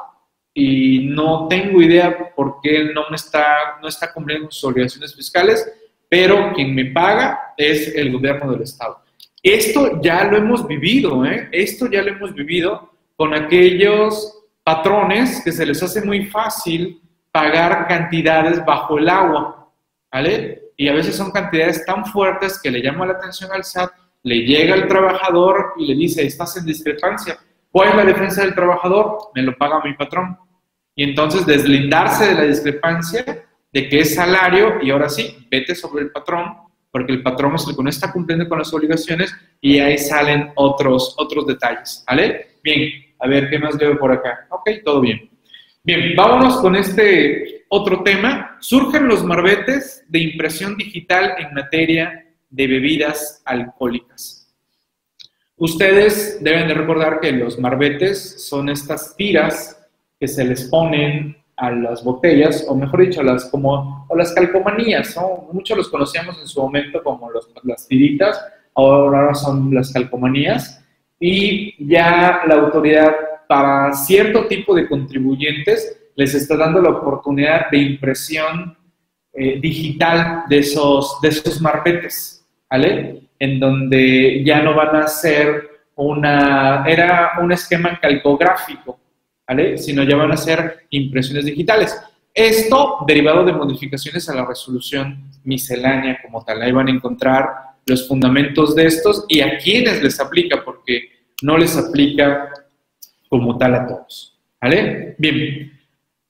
y 0.53 1.07
no 1.07 1.46
tengo 1.46 1.80
idea 1.80 2.34
por 2.34 2.57
qué 2.61 2.74
él 2.74 2.92
no 2.92 3.03
me 3.09 3.14
está, 3.14 3.78
no 3.80 3.86
está 3.86 4.12
cumpliendo 4.12 4.50
sus 4.50 4.64
obligaciones 4.64 5.14
fiscales, 5.14 5.64
pero 6.09 6.53
quien 6.55 6.74
me 6.74 6.86
paga 6.86 7.55
es 7.57 7.94
el 7.94 8.11
gobierno 8.11 8.50
del 8.50 8.62
estado. 8.62 8.98
Esto 9.40 10.00
ya 10.03 10.24
lo 10.24 10.38
hemos 10.38 10.66
vivido, 10.66 11.24
¿eh? 11.24 11.50
Esto 11.53 11.88
ya 11.88 12.03
lo 12.03 12.11
hemos 12.11 12.34
vivido 12.34 12.90
con 13.14 13.32
aquellos 13.32 14.40
patrones 14.64 15.40
que 15.44 15.53
se 15.53 15.64
les 15.64 15.80
hace 15.80 16.03
muy 16.03 16.26
fácil 16.26 17.00
pagar 17.30 17.86
cantidades 17.86 18.64
bajo 18.64 18.98
el 18.98 19.09
agua, 19.09 19.72
¿vale? 20.11 20.62
Y 20.77 20.89
a 20.89 20.93
veces 20.93 21.16
son 21.16 21.31
cantidades 21.31 21.85
tan 21.85 22.05
fuertes 22.07 22.61
que 22.62 22.70
le 22.70 22.83
llama 22.83 23.07
la 23.07 23.12
atención 23.14 23.51
al 23.53 23.64
SAT, 23.64 23.91
le 24.23 24.37
llega 24.45 24.75
el 24.75 24.89
trabajador 24.89 25.75
y 25.79 25.87
le 25.87 25.95
dice, 25.95 26.25
estás 26.25 26.57
en 26.57 26.66
discrepancia. 26.66 27.39
¿Cuál 27.70 27.91
es 27.91 27.95
la 27.97 28.05
defensa 28.05 28.43
del 28.43 28.55
trabajador? 28.55 29.31
Me 29.35 29.43
lo 29.43 29.57
paga 29.57 29.83
mi 29.83 29.95
patrón. 29.95 30.37
Y 30.95 31.05
entonces 31.05 31.47
deslindarse 31.47 32.29
de 32.29 32.35
la 32.35 32.43
discrepancia 32.45 33.25
de 33.73 33.89
que 33.89 34.01
es 34.01 34.14
salario 34.14 34.83
y 34.83 34.91
ahora 34.91 35.09
sí, 35.09 35.47
vete 35.51 35.75
sobre 35.75 36.05
el 36.05 36.11
patrón, 36.11 36.55
porque 36.91 37.12
el 37.12 37.23
patrón 37.23 37.55
es 37.55 37.66
el 37.66 37.75
que 37.75 37.83
no 37.83 37.89
está 37.89 38.12
cumpliendo 38.12 38.49
con 38.49 38.59
las 38.59 38.73
obligaciones 38.75 39.35
y 39.61 39.79
ahí 39.79 39.97
salen 39.97 40.53
otros, 40.57 41.14
otros 41.16 41.47
detalles. 41.47 42.05
¿Vale? 42.07 42.59
Bien, 42.62 42.91
a 43.18 43.27
ver, 43.27 43.49
¿qué 43.49 43.59
más 43.59 43.79
veo 43.79 43.99
por 43.99 44.12
acá? 44.12 44.47
Ok, 44.51 44.68
todo 44.85 45.01
bien. 45.01 45.31
Bien, 45.83 46.14
vámonos 46.14 46.59
con 46.59 46.77
este 46.77 47.62
otro 47.75 48.03
tema, 48.03 48.59
surgen 48.61 49.09
los 49.09 49.25
marbetes 49.25 50.05
de 50.07 50.18
impresión 50.18 50.77
digital 50.77 51.33
en 51.39 51.55
materia 51.55 52.27
de 52.51 52.66
bebidas 52.66 53.41
alcohólicas. 53.47 54.55
Ustedes 55.57 56.37
deben 56.43 56.68
de 56.68 56.75
recordar 56.75 57.18
que 57.20 57.33
los 57.33 57.59
marbetes 57.59 58.47
son 58.47 58.68
estas 58.68 59.16
tiras 59.16 59.83
que 60.20 60.29
se 60.29 60.45
les 60.45 60.64
ponen 60.64 61.35
a 61.57 61.70
las 61.70 62.05
botellas, 62.05 62.62
o 62.68 62.75
mejor 62.75 63.07
dicho, 63.07 63.23
las 63.23 63.47
como 63.47 64.05
o 64.07 64.16
las 64.16 64.35
calcomanías, 64.35 65.16
¿no? 65.16 65.49
Muchos 65.51 65.79
los 65.79 65.89
conocíamos 65.89 66.39
en 66.43 66.49
su 66.49 66.61
momento 66.61 67.03
como 67.03 67.31
las 67.62 67.89
tiritas, 67.89 68.39
ahora 68.75 69.33
son 69.35 69.75
las 69.75 69.91
calcomanías, 69.95 70.85
y 71.18 71.75
ya 71.89 72.43
la 72.47 72.55
autoridad 72.57 73.14
para 73.49 73.95
cierto 73.95 74.47
tipo 74.47 74.75
de 74.75 74.87
contribuyentes 74.87 76.01
les 76.15 76.35
está 76.35 76.57
dando 76.57 76.81
la 76.81 76.91
oportunidad 76.91 77.71
de 77.71 77.79
impresión 77.79 78.77
eh, 79.33 79.59
digital 79.61 80.45
de 80.49 80.59
esos, 80.59 81.21
de 81.23 81.29
esos 81.29 81.61
marpetes, 81.61 82.45
¿vale? 82.71 83.23
En 83.39 83.59
donde 83.59 84.43
ya 84.45 84.63
no 84.63 84.75
van 84.75 84.97
a 84.97 85.09
ser 85.09 85.71
una, 85.97 86.85
era 86.87 87.33
un 87.41 87.51
esquema 87.53 87.99
calcográfico, 87.99 88.99
¿vale? 89.49 89.79
Sino 89.79 90.03
ya 90.03 90.17
van 90.17 90.33
a 90.33 90.37
ser 90.37 90.87
impresiones 90.91 91.45
digitales. 91.45 91.99
Esto 92.35 93.05
derivado 93.07 93.45
de 93.45 93.53
modificaciones 93.53 94.29
a 94.29 94.35
la 94.35 94.47
resolución 94.47 95.31
miscelánea 95.45 96.19
como 96.23 96.45
tal. 96.45 96.63
Ahí 96.63 96.73
van 96.73 96.89
a 96.89 96.93
encontrar 96.93 97.49
los 97.87 98.07
fundamentos 98.07 98.75
de 98.75 98.87
estos 98.87 99.25
y 99.29 99.41
a 99.41 99.59
quiénes 99.59 100.03
les 100.03 100.21
aplica, 100.21 100.63
porque 100.65 101.11
no 101.43 101.59
les 101.59 101.77
aplica 101.77 102.49
como 103.29 103.59
tal 103.59 103.75
a 103.75 103.87
todos. 103.87 104.39
¿Vale? 104.61 105.17
Bien, 105.19 105.72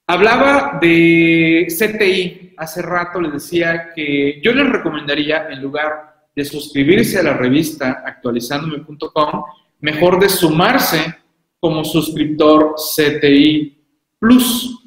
Hablaba 0.05 0.79
de 0.81 1.67
CTI 1.69 2.55
hace 2.57 2.81
rato, 2.81 3.21
les 3.21 3.33
decía 3.33 3.91
que 3.95 4.41
yo 4.41 4.51
les 4.51 4.69
recomendaría, 4.69 5.47
en 5.49 5.61
lugar 5.61 6.27
de 6.35 6.43
suscribirse 6.43 7.19
a 7.19 7.23
la 7.23 7.33
revista 7.33 8.03
actualizandome.com, 8.05 9.43
mejor 9.79 10.19
de 10.19 10.29
sumarse 10.29 11.15
como 11.59 11.85
suscriptor 11.85 12.75
CTI 12.75 13.77
Plus. 14.19 14.79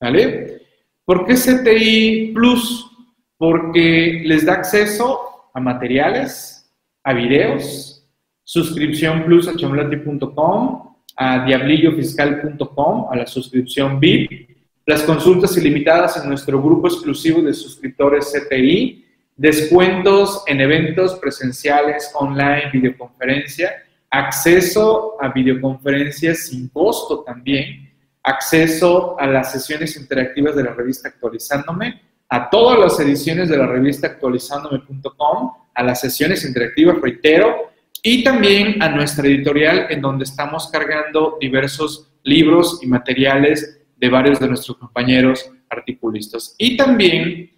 ¿Vale? 0.00 0.62
¿Por 1.04 1.26
qué 1.26 1.34
CTI 1.34 2.32
Plus? 2.34 2.90
Porque 3.36 4.22
les 4.24 4.46
da 4.46 4.54
acceso 4.54 5.50
a 5.52 5.60
materiales, 5.60 6.72
a 7.04 7.12
videos, 7.12 8.08
suscripción 8.42 9.24
plus 9.24 9.48
a 9.48 9.56
chamblati.com, 9.56 10.96
a 11.16 11.44
diablillofiscal.com, 11.44 13.08
a 13.10 13.16
la 13.16 13.26
suscripción 13.26 14.00
VIP, 14.00 14.52
las 14.92 15.04
consultas 15.04 15.56
ilimitadas 15.56 16.18
en 16.18 16.28
nuestro 16.28 16.62
grupo 16.62 16.86
exclusivo 16.86 17.40
de 17.40 17.54
suscriptores 17.54 18.30
CTI, 18.30 19.06
descuentos 19.34 20.44
en 20.46 20.60
eventos 20.60 21.14
presenciales, 21.14 22.10
online, 22.12 22.64
videoconferencia, 22.70 23.72
acceso 24.10 25.16
a 25.18 25.28
videoconferencias 25.28 26.48
sin 26.48 26.68
costo 26.68 27.20
también, 27.20 27.90
acceso 28.22 29.18
a 29.18 29.26
las 29.26 29.52
sesiones 29.52 29.96
interactivas 29.96 30.54
de 30.54 30.64
la 30.64 30.74
revista 30.74 31.08
Actualizándome, 31.08 32.02
a 32.28 32.50
todas 32.50 32.78
las 32.78 33.00
ediciones 33.00 33.48
de 33.48 33.56
la 33.56 33.66
revista 33.66 34.08
actualizándome.com, 34.08 35.52
a 35.72 35.82
las 35.82 36.00
sesiones 36.02 36.44
interactivas, 36.44 37.00
reitero, 37.00 37.72
y 38.02 38.22
también 38.22 38.82
a 38.82 38.90
nuestra 38.90 39.26
editorial 39.26 39.86
en 39.88 40.02
donde 40.02 40.24
estamos 40.24 40.68
cargando 40.70 41.38
diversos 41.40 42.12
libros 42.24 42.80
y 42.82 42.86
materiales 42.86 43.81
de 44.02 44.08
varios 44.08 44.40
de 44.40 44.48
nuestros 44.48 44.76
compañeros 44.78 45.48
articulistas. 45.70 46.56
Y 46.58 46.76
también 46.76 47.52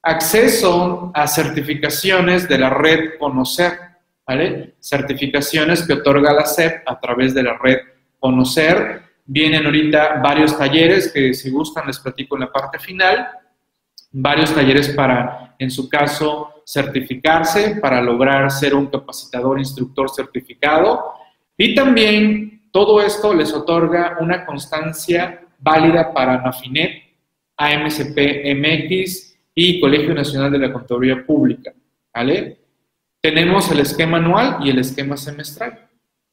acceso 0.00 1.10
a 1.12 1.26
certificaciones 1.26 2.48
de 2.48 2.56
la 2.56 2.70
red 2.70 3.18
Conocer, 3.18 3.72
¿vale? 4.24 4.76
Certificaciones 4.78 5.84
que 5.84 5.94
otorga 5.94 6.32
la 6.32 6.46
SEP 6.46 6.84
a 6.86 7.00
través 7.00 7.34
de 7.34 7.42
la 7.42 7.58
red 7.58 7.78
Conocer. 8.20 9.02
Vienen 9.24 9.66
ahorita 9.66 10.20
varios 10.22 10.56
talleres 10.56 11.10
que 11.12 11.34
si 11.34 11.50
gustan 11.50 11.88
les 11.88 11.98
platico 11.98 12.36
en 12.36 12.42
la 12.42 12.52
parte 12.52 12.78
final. 12.78 13.30
Varios 14.12 14.54
talleres 14.54 14.90
para, 14.90 15.56
en 15.58 15.68
su 15.68 15.88
caso, 15.88 16.62
certificarse, 16.64 17.74
para 17.82 18.00
lograr 18.00 18.48
ser 18.52 18.76
un 18.76 18.86
capacitador, 18.86 19.58
instructor 19.58 20.08
certificado. 20.08 21.14
Y 21.56 21.74
también 21.74 22.68
todo 22.70 23.02
esto 23.02 23.34
les 23.34 23.52
otorga 23.52 24.18
una 24.20 24.46
constancia 24.46 25.42
válida 25.58 26.12
para 26.12 26.40
NAFINET, 26.40 27.02
AMCP 27.56 28.54
MX 28.54 29.36
y 29.54 29.80
Colegio 29.80 30.14
Nacional 30.14 30.52
de 30.52 30.58
la 30.58 30.72
Contaduría 30.72 31.24
Pública. 31.26 31.72
¿Vale? 32.14 32.58
Tenemos 33.20 33.70
el 33.70 33.80
esquema 33.80 34.18
anual 34.18 34.58
y 34.64 34.70
el 34.70 34.78
esquema 34.78 35.16
semestral. 35.16 35.88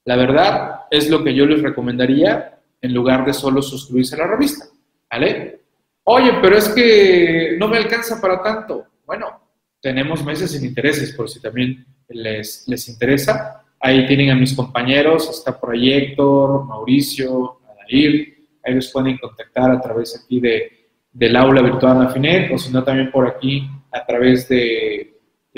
La 0.06 0.16
verdad 0.16 0.82
es 0.92 1.10
lo 1.10 1.24
que 1.24 1.34
yo 1.34 1.46
les 1.46 1.62
recomendaría 1.62 2.60
en 2.82 2.94
lugar 2.94 3.26
de 3.26 3.34
solo 3.34 3.62
suscribirse 3.62 4.16
a 4.16 4.20
la 4.20 4.28
revista. 4.28 4.66
¿Vale? 5.12 5.62
Oye, 6.04 6.34
pero 6.42 6.58
es 6.58 6.70
que 6.70 7.56
no 7.58 7.68
me 7.68 7.78
alcanza 7.78 8.22
para 8.22 8.42
tanto. 8.44 8.86
Bueno, 9.06 9.42
tenemos 9.82 10.24
meses 10.24 10.52
sin 10.52 10.64
intereses, 10.64 11.14
por 11.14 11.28
si 11.28 11.42
también 11.42 11.86
les, 12.10 12.68
les 12.68 12.88
interesa. 12.88 13.64
Ahí 13.80 14.06
tienen 14.06 14.30
a 14.30 14.36
mis 14.36 14.54
compañeros, 14.54 15.30
está 15.30 15.60
Proyector, 15.60 16.66
Mauricio, 16.66 17.60
Adair, 17.68 18.35
ellos 18.66 18.90
pueden 18.92 19.18
contactar 19.18 19.72
a 19.72 19.80
través 19.80 20.22
aquí 20.22 20.40
de, 20.40 20.88
del 21.12 21.36
aula 21.36 21.62
virtual 21.62 22.02
Afinet 22.02 22.52
o 22.52 22.58
si 22.58 22.72
no 22.72 22.84
también 22.84 23.12
por 23.12 23.28
aquí 23.28 23.68
a 23.92 24.06
través 24.06 24.48
de, 24.50 25.12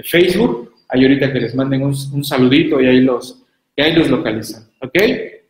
Facebook. 0.03 0.73
ahí 0.89 1.03
ahorita 1.03 1.33
que 1.33 1.39
les 1.39 1.55
manden 1.55 1.81
un, 1.81 1.95
un 2.13 2.23
saludito 2.23 2.79
y 2.79 2.85
ahí 2.85 3.01
los, 3.01 3.43
y 3.75 3.81
ahí 3.81 3.93
los 3.93 4.09
localizan. 4.09 4.69
¿Ok? 4.81 4.93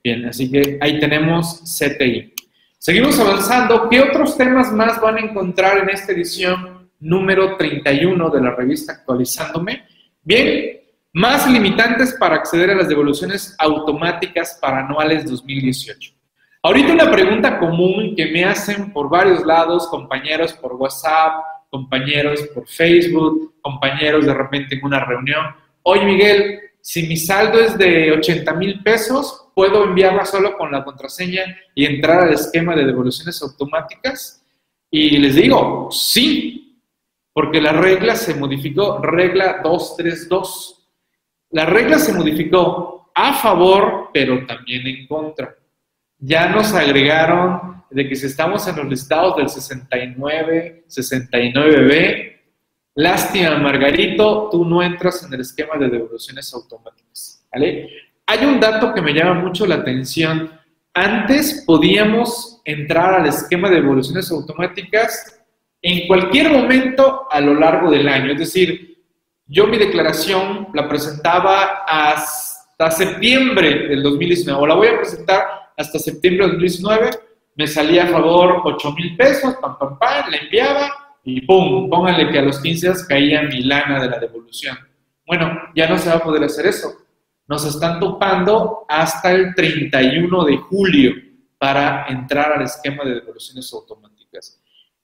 Bien, 0.04 0.26
así 0.26 0.50
que 0.50 0.78
ahí 0.80 1.00
tenemos 1.00 1.62
CTI. 1.64 2.34
Seguimos 2.78 3.20
avanzando. 3.20 3.90
¿Qué 3.90 4.00
otros 4.00 4.38
temas 4.38 4.72
más 4.72 5.02
van 5.02 5.18
a 5.18 5.22
encontrar 5.22 5.80
en 5.80 5.90
esta 5.90 6.14
edición 6.14 6.90
número 7.00 7.58
31 7.58 8.30
de 8.30 8.42
la 8.42 8.52
revista 8.56 8.94
Actualizándome? 8.94 9.84
Bien, 10.24 10.80
más 11.14 11.50
limitantes 11.50 12.16
para 12.20 12.36
acceder 12.36 12.70
a 12.70 12.76
las 12.76 12.88
devoluciones 12.88 13.56
automáticas 13.60 14.58
para 14.62 14.86
anuales 14.86 15.30
2018. 15.30 16.17
Ahorita 16.68 16.92
una 16.92 17.10
pregunta 17.10 17.60
común 17.60 18.14
que 18.14 18.26
me 18.26 18.44
hacen 18.44 18.92
por 18.92 19.10
varios 19.10 19.46
lados, 19.46 19.88
compañeros 19.88 20.52
por 20.52 20.74
WhatsApp, 20.74 21.42
compañeros 21.70 22.42
por 22.54 22.68
Facebook, 22.68 23.56
compañeros 23.62 24.26
de 24.26 24.34
repente 24.34 24.76
en 24.76 24.84
una 24.84 25.00
reunión. 25.06 25.46
Oye, 25.84 26.04
Miguel, 26.04 26.60
si 26.82 27.08
mi 27.08 27.16
saldo 27.16 27.58
es 27.62 27.78
de 27.78 28.12
80 28.12 28.54
mil 28.56 28.84
pesos, 28.84 29.48
¿puedo 29.56 29.86
enviarla 29.86 30.26
solo 30.26 30.58
con 30.58 30.70
la 30.70 30.84
contraseña 30.84 31.58
y 31.74 31.86
entrar 31.86 32.24
al 32.24 32.34
esquema 32.34 32.76
de 32.76 32.84
devoluciones 32.84 33.42
automáticas? 33.42 34.46
Y 34.92 35.20
les 35.20 35.36
digo, 35.36 35.88
sí, 35.90 36.82
porque 37.32 37.62
la 37.62 37.72
regla 37.72 38.14
se 38.18 38.36
modificó, 38.36 38.98
regla 38.98 39.62
232. 39.64 40.86
La 41.52 41.66
regla 41.66 41.98
se 41.98 42.12
modificó 42.12 43.10
a 43.16 43.36
favor, 43.36 44.10
pero 44.12 44.46
también 44.46 44.86
en 44.86 45.08
contra 45.08 45.56
ya 46.20 46.50
nos 46.50 46.74
agregaron 46.74 47.84
de 47.90 48.08
que 48.08 48.16
si 48.16 48.26
estamos 48.26 48.68
en 48.68 48.76
los 48.76 48.88
listados 48.88 49.38
del 49.38 49.50
69, 49.50 50.86
69B, 50.88 52.36
lástima, 52.96 53.58
Margarito, 53.58 54.50
tú 54.52 54.66
no 54.66 54.84
entras 54.84 55.24
en 55.24 55.34
el 55.34 55.42
esquema 55.42 55.78
de 55.78 55.90
devoluciones 55.90 56.54
automáticas. 56.54 57.48
¿vale? 57.52 57.90
Hay 58.26 58.46
un 58.46 58.60
dato 58.60 58.94
que 58.94 59.02
me 59.02 59.14
llama 59.14 59.36
mucho 59.36 59.66
la 59.66 59.76
atención. 59.76 60.52
Antes 60.94 61.64
podíamos 61.66 62.62
entrar 62.66 63.14
al 63.14 63.28
esquema 63.28 63.70
de 63.70 63.76
devoluciones 63.76 64.30
automáticas 64.32 65.40
en 65.82 66.08
cualquier 66.08 66.52
momento 66.52 67.28
a 67.32 67.40
lo 67.40 67.54
largo 67.54 67.90
del 67.90 68.10
año. 68.10 68.32
Es 68.32 68.40
decir, 68.40 68.98
yo 69.46 69.68
mi 69.68 69.78
declaración 69.78 70.68
la 70.74 70.90
presentaba 70.90 71.86
hasta 71.88 72.92
septiembre 72.92 73.88
del 73.88 74.04
2019 74.04 74.62
o 74.62 74.68
la 74.68 74.76
voy 74.76 74.88
a 74.88 74.98
presentar 74.98 75.67
hasta 75.78 76.00
septiembre 76.00 76.48
de 76.48 76.54
2019, 76.54 77.12
me 77.56 77.68
salía 77.68 78.04
a 78.04 78.08
favor 78.08 78.62
8 78.66 78.92
mil 78.94 79.16
pesos, 79.16 79.56
pam, 79.62 79.78
pam, 79.78 79.98
pam, 80.00 80.30
la 80.30 80.38
enviaba 80.38 80.92
y 81.24 81.42
¡pum! 81.42 81.90
Pónganle 81.90 82.32
que 82.32 82.40
a 82.40 82.42
los 82.42 82.60
15 82.60 82.88
días 82.88 83.06
caía 83.06 83.44
mi 83.44 83.64
lana 83.64 84.02
de 84.02 84.10
la 84.10 84.20
devolución. 84.20 84.78
Bueno, 85.26 85.60
ya 85.76 85.88
no 85.88 85.98
se 85.98 86.10
va 86.10 86.16
a 86.16 86.24
poder 86.24 86.44
hacer 86.44 86.66
eso. 86.66 86.94
Nos 87.48 87.66
están 87.66 88.00
topando 88.00 88.86
hasta 88.88 89.32
el 89.32 89.54
31 89.54 90.46
de 90.46 90.58
julio 90.58 91.14
para 91.58 92.08
entrar 92.08 92.54
al 92.54 92.64
esquema 92.64 93.04
de 93.04 93.16
devoluciones 93.16 93.72
automáticas. 93.74 94.62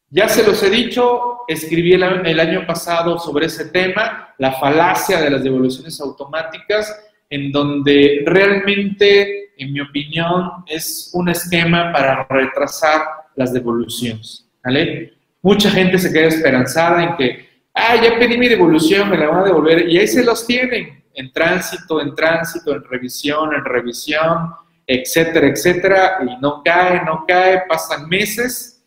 Ya 0.10 0.30
se 0.30 0.46
los 0.46 0.62
he 0.62 0.70
dicho, 0.70 1.40
escribí 1.48 1.94
el, 1.94 2.04
el 2.04 2.40
año 2.40 2.66
pasado 2.68 3.18
sobre 3.18 3.48
ese 3.48 3.66
tema, 3.70 4.34
la 4.38 4.54
falacia 4.54 5.20
de 5.20 5.30
las 5.30 5.44
devoluciones 5.44 6.00
automáticas, 6.00 6.96
en 7.30 7.52
donde 7.52 8.24
realmente 8.26 9.43
en 9.58 9.74
mi 9.74 9.82
opinión, 9.82 10.64
es 10.68 11.12
un 11.14 11.30
esquema 11.30 11.92
para 11.92 12.26
retrasar 12.30 13.02
las 13.36 13.54
devoluciones. 13.54 14.48
¿vale? 14.64 15.14
Mucha 15.42 15.70
gente 15.70 15.98
se 15.98 16.12
queda 16.12 16.28
esperanzada 16.28 17.04
en 17.04 17.16
que, 17.16 17.50
ah, 17.74 17.96
ya 18.02 18.18
pedí 18.18 18.38
mi 18.38 18.48
devolución, 18.48 19.10
me 19.10 19.18
la 19.18 19.28
van 19.28 19.42
a 19.42 19.46
devolver, 19.46 19.90
y 19.90 19.98
ahí 19.98 20.08
se 20.08 20.24
los 20.24 20.46
tienen, 20.46 21.04
en 21.14 21.32
tránsito, 21.32 22.02
en 22.02 22.16
tránsito, 22.16 22.74
en 22.74 22.84
revisión, 22.84 23.54
en 23.54 23.64
revisión, 23.64 24.52
etcétera, 24.88 25.48
etcétera, 25.48 26.18
y 26.28 26.42
no 26.42 26.62
cae, 26.64 27.04
no 27.06 27.26
cae, 27.28 27.64
pasan 27.68 28.08
meses, 28.10 28.84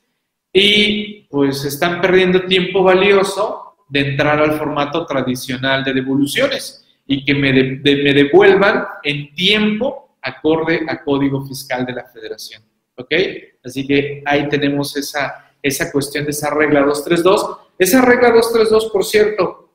y 0.52 1.26
pues 1.30 1.64
están 1.64 2.00
perdiendo 2.00 2.46
tiempo 2.46 2.82
valioso 2.82 3.76
de 3.88 4.10
entrar 4.10 4.40
al 4.40 4.52
formato 4.52 5.04
tradicional 5.04 5.84
de 5.84 5.92
devoluciones 5.92 6.84
y 7.06 7.24
que 7.24 7.34
me, 7.34 7.52
me 7.52 8.14
devuelvan 8.14 8.84
en 9.02 9.34
tiempo 9.34 10.05
acorde 10.26 10.84
a 10.88 11.02
Código 11.02 11.44
Fiscal 11.46 11.86
de 11.86 11.92
la 11.92 12.04
Federación. 12.04 12.62
¿Ok? 12.96 13.12
Así 13.64 13.86
que 13.86 14.22
ahí 14.24 14.48
tenemos 14.48 14.96
esa, 14.96 15.52
esa 15.62 15.92
cuestión 15.92 16.24
de 16.24 16.30
esa 16.30 16.50
regla 16.50 16.80
232. 16.80 17.58
Esa 17.78 18.02
regla 18.02 18.30
232, 18.30 18.90
por 18.90 19.04
cierto, 19.04 19.70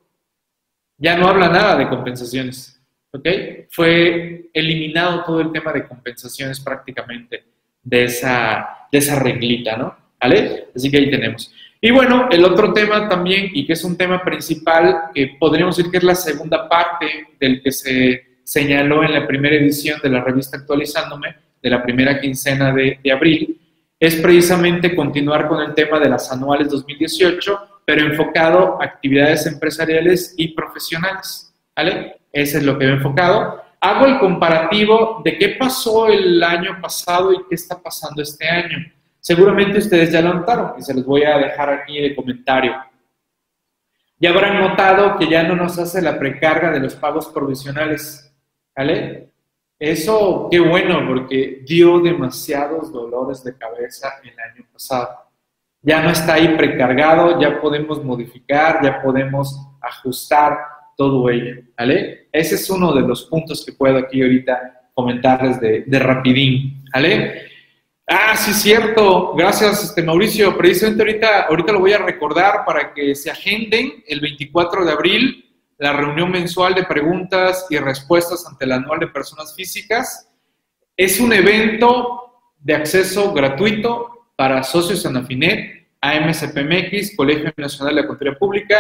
ya 0.98 1.18
no 1.18 1.28
habla 1.28 1.50
nada 1.50 1.78
de 1.78 1.90
compensaciones. 1.90 2.80
¿Ok? 3.12 3.28
Fue 3.70 4.50
eliminado 4.54 5.24
todo 5.24 5.42
el 5.42 5.52
tema 5.52 5.72
de 5.74 5.88
compensaciones 5.88 6.60
prácticamente 6.60 7.44
de 7.84 8.04
esa, 8.06 8.88
de 8.92 8.98
esa 8.98 9.20
reglita, 9.20 9.78
¿no? 9.78 9.96
¿Vale? 10.20 10.68
Así 10.76 10.90
que 10.90 10.98
ahí 10.98 11.12
tenemos. 11.12 11.52
Y 11.84 11.90
bueno, 11.90 12.30
el 12.32 12.46
otro 12.46 12.74
tema 12.74 13.10
también, 13.10 13.50
y 13.54 13.66
que 13.66 13.74
es 13.74 13.84
un 13.84 13.98
tema 13.98 14.24
principal, 14.24 15.06
que 15.16 15.36
podríamos 15.40 15.76
decir 15.76 15.92
que 15.92 15.98
es 15.98 16.04
la 16.04 16.14
segunda 16.14 16.70
parte 16.70 17.30
del 17.40 17.62
que 17.64 17.72
se 17.72 18.31
señaló 18.44 19.04
en 19.04 19.14
la 19.14 19.28
primera 19.28 19.56
edición 19.56 20.00
de 20.02 20.10
la 20.10 20.22
revista 20.22 20.58
Actualizándome, 20.58 21.36
de 21.62 21.70
la 21.70 21.84
primera 21.84 22.20
quincena 22.20 22.74
de, 22.74 23.00
abril, 23.12 23.60
es 24.00 24.16
precisamente 24.16 24.96
continuar 24.96 25.48
con 25.48 25.62
el 25.62 25.74
tema 25.74 26.00
de 26.00 26.10
las 26.10 26.32
anuales 26.32 26.70
2018, 26.70 27.82
pero 27.86 28.06
enfocado 28.06 28.82
a 28.82 28.86
actividades 28.86 29.46
empresariales 29.46 30.34
y 30.38 30.50
profesionales. 30.50 31.54
¿Vale? 31.76 32.18
Ese 32.32 32.58
es 32.58 32.64
lo 32.64 32.78
que 32.78 32.86
he 32.86 32.90
enfocado. 32.90 33.62
Hago 33.80 34.06
el 34.06 34.20
comparativo 34.20 35.22
de 35.24 35.38
qué 35.38 35.50
pasó 35.50 36.08
el 36.08 36.44
año 36.44 36.80
pasado 36.82 37.34
y 37.34 37.38
qué 37.50 37.56
está 37.56 37.82
pasando 37.82 38.22
este 38.22 38.48
año. 38.48 38.78
Seguramente 39.20 39.78
ustedes 39.78 40.12
ya 40.12 40.22
lo 40.22 40.34
notaron 40.34 40.74
y 40.80 40.82
se 40.82 40.94
los 40.94 41.06
voy 41.06 41.24
a 41.24 41.38
dejar 41.38 41.70
aquí 41.70 42.00
de 42.00 42.16
comentario. 42.16 42.76
Ya 44.20 44.30
habrán 44.30 44.60
notado 44.60 45.18
que 45.18 45.28
ya 45.28 45.42
no 45.44 45.56
nos 45.56 45.80
hace 45.80 46.00
la 46.02 46.20
precarga 46.20 46.72
de 46.72 46.80
los 46.80 46.96
pagos 46.96 47.28
provisionales. 47.28 48.31
¿Vale? 48.76 49.30
Eso, 49.80 50.48
qué 50.52 50.60
bueno, 50.60 51.08
porque 51.08 51.64
dio 51.66 52.00
demasiados 52.00 52.92
dolores 52.92 53.44
de 53.44 53.58
cabeza 53.58 54.14
el 54.24 54.40
año 54.40 54.68
pasado. 54.72 55.10
Ya 55.82 56.04
no 56.04 56.12
está 56.12 56.36
ahí 56.36 56.56
precargado, 56.56 57.42
ya 57.42 57.60
podemos 57.60 58.04
modificar, 58.04 58.80
ya 58.84 59.02
podemos 59.02 59.60
ajustar 59.82 60.58
todo 60.96 61.28
ello, 61.32 61.64
¿vale? 61.76 62.28
Ese 62.32 62.56
es 62.56 62.70
uno 62.70 62.94
de 62.94 63.02
los 63.02 63.26
puntos 63.26 63.66
que 63.66 63.74
puedo 63.74 63.98
aquí 63.98 64.22
ahorita 64.22 64.90
comentarles 64.94 65.60
de, 65.60 65.84
de 65.88 66.00
rapidín, 66.00 66.84
¿vale? 66.94 67.50
Ah, 68.14 68.36
sí, 68.36 68.54
cierto. 68.54 69.34
Gracias, 69.36 69.86
este, 69.86 70.04
Mauricio. 70.04 70.58
Precisamente 70.58 71.02
ahorita, 71.02 71.42
ahorita 71.44 71.72
lo 71.72 71.80
voy 71.80 71.94
a 71.94 71.98
recordar 71.98 72.66
para 72.66 72.94
que 72.94 73.16
se 73.16 73.32
agenden 73.32 74.04
el 74.06 74.20
24 74.20 74.84
de 74.86 74.92
abril 74.92 75.51
la 75.82 75.94
reunión 75.94 76.30
mensual 76.30 76.76
de 76.76 76.84
preguntas 76.84 77.66
y 77.72 77.78
respuestas 77.78 78.46
ante 78.46 78.66
el 78.66 78.72
anual 78.72 79.00
de 79.00 79.08
personas 79.08 79.56
físicas. 79.56 80.30
Es 80.96 81.20
un 81.20 81.34
evento 81.34 82.52
de 82.60 82.76
acceso 82.76 83.34
gratuito 83.34 84.28
para 84.36 84.62
socios 84.62 85.04
en 85.06 85.18
Afinet, 85.18 85.88
AMCPMX, 86.00 87.16
Colegio 87.16 87.52
Nacional 87.58 87.96
de 87.96 88.06
Contaduría 88.06 88.38
Pública 88.38 88.76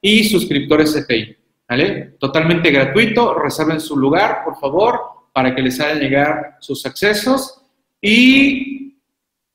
y 0.00 0.24
suscriptores 0.24 0.94
CPI. 0.94 1.36
¿Vale? 1.68 2.14
Totalmente 2.18 2.70
gratuito, 2.70 3.34
reserven 3.34 3.78
su 3.78 3.94
lugar, 3.94 4.42
por 4.42 4.58
favor, 4.58 4.98
para 5.34 5.54
que 5.54 5.60
les 5.60 5.78
hagan 5.78 6.00
llegar 6.00 6.56
sus 6.60 6.86
accesos. 6.86 7.60
Y 8.00 8.98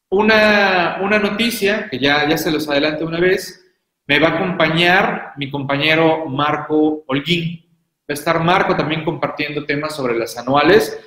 una, 0.08 1.00
una 1.02 1.18
noticia, 1.18 1.90
que 1.90 1.98
ya, 1.98 2.30
ya 2.30 2.38
se 2.38 2.52
los 2.52 2.70
adelanto 2.70 3.08
una 3.08 3.20
vez, 3.20 3.61
me 4.12 4.20
va 4.20 4.28
a 4.28 4.36
acompañar 4.36 5.32
mi 5.38 5.50
compañero 5.50 6.26
Marco 6.26 7.06
Holguín. 7.08 7.66
Va 8.02 8.10
a 8.10 8.14
estar 8.14 8.44
Marco 8.44 8.76
también 8.76 9.06
compartiendo 9.06 9.64
temas 9.66 9.96
sobre 9.96 10.18
las 10.18 10.38
anuales. 10.38 11.00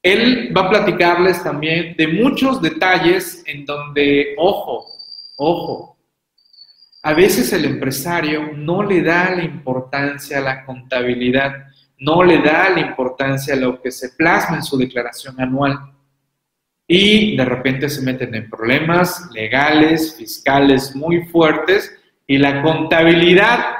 Él 0.00 0.56
va 0.56 0.60
a 0.60 0.70
platicarles 0.70 1.42
también 1.42 1.96
de 1.96 2.06
muchos 2.06 2.62
detalles 2.62 3.42
en 3.48 3.64
donde, 3.64 4.36
ojo, 4.38 4.86
ojo, 5.36 5.98
a 7.02 7.14
veces 7.14 7.52
el 7.52 7.64
empresario 7.64 8.52
no 8.54 8.84
le 8.84 9.02
da 9.02 9.34
la 9.34 9.42
importancia 9.42 10.38
a 10.38 10.42
la 10.42 10.64
contabilidad, 10.64 11.66
no 11.98 12.22
le 12.22 12.38
da 12.42 12.70
la 12.70 12.78
importancia 12.78 13.54
a 13.54 13.58
lo 13.58 13.82
que 13.82 13.90
se 13.90 14.10
plasma 14.10 14.58
en 14.58 14.62
su 14.62 14.78
declaración 14.78 15.40
anual. 15.40 15.80
Y 16.86 17.36
de 17.36 17.44
repente 17.44 17.88
se 17.88 18.02
meten 18.02 18.32
en 18.36 18.48
problemas 18.48 19.32
legales, 19.32 20.14
fiscales 20.16 20.94
muy 20.94 21.24
fuertes 21.24 21.95
y 22.26 22.38
la 22.38 22.62
contabilidad 22.62 23.76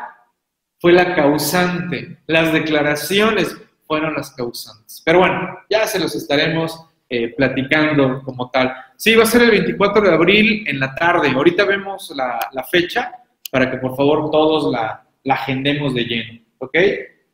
fue 0.79 0.93
la 0.93 1.15
causante, 1.15 2.19
las 2.27 2.53
declaraciones 2.53 3.57
fueron 3.87 4.15
las 4.15 4.31
causantes. 4.31 5.03
Pero 5.05 5.21
bueno, 5.21 5.59
ya 5.71 5.87
se 5.87 5.99
los 5.99 6.15
estaremos 6.15 6.87
eh, 7.09 7.35
platicando 7.37 8.23
como 8.23 8.51
tal. 8.51 8.75
Sí, 8.97 9.15
va 9.15 9.23
a 9.23 9.27
ser 9.27 9.43
el 9.43 9.51
24 9.51 10.03
de 10.03 10.13
abril 10.13 10.65
en 10.67 10.81
la 10.81 10.95
tarde. 10.95 11.31
Ahorita 11.31 11.65
vemos 11.65 12.13
la, 12.15 12.65
fecha 12.71 13.13
para 13.51 13.71
que 13.71 13.79
por 13.79 13.97
favor 13.97 14.31
todos 14.31 14.73
la, 14.73 15.05
agendemos 15.29 15.95
de 15.95 16.05
lleno. 16.05 16.41
¿Ok? 16.59 16.77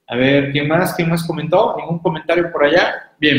A 0.09 0.17
ver, 0.17 0.53
¿quién 0.53 0.69
más? 0.69 0.95
¿Quién 0.95 1.09
más 1.09 1.27
comentó? 1.27 1.75
¿Ningún 1.79 2.01
comentario 2.01 2.51
por 2.53 2.65
allá? 2.65 3.13
Bien. 3.19 3.39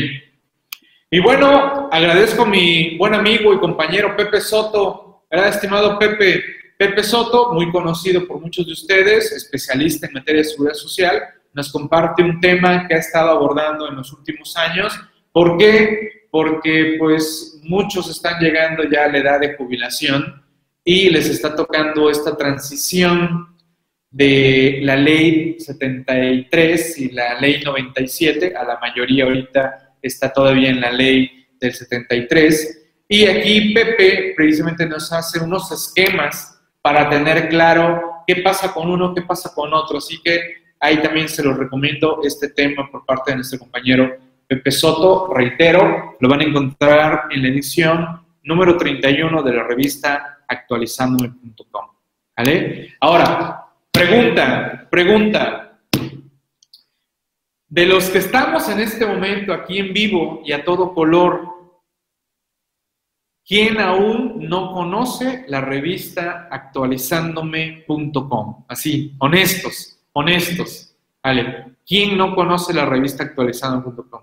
Y 1.10 1.20
bueno, 1.20 1.88
agradezco 1.92 2.42
a 2.42 2.46
mi 2.46 2.96
buen 2.98 3.14
amigo 3.14 3.54
y 3.54 3.58
compañero 3.58 4.16
Pepe 4.16 4.40
Soto. 4.40 5.24
¿verdad, 5.30 5.48
estimado 5.48 5.98
Pepe? 5.98 6.42
Pepe 6.76 7.02
Soto, 7.04 7.52
muy 7.52 7.70
conocido 7.70 8.26
por 8.26 8.40
muchos 8.40 8.66
de 8.66 8.72
ustedes, 8.72 9.32
especialista 9.32 10.06
en 10.06 10.14
materia 10.14 10.42
de 10.42 10.48
seguridad 10.48 10.74
social, 10.74 11.22
nos 11.52 11.70
comparte 11.70 12.22
un 12.22 12.40
tema 12.40 12.86
que 12.86 12.94
ha 12.94 12.98
estado 12.98 13.30
abordando 13.30 13.88
en 13.88 13.96
los 13.96 14.12
últimos 14.12 14.56
años. 14.56 14.98
¿Por 15.32 15.56
qué? 15.56 16.26
Porque 16.30 16.96
pues 16.98 17.60
muchos 17.62 18.10
están 18.10 18.40
llegando 18.40 18.82
ya 18.84 19.04
a 19.04 19.08
la 19.08 19.18
edad 19.18 19.40
de 19.40 19.56
jubilación 19.56 20.42
y 20.84 21.08
les 21.10 21.28
está 21.28 21.54
tocando 21.54 22.10
esta 22.10 22.36
transición 22.36 23.54
de 24.10 24.80
la 24.82 24.96
ley 24.96 25.56
73 25.58 26.98
y 26.98 27.10
la 27.10 27.40
ley 27.40 27.62
97, 27.64 28.54
a 28.56 28.64
la 28.64 28.78
mayoría 28.78 29.24
ahorita 29.24 29.96
está 30.02 30.32
todavía 30.32 30.70
en 30.70 30.80
la 30.80 30.92
ley 30.92 31.46
del 31.58 31.72
73, 31.72 32.82
y 33.08 33.24
aquí 33.26 33.74
Pepe 33.74 34.34
precisamente 34.36 34.86
nos 34.86 35.12
hace 35.12 35.40
unos 35.40 35.70
esquemas 35.72 36.53
para 36.84 37.08
tener 37.08 37.48
claro 37.48 38.22
qué 38.26 38.36
pasa 38.36 38.74
con 38.74 38.90
uno, 38.90 39.14
qué 39.14 39.22
pasa 39.22 39.54
con 39.54 39.72
otro, 39.72 39.96
así 39.96 40.20
que 40.22 40.64
ahí 40.78 41.00
también 41.00 41.30
se 41.30 41.42
lo 41.42 41.54
recomiendo 41.54 42.20
este 42.22 42.50
tema 42.50 42.90
por 42.90 43.06
parte 43.06 43.30
de 43.30 43.36
nuestro 43.36 43.58
compañero 43.58 44.18
Pepe 44.46 44.70
Soto, 44.70 45.32
reitero, 45.32 46.16
lo 46.20 46.28
van 46.28 46.40
a 46.42 46.44
encontrar 46.44 47.22
en 47.30 47.40
la 47.40 47.48
edición 47.48 48.20
número 48.42 48.76
31 48.76 49.42
de 49.42 49.52
la 49.54 49.62
revista 49.62 50.40
actualizandome.com. 50.46 51.86
¿Vale? 52.36 52.94
Ahora, 53.00 53.64
Pregunta, 53.94 54.88
pregunta. 54.90 55.78
De 57.68 57.86
los 57.86 58.10
que 58.10 58.18
estamos 58.18 58.68
en 58.68 58.80
este 58.80 59.06
momento 59.06 59.54
aquí 59.54 59.78
en 59.78 59.92
vivo 59.92 60.42
y 60.44 60.50
a 60.50 60.64
todo 60.64 60.92
color, 60.92 61.53
¿quién 63.46 63.78
aún 63.80 64.48
no 64.48 64.72
conoce 64.72 65.44
la 65.48 65.60
revista 65.60 66.48
actualizándome.com? 66.50 68.64
Así, 68.68 69.14
honestos, 69.18 69.98
honestos. 70.12 70.96
Vale, 71.22 71.76
¿quién 71.86 72.16
no 72.16 72.34
conoce 72.34 72.72
la 72.74 72.86
revista 72.86 73.24
actualizándome.com? 73.24 74.22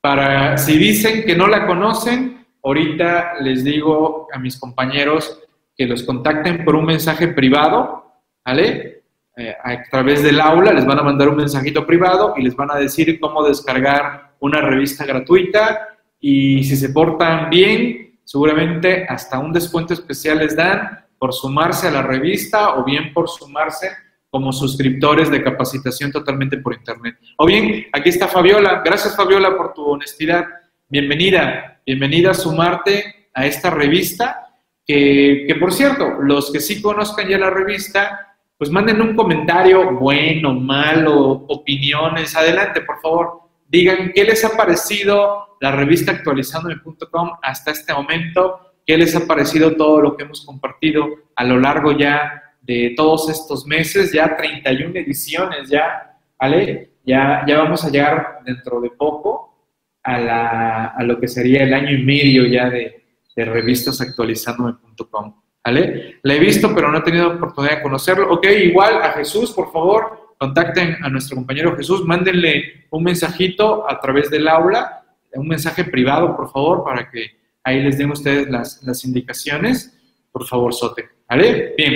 Para, 0.00 0.58
si 0.58 0.76
dicen 0.78 1.24
que 1.24 1.36
no 1.36 1.46
la 1.46 1.66
conocen, 1.66 2.46
ahorita 2.62 3.40
les 3.40 3.64
digo 3.64 4.28
a 4.32 4.38
mis 4.38 4.58
compañeros 4.58 5.40
que 5.76 5.86
los 5.86 6.02
contacten 6.02 6.64
por 6.64 6.76
un 6.76 6.84
mensaje 6.84 7.28
privado 7.28 8.04
¿vale? 8.44 9.02
Eh, 9.36 9.54
a 9.62 9.82
través 9.90 10.22
del 10.22 10.40
aula 10.40 10.72
les 10.72 10.86
van 10.86 10.98
a 10.98 11.02
mandar 11.02 11.28
un 11.28 11.36
mensajito 11.36 11.84
privado 11.84 12.34
y 12.36 12.42
les 12.42 12.54
van 12.54 12.70
a 12.70 12.76
decir 12.76 13.18
cómo 13.18 13.42
descargar 13.42 14.34
una 14.38 14.60
revista 14.60 15.04
gratuita 15.04 15.88
y 16.20 16.62
si 16.62 16.76
se 16.76 16.90
portan 16.90 17.50
bien, 17.50 18.03
seguramente 18.24 19.06
hasta 19.08 19.38
un 19.38 19.52
descuento 19.52 19.94
especial 19.94 20.38
les 20.38 20.56
dan 20.56 21.04
por 21.18 21.32
sumarse 21.32 21.88
a 21.88 21.90
la 21.90 22.02
revista 22.02 22.74
o 22.74 22.84
bien 22.84 23.12
por 23.12 23.28
sumarse 23.28 23.90
como 24.30 24.52
suscriptores 24.52 25.30
de 25.30 25.42
capacitación 25.42 26.10
totalmente 26.10 26.58
por 26.58 26.74
internet. 26.74 27.16
O 27.36 27.46
bien, 27.46 27.86
aquí 27.92 28.08
está 28.08 28.26
Fabiola. 28.26 28.82
Gracias 28.84 29.16
Fabiola 29.16 29.56
por 29.56 29.72
tu 29.72 29.84
honestidad. 29.84 30.44
Bienvenida, 30.88 31.80
bienvenida 31.86 32.32
a 32.32 32.34
sumarte 32.34 33.28
a 33.32 33.46
esta 33.46 33.70
revista, 33.70 34.48
que, 34.84 35.44
que 35.46 35.54
por 35.54 35.72
cierto, 35.72 36.18
los 36.20 36.50
que 36.52 36.60
sí 36.60 36.82
conozcan 36.82 37.28
ya 37.28 37.38
la 37.38 37.50
revista, 37.50 38.36
pues 38.58 38.70
manden 38.70 39.00
un 39.00 39.14
comentario 39.14 39.92
bueno, 39.98 40.54
malo, 40.54 41.44
opiniones. 41.48 42.36
Adelante, 42.36 42.80
por 42.80 43.00
favor. 43.00 43.43
Digan 43.68 44.12
qué 44.14 44.24
les 44.24 44.44
ha 44.44 44.56
parecido 44.56 45.56
la 45.60 45.72
revista 45.72 46.12
actualizandome.com 46.12 47.30
hasta 47.42 47.70
este 47.70 47.92
momento, 47.94 48.74
qué 48.86 48.96
les 48.96 49.14
ha 49.16 49.26
parecido 49.26 49.74
todo 49.74 50.00
lo 50.00 50.16
que 50.16 50.24
hemos 50.24 50.44
compartido 50.44 51.06
a 51.34 51.44
lo 51.44 51.58
largo 51.58 51.92
ya 51.92 52.42
de 52.60 52.94
todos 52.96 53.28
estos 53.30 53.66
meses, 53.66 54.12
ya 54.12 54.36
31 54.36 54.98
ediciones, 54.98 55.68
ya, 55.68 56.18
¿vale? 56.38 56.92
Ya, 57.04 57.44
ya 57.46 57.58
vamos 57.58 57.84
a 57.84 57.90
llegar 57.90 58.40
dentro 58.44 58.80
de 58.80 58.90
poco 58.90 59.68
a, 60.02 60.18
la, 60.18 60.84
a 60.86 61.02
lo 61.02 61.18
que 61.18 61.28
sería 61.28 61.62
el 61.62 61.74
año 61.74 61.90
y 61.90 62.02
medio 62.02 62.46
ya 62.46 62.70
de, 62.70 63.04
de 63.34 63.44
revistas 63.44 64.00
actualizandome.com. 64.00 65.34
¿vale? 65.64 66.18
La 66.22 66.34
he 66.34 66.38
visto, 66.38 66.74
pero 66.74 66.90
no 66.90 66.98
he 66.98 67.02
tenido 67.02 67.28
oportunidad 67.32 67.76
de 67.76 67.82
conocerlo. 67.82 68.32
Ok, 68.32 68.46
igual 68.46 69.02
a 69.02 69.12
Jesús, 69.12 69.52
por 69.52 69.72
favor, 69.72 70.23
contacten 70.44 70.98
a 71.02 71.08
nuestro 71.08 71.36
compañero 71.36 71.74
Jesús, 71.74 72.04
mándenle 72.04 72.86
un 72.90 73.02
mensajito 73.02 73.90
a 73.90 73.98
través 73.98 74.28
del 74.30 74.46
aula, 74.46 75.02
un 75.32 75.48
mensaje 75.48 75.84
privado, 75.84 76.36
por 76.36 76.52
favor, 76.52 76.84
para 76.84 77.10
que 77.10 77.34
ahí 77.62 77.82
les 77.82 77.96
den 77.96 78.10
ustedes 78.10 78.50
las, 78.50 79.04
indicaciones. 79.06 79.98
Por 80.30 80.46
favor, 80.46 80.74
Sote, 80.74 81.08
¿vale? 81.26 81.74
Bien. 81.78 81.94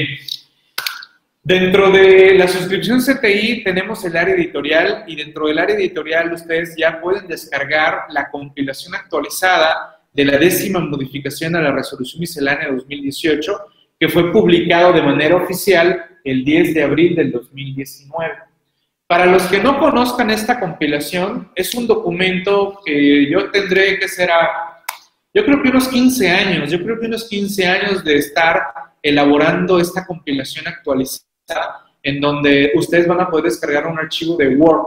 Dentro 1.42 1.90
de 1.90 2.36
la 2.38 2.48
suscripción 2.48 3.00
CTI 3.00 3.64
tenemos 3.64 4.02
el 4.06 4.16
área 4.16 4.34
editorial 4.34 5.04
y 5.06 5.16
dentro 5.16 5.46
del 5.46 5.58
área 5.58 5.76
editorial 5.76 6.32
ustedes 6.32 6.74
ya 6.74 7.00
pueden 7.02 7.28
descargar 7.28 8.06
la 8.10 8.30
compilación 8.30 8.94
actualizada 8.94 10.00
de 10.12 10.24
la 10.24 10.38
décima 10.38 10.80
modificación 10.80 11.54
a 11.54 11.60
la 11.60 11.72
resolución 11.72 12.20
miscelánea 12.20 12.72
2018, 12.72 13.58
que 14.00 14.08
fue 14.08 14.32
publicado 14.32 14.94
de 14.94 15.02
manera 15.02 15.36
oficial 15.36 16.07
el 16.30 16.44
10 16.44 16.74
de 16.74 16.82
abril 16.82 17.14
del 17.14 17.32
2019. 17.32 18.34
Para 19.06 19.26
los 19.26 19.44
que 19.44 19.58
no 19.58 19.78
conozcan 19.78 20.30
esta 20.30 20.60
compilación, 20.60 21.50
es 21.54 21.74
un 21.74 21.86
documento 21.86 22.80
que 22.84 23.30
yo 23.30 23.50
tendré 23.50 23.98
que 23.98 24.06
ser 24.06 24.30
a, 24.30 24.84
yo 25.32 25.44
creo 25.44 25.62
que 25.62 25.70
unos 25.70 25.88
15 25.88 26.30
años, 26.30 26.70
yo 26.70 26.82
creo 26.82 27.00
que 27.00 27.06
unos 27.06 27.28
15 27.28 27.66
años 27.66 28.04
de 28.04 28.16
estar 28.16 28.62
elaborando 29.02 29.80
esta 29.80 30.06
compilación 30.06 30.68
actualizada, 30.68 31.86
en 32.02 32.20
donde 32.20 32.72
ustedes 32.74 33.06
van 33.06 33.20
a 33.20 33.30
poder 33.30 33.46
descargar 33.46 33.86
un 33.86 33.98
archivo 33.98 34.36
de 34.36 34.54
Word. 34.56 34.86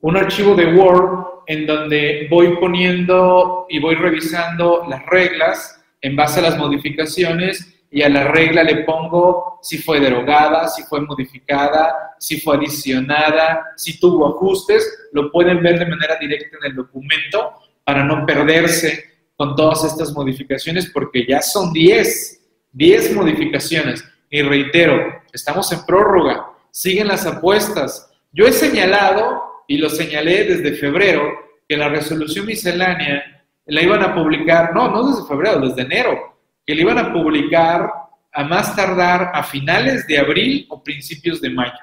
Un 0.00 0.16
archivo 0.16 0.54
de 0.54 0.72
Word 0.74 1.26
en 1.48 1.66
donde 1.66 2.28
voy 2.30 2.56
poniendo 2.56 3.66
y 3.68 3.80
voy 3.80 3.96
revisando 3.96 4.84
las 4.88 5.04
reglas 5.06 5.82
en 6.00 6.14
base 6.14 6.38
a 6.38 6.42
las 6.42 6.58
modificaciones 6.58 7.75
y 7.90 8.02
a 8.02 8.08
la 8.08 8.24
regla 8.28 8.62
le 8.62 8.84
pongo 8.84 9.58
si 9.62 9.78
fue 9.78 10.00
derogada, 10.00 10.68
si 10.68 10.82
fue 10.82 11.00
modificada, 11.00 12.14
si 12.18 12.40
fue 12.40 12.56
adicionada, 12.56 13.72
si 13.76 13.98
tuvo 13.98 14.26
ajustes, 14.28 15.08
lo 15.12 15.30
pueden 15.30 15.62
ver 15.62 15.78
de 15.78 15.86
manera 15.86 16.16
directa 16.16 16.56
en 16.60 16.70
el 16.70 16.76
documento 16.76 17.52
para 17.84 18.04
no 18.04 18.26
perderse 18.26 19.16
con 19.36 19.54
todas 19.54 19.84
estas 19.84 20.12
modificaciones 20.12 20.90
porque 20.90 21.26
ya 21.26 21.40
son 21.42 21.72
10, 21.72 22.40
10 22.72 23.14
modificaciones. 23.14 24.04
Y 24.30 24.42
reitero, 24.42 25.22
estamos 25.32 25.70
en 25.72 25.84
prórroga, 25.84 26.46
siguen 26.70 27.08
las 27.08 27.26
apuestas. 27.26 28.10
Yo 28.32 28.46
he 28.46 28.52
señalado 28.52 29.42
y 29.68 29.78
lo 29.78 29.88
señalé 29.88 30.44
desde 30.44 30.76
febrero, 30.76 31.32
que 31.68 31.76
la 31.76 31.88
resolución 31.88 32.46
miscelánea 32.46 33.22
la 33.66 33.82
iban 33.82 34.02
a 34.02 34.14
publicar, 34.14 34.72
no, 34.74 34.88
no 34.88 35.10
desde 35.10 35.26
febrero, 35.26 35.60
desde 35.60 35.82
enero, 35.82 36.35
que 36.66 36.74
la 36.74 36.80
iban 36.80 36.98
a 36.98 37.12
publicar 37.12 37.88
a 38.32 38.44
más 38.44 38.74
tardar 38.76 39.30
a 39.32 39.42
finales 39.42 40.06
de 40.06 40.18
abril 40.18 40.66
o 40.68 40.82
principios 40.82 41.40
de 41.40 41.50
mayo, 41.50 41.78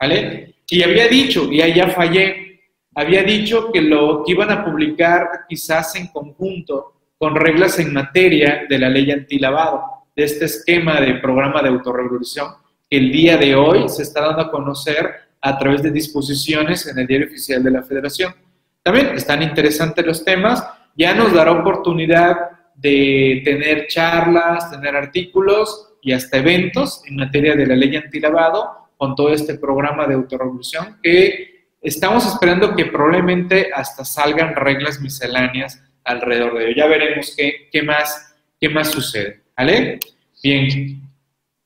¿vale? 0.00 0.54
Y 0.70 0.82
había 0.82 1.08
dicho, 1.08 1.52
y 1.52 1.58
ya 1.58 1.88
fallé, 1.88 2.60
había 2.94 3.22
dicho 3.22 3.70
que 3.72 3.82
lo 3.82 4.22
que 4.24 4.32
iban 4.32 4.50
a 4.50 4.64
publicar 4.64 5.28
quizás 5.48 5.94
en 5.96 6.06
conjunto 6.08 6.94
con 7.18 7.34
reglas 7.34 7.78
en 7.78 7.92
materia 7.92 8.64
de 8.68 8.78
la 8.78 8.88
ley 8.88 9.10
antilavado, 9.10 9.82
de 10.14 10.24
este 10.24 10.46
esquema 10.46 11.00
de 11.00 11.14
programa 11.14 11.62
de 11.62 11.68
autorregulación 11.68 12.48
que 12.90 12.96
el 12.96 13.12
día 13.12 13.36
de 13.36 13.54
hoy 13.54 13.88
se 13.88 14.02
está 14.02 14.22
dando 14.22 14.42
a 14.42 14.50
conocer 14.50 15.14
a 15.40 15.58
través 15.58 15.82
de 15.82 15.90
disposiciones 15.90 16.86
en 16.86 16.98
el 16.98 17.06
diario 17.06 17.26
oficial 17.26 17.62
de 17.62 17.70
la 17.70 17.82
Federación. 17.82 18.34
También 18.82 19.08
están 19.08 19.42
interesantes 19.42 20.04
los 20.04 20.24
temas, 20.24 20.64
ya 20.96 21.14
nos 21.14 21.32
dará 21.32 21.52
oportunidad 21.52 22.36
de 22.80 23.42
tener 23.44 23.86
charlas, 23.88 24.70
tener 24.70 24.94
artículos 24.94 25.94
y 26.00 26.12
hasta 26.12 26.38
eventos 26.38 27.02
en 27.06 27.16
materia 27.16 27.56
de 27.56 27.66
la 27.66 27.74
ley 27.74 27.96
antilavado 27.96 28.88
con 28.96 29.14
todo 29.14 29.32
este 29.32 29.54
programa 29.54 30.06
de 30.06 30.14
autorrevolución 30.14 30.98
que 31.02 31.66
estamos 31.80 32.26
esperando 32.26 32.74
que 32.74 32.86
probablemente 32.86 33.70
hasta 33.74 34.04
salgan 34.04 34.54
reglas 34.54 35.00
misceláneas 35.00 35.82
alrededor 36.04 36.58
de 36.58 36.66
ello. 36.66 36.76
Ya 36.76 36.86
veremos 36.86 37.34
qué, 37.36 37.68
qué, 37.70 37.82
más, 37.82 38.36
qué 38.60 38.68
más 38.68 38.90
sucede. 38.90 39.42
¿Vale? 39.56 39.98
Bien. 40.42 41.02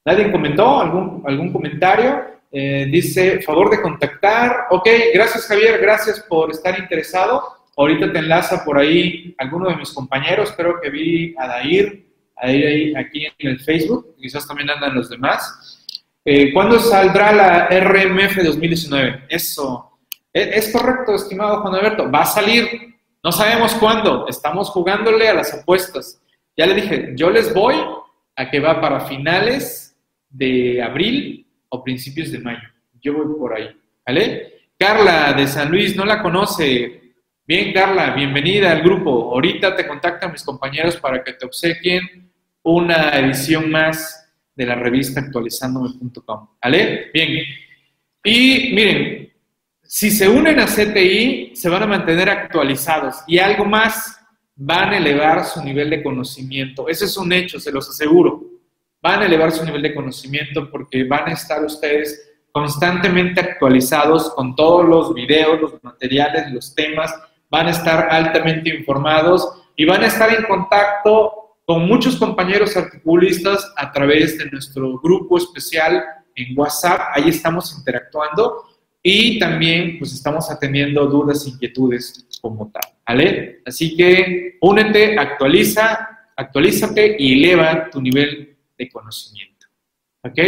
¿Nadie 0.04 0.32
comentó? 0.32 0.80
¿Algún, 0.80 1.22
algún 1.26 1.52
comentario? 1.52 2.24
Eh, 2.50 2.86
dice, 2.90 3.40
favor 3.42 3.70
de 3.70 3.80
contactar. 3.80 4.66
Ok, 4.70 4.88
gracias 5.14 5.46
Javier, 5.46 5.78
gracias 5.80 6.20
por 6.20 6.50
estar 6.50 6.78
interesado. 6.78 7.42
Ahorita 7.76 8.12
te 8.12 8.18
enlaza 8.18 8.64
por 8.64 8.78
ahí 8.78 9.34
alguno 9.38 9.68
de 9.70 9.76
mis 9.76 9.92
compañeros, 9.92 10.52
creo 10.56 10.80
que 10.80 10.90
vi 10.90 11.34
a 11.38 11.46
Dair, 11.46 12.06
ahí, 12.36 12.94
aquí 12.94 13.26
en 13.26 13.48
el 13.48 13.60
Facebook, 13.60 14.14
quizás 14.20 14.46
también 14.46 14.70
andan 14.70 14.94
los 14.94 15.08
demás. 15.08 15.78
Eh, 16.24 16.52
¿Cuándo 16.52 16.78
saldrá 16.78 17.32
la 17.32 17.68
RMF 17.68 18.42
2019? 18.44 19.24
Eso. 19.28 19.98
E, 20.32 20.50
es, 20.54 20.72
correcto, 20.72 21.14
estimado 21.14 21.60
Juan 21.62 21.74
Alberto. 21.74 22.10
Va 22.10 22.22
a 22.22 22.26
salir. 22.26 22.96
No 23.24 23.32
sabemos 23.32 23.74
cuándo. 23.74 24.26
Estamos 24.28 24.70
jugándole 24.70 25.28
a 25.28 25.34
las 25.34 25.52
apuestas. 25.54 26.20
Ya 26.56 26.66
le 26.66 26.74
dije, 26.74 27.12
yo 27.16 27.30
les 27.30 27.52
voy 27.52 27.74
a 28.36 28.50
que 28.50 28.60
va 28.60 28.80
para 28.80 29.00
finales 29.00 29.96
de 30.28 30.82
abril 30.82 31.46
o 31.68 31.82
principios 31.82 32.30
de 32.30 32.38
mayo. 32.38 32.68
Yo 33.00 33.14
voy 33.14 33.36
por 33.38 33.54
ahí. 33.54 33.68
¿Vale? 34.06 34.52
Carla 34.78 35.32
de 35.32 35.46
San 35.46 35.70
Luis, 35.70 35.96
no 35.96 36.04
la 36.04 36.22
conoce. 36.22 37.01
Bien, 37.44 37.72
Carla, 37.72 38.14
bienvenida 38.14 38.70
al 38.70 38.82
grupo. 38.82 39.32
Ahorita 39.32 39.74
te 39.74 39.88
contactan 39.88 40.30
mis 40.30 40.44
compañeros 40.44 40.96
para 40.98 41.24
que 41.24 41.32
te 41.32 41.44
obsequien 41.44 42.30
una 42.62 43.18
edición 43.18 43.68
más 43.68 44.32
de 44.54 44.64
la 44.64 44.76
revista 44.76 45.18
actualizándome.com. 45.18 46.50
¿Vale? 46.62 47.10
Bien. 47.12 47.44
Y 48.22 48.72
miren, 48.72 49.32
si 49.82 50.12
se 50.12 50.28
unen 50.28 50.60
a 50.60 50.66
CTI, 50.66 51.50
se 51.56 51.68
van 51.68 51.82
a 51.82 51.88
mantener 51.88 52.30
actualizados 52.30 53.24
y 53.26 53.40
algo 53.40 53.64
más, 53.64 54.20
van 54.54 54.90
a 54.90 54.98
elevar 54.98 55.44
su 55.44 55.64
nivel 55.64 55.90
de 55.90 56.00
conocimiento. 56.00 56.88
Ese 56.88 57.06
es 57.06 57.16
un 57.16 57.32
hecho, 57.32 57.58
se 57.58 57.72
los 57.72 57.88
aseguro. 57.88 58.40
Van 59.00 59.20
a 59.20 59.26
elevar 59.26 59.50
su 59.50 59.64
nivel 59.64 59.82
de 59.82 59.96
conocimiento 59.96 60.70
porque 60.70 61.02
van 61.02 61.30
a 61.30 61.32
estar 61.32 61.64
ustedes 61.64 62.34
constantemente 62.52 63.40
actualizados 63.40 64.30
con 64.30 64.54
todos 64.54 64.88
los 64.88 65.12
videos, 65.12 65.60
los 65.60 65.82
materiales, 65.82 66.52
los 66.52 66.72
temas, 66.72 67.12
van 67.52 67.66
a 67.66 67.70
estar 67.70 68.08
altamente 68.10 68.74
informados 68.74 69.46
y 69.76 69.84
van 69.84 70.02
a 70.02 70.06
estar 70.06 70.32
en 70.34 70.44
contacto 70.44 71.58
con 71.66 71.86
muchos 71.86 72.16
compañeros 72.16 72.74
articulistas 72.78 73.70
a 73.76 73.92
través 73.92 74.38
de 74.38 74.46
nuestro 74.50 74.98
grupo 74.98 75.36
especial 75.36 76.02
en 76.34 76.58
WhatsApp. 76.58 77.00
Ahí 77.14 77.28
estamos 77.28 77.76
interactuando 77.76 78.64
y 79.02 79.38
también 79.38 79.98
pues 79.98 80.14
estamos 80.14 80.50
atendiendo 80.50 81.06
dudas, 81.06 81.44
e 81.44 81.50
inquietudes 81.50 82.26
como 82.40 82.70
tal, 82.70 82.90
¿vale? 83.06 83.60
Así 83.66 83.96
que 83.96 84.56
únete, 84.62 85.18
actualiza, 85.18 86.08
actualízate 86.34 87.16
y 87.18 87.34
eleva 87.34 87.90
tu 87.90 88.00
nivel 88.00 88.56
de 88.78 88.88
conocimiento, 88.88 89.66
¿ok? 90.22 90.38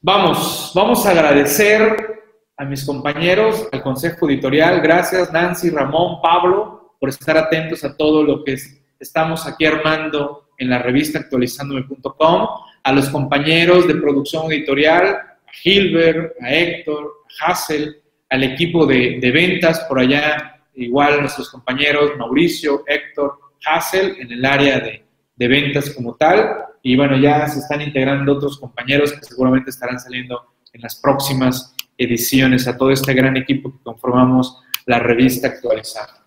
Vamos, 0.00 0.70
vamos 0.72 1.04
a 1.04 1.10
agradecer 1.10 2.23
a 2.56 2.64
mis 2.64 2.84
compañeros, 2.84 3.68
al 3.72 3.82
Consejo 3.82 4.28
Editorial. 4.28 4.80
Gracias 4.80 5.32
Nancy, 5.32 5.70
Ramón, 5.70 6.20
Pablo, 6.22 6.96
por 7.00 7.08
estar 7.08 7.36
atentos 7.36 7.84
a 7.84 7.96
todo 7.96 8.22
lo 8.22 8.44
que 8.44 8.56
estamos 8.98 9.46
aquí 9.46 9.66
armando 9.66 10.50
en 10.58 10.70
la 10.70 10.78
revista 10.78 11.18
actualizándome.com, 11.18 12.48
a 12.82 12.92
los 12.92 13.08
compañeros 13.08 13.88
de 13.88 13.96
producción 13.96 14.52
editorial, 14.52 15.06
a 15.06 15.52
Gilbert, 15.52 16.32
a 16.40 16.52
Héctor, 16.52 17.12
a 17.40 17.50
Hassel, 17.50 18.02
al 18.30 18.42
equipo 18.44 18.86
de, 18.86 19.18
ventas 19.32 19.80
por 19.88 19.98
allá, 19.98 20.62
igual 20.74 21.20
nuestros 21.20 21.50
compañeros 21.50 22.12
Mauricio, 22.16 22.84
Héctor, 22.86 23.38
Hassel 23.66 24.16
en 24.20 24.30
el 24.30 24.44
área 24.44 24.78
de, 24.78 25.04
de 25.34 25.48
ventas 25.48 25.90
como 25.90 26.14
tal. 26.14 26.66
Y 26.82 26.96
bueno, 26.96 27.16
ya 27.16 27.48
se 27.48 27.60
están 27.60 27.80
integrando 27.80 28.34
otros 28.34 28.58
compañeros 28.58 29.12
que 29.12 29.24
seguramente 29.24 29.70
estarán 29.70 29.98
saliendo 29.98 30.54
en 30.72 30.82
las 30.82 30.96
próximas 30.96 31.74
ediciones, 31.98 32.66
a 32.66 32.76
todo 32.76 32.90
este 32.90 33.14
gran 33.14 33.36
equipo 33.36 33.72
que 33.72 33.82
conformamos 33.82 34.60
la 34.86 34.98
revista 34.98 35.48
actualizada. 35.48 36.26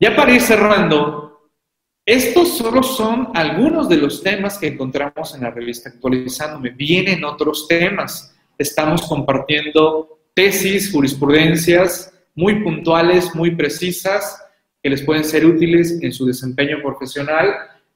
Ya 0.00 0.14
para 0.14 0.32
ir 0.32 0.40
cerrando, 0.40 1.50
estos 2.06 2.56
solo 2.56 2.82
son 2.82 3.30
algunos 3.34 3.88
de 3.88 3.96
los 3.96 4.22
temas 4.22 4.58
que 4.58 4.68
encontramos 4.68 5.34
en 5.34 5.42
la 5.42 5.50
revista 5.50 5.90
actualizándome. 5.90 6.70
Vienen 6.70 7.24
otros 7.24 7.68
temas. 7.68 8.34
Estamos 8.56 9.02
compartiendo 9.02 10.20
tesis, 10.34 10.90
jurisprudencias 10.92 12.12
muy 12.38 12.62
puntuales, 12.62 13.34
muy 13.34 13.56
precisas, 13.56 14.40
que 14.80 14.88
les 14.88 15.02
pueden 15.02 15.24
ser 15.24 15.44
útiles 15.44 15.98
en 16.00 16.12
su 16.12 16.24
desempeño 16.24 16.80
profesional. 16.80 17.52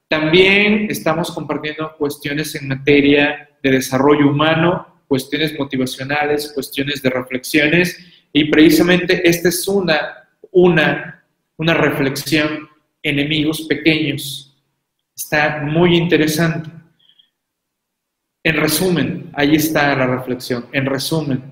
También 0.09 0.87
estamos 0.89 1.31
compartiendo 1.31 1.95
cuestiones 1.97 2.53
en 2.55 2.67
materia 2.67 3.49
de 3.63 3.71
desarrollo 3.71 4.29
humano, 4.29 4.92
cuestiones 5.07 5.57
motivacionales, 5.57 6.51
cuestiones 6.53 7.01
de 7.01 7.09
reflexiones, 7.09 7.97
y 8.31 8.45
precisamente 8.45 9.27
esta 9.27 9.49
es 9.49 9.67
una, 9.67 10.27
una, 10.51 11.23
una 11.57 11.73
reflexión, 11.73 12.67
enemigos 13.01 13.61
pequeños. 13.63 14.57
Está 15.15 15.61
muy 15.61 15.95
interesante. 15.95 16.69
En 18.43 18.57
resumen, 18.57 19.29
ahí 19.33 19.55
está 19.55 19.95
la 19.95 20.07
reflexión. 20.07 20.65
En 20.71 20.85
resumen, 20.85 21.43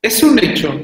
es 0.00 0.22
un 0.22 0.38
hecho 0.38 0.80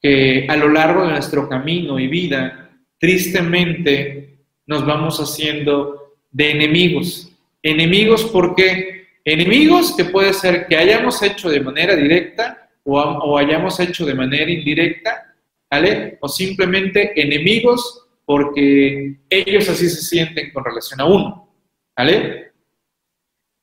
que 0.00 0.46
a 0.48 0.56
lo 0.56 0.68
largo 0.68 1.04
de 1.04 1.12
nuestro 1.12 1.48
camino 1.48 2.00
y 2.00 2.08
vida, 2.08 2.70
tristemente, 2.98 4.38
nos 4.66 4.84
vamos 4.84 5.18
haciendo 5.18 6.16
de 6.30 6.50
enemigos. 6.50 7.30
Enemigos 7.62 8.24
porque 8.24 9.01
Enemigos 9.24 9.94
que 9.96 10.06
puede 10.06 10.32
ser 10.32 10.66
que 10.66 10.76
hayamos 10.76 11.22
hecho 11.22 11.48
de 11.48 11.60
manera 11.60 11.94
directa 11.94 12.70
o, 12.84 13.38
hayamos 13.38 13.78
hecho 13.78 14.04
de 14.04 14.14
manera 14.14 14.50
indirecta, 14.50 15.34
¿vale? 15.70 16.18
O 16.20 16.28
simplemente 16.28 17.12
enemigos 17.20 18.08
porque 18.24 19.20
ellos 19.30 19.68
así 19.68 19.88
se 19.88 20.02
sienten 20.02 20.52
con 20.52 20.64
relación 20.64 21.00
a 21.00 21.04
uno, 21.04 21.48
¿vale? 21.96 22.52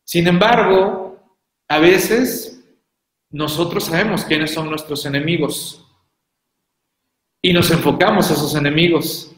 Sin 0.05 0.27
embargo, 0.27 1.19
a 1.67 1.79
veces 1.79 2.63
nosotros 3.29 3.85
sabemos 3.85 4.25
quiénes 4.25 4.51
son 4.51 4.69
nuestros 4.69 5.05
enemigos 5.05 5.85
y 7.41 7.53
nos 7.53 7.69
enfocamos 7.71 8.29
a 8.29 8.33
esos 8.33 8.55
enemigos, 8.55 9.35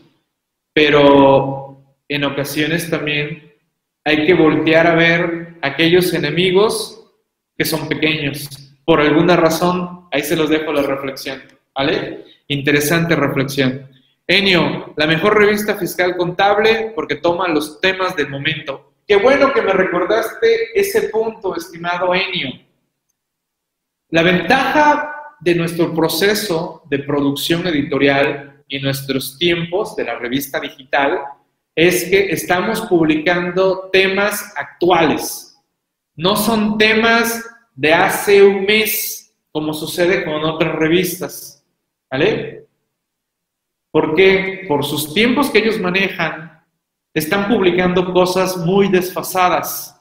pero 0.73 1.83
en 2.07 2.23
ocasiones 2.23 2.89
también 2.89 3.53
hay 4.03 4.25
que 4.25 4.33
voltear 4.33 4.87
a 4.87 4.95
ver 4.95 5.40
aquellos 5.61 6.13
enemigos 6.13 7.03
que 7.57 7.65
son 7.65 7.87
pequeños. 7.87 8.49
Por 8.85 8.99
alguna 8.99 9.35
razón, 9.35 10.07
ahí 10.11 10.23
se 10.23 10.35
los 10.35 10.49
dejo 10.49 10.73
la 10.73 10.83
reflexión, 10.83 11.41
¿vale? 11.75 12.25
Interesante 12.47 13.15
reflexión. 13.15 13.87
Enio, 14.27 14.93
la 14.97 15.07
mejor 15.07 15.37
revista 15.37 15.75
fiscal 15.75 16.15
contable 16.15 16.91
porque 16.95 17.17
toma 17.17 17.47
los 17.47 17.79
temas 17.81 18.15
del 18.15 18.29
momento. 18.29 18.93
Qué 19.07 19.17
bueno 19.17 19.53
que 19.53 19.61
me 19.61 19.73
recordaste 19.73 20.79
ese 20.79 21.09
punto, 21.09 21.55
estimado 21.55 22.13
Enio. 22.15 22.49
La 24.09 24.23
ventaja 24.23 25.35
de 25.39 25.55
nuestro 25.55 25.93
proceso 25.93 26.83
de 26.89 26.99
producción 26.99 27.65
editorial 27.67 28.63
y 28.67 28.79
nuestros 28.79 29.37
tiempos 29.37 29.95
de 29.95 30.05
la 30.05 30.17
revista 30.17 30.59
digital 30.59 31.19
es 31.75 32.05
que 32.05 32.31
estamos 32.31 32.81
publicando 32.81 33.89
temas 33.91 34.53
actuales, 34.55 35.50
no 36.21 36.35
son 36.35 36.77
temas 36.77 37.43
de 37.73 37.91
hace 37.91 38.43
un 38.43 38.63
mes, 38.65 39.33
como 39.51 39.73
sucede 39.73 40.23
con 40.23 40.43
otras 40.43 40.75
revistas. 40.75 41.65
¿Vale? 42.11 42.67
Porque 43.89 44.65
por 44.67 44.85
sus 44.85 45.15
tiempos 45.15 45.49
que 45.49 45.57
ellos 45.57 45.79
manejan, 45.79 46.63
están 47.11 47.47
publicando 47.47 48.13
cosas 48.13 48.55
muy 48.57 48.87
desfasadas. 48.89 49.99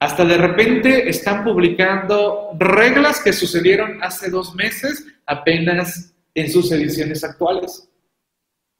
Hasta 0.00 0.24
de 0.24 0.38
repente 0.38 1.10
están 1.10 1.44
publicando 1.44 2.52
reglas 2.58 3.20
que 3.22 3.34
sucedieron 3.34 4.02
hace 4.02 4.30
dos 4.30 4.54
meses 4.54 5.04
apenas 5.26 6.14
en 6.34 6.50
sus 6.50 6.72
ediciones 6.72 7.22
actuales. 7.22 7.86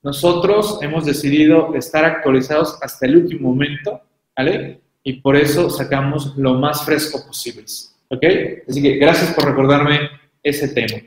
Nosotros 0.02 0.78
hemos 0.80 1.04
decidido 1.04 1.74
estar 1.74 2.06
actualizados 2.06 2.78
hasta 2.80 3.04
el 3.04 3.18
último 3.18 3.50
momento, 3.50 4.00
¿vale? 4.34 4.87
Y 5.08 5.22
por 5.22 5.36
eso 5.36 5.70
sacamos 5.70 6.36
lo 6.36 6.52
más 6.52 6.84
fresco 6.84 7.24
posible. 7.26 7.64
¿Ok? 8.08 8.22
Así 8.68 8.82
que 8.82 8.96
gracias 8.96 9.32
por 9.32 9.46
recordarme 9.46 10.00
ese 10.42 10.68
tema. 10.68 11.02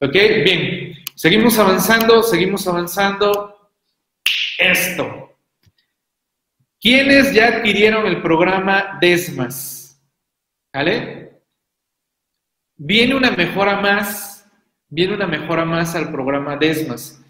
¿Ok? 0.00 0.12
Bien, 0.12 0.96
seguimos 1.14 1.56
avanzando, 1.56 2.24
seguimos 2.24 2.66
avanzando. 2.66 3.70
Esto. 4.58 5.38
¿Quiénes 6.80 7.32
ya 7.32 7.58
adquirieron 7.58 8.04
el 8.06 8.20
programa 8.20 8.98
DESMAS? 9.00 9.96
¿Vale? 10.74 11.40
Viene 12.74 13.14
una 13.14 13.30
mejora 13.30 13.80
más, 13.80 14.44
viene 14.88 15.14
una 15.14 15.28
mejora 15.28 15.64
más 15.64 15.94
al 15.94 16.10
programa 16.10 16.56
DESMAS. 16.56 17.22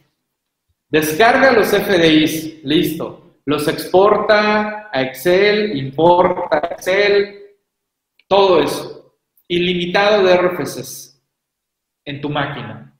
Descarga 0.88 1.52
los 1.52 1.68
FDIs, 1.68 2.64
listo 2.64 3.25
los 3.46 3.68
exporta 3.68 4.90
a 4.92 5.02
Excel, 5.02 5.76
importa 5.76 6.58
a 6.58 6.74
Excel, 6.74 7.44
todo 8.28 8.60
eso. 8.60 9.14
Ilimitado 9.48 10.24
de 10.24 10.36
RFCs 10.36 11.22
en 12.04 12.20
tu 12.20 12.28
máquina. 12.28 12.92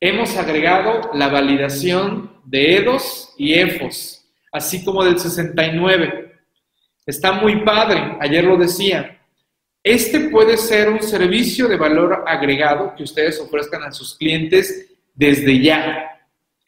Hemos 0.00 0.36
agregado 0.36 1.10
la 1.12 1.28
validación 1.28 2.40
de 2.44 2.76
EDOS 2.76 3.34
y 3.36 3.54
EFOS, 3.54 4.24
así 4.52 4.84
como 4.84 5.04
del 5.04 5.18
69. 5.18 6.36
Está 7.04 7.32
muy 7.32 7.64
padre, 7.64 8.16
ayer 8.20 8.44
lo 8.44 8.56
decía. 8.56 9.20
Este 9.82 10.30
puede 10.30 10.56
ser 10.56 10.88
un 10.88 11.02
servicio 11.02 11.66
de 11.66 11.76
valor 11.76 12.22
agregado 12.28 12.94
que 12.94 13.02
ustedes 13.02 13.40
ofrezcan 13.40 13.82
a 13.82 13.90
sus 13.90 14.16
clientes 14.16 14.88
desde 15.14 15.60
ya. 15.60 16.17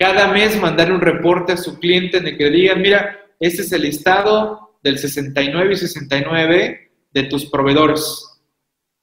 Cada 0.01 0.33
mes 0.33 0.59
mandar 0.59 0.91
un 0.91 1.03
reporte 1.03 1.53
a 1.53 1.59
su 1.59 1.79
cliente 1.79 2.17
en 2.17 2.27
el 2.27 2.39
que 2.39 2.49
digan, 2.49 2.81
mira, 2.81 3.21
este 3.39 3.61
es 3.61 3.71
el 3.71 3.83
listado 3.83 4.79
del 4.83 4.97
69 4.97 5.75
y 5.75 5.77
69 5.77 6.91
de 7.13 7.23
tus 7.25 7.45
proveedores. 7.45 8.41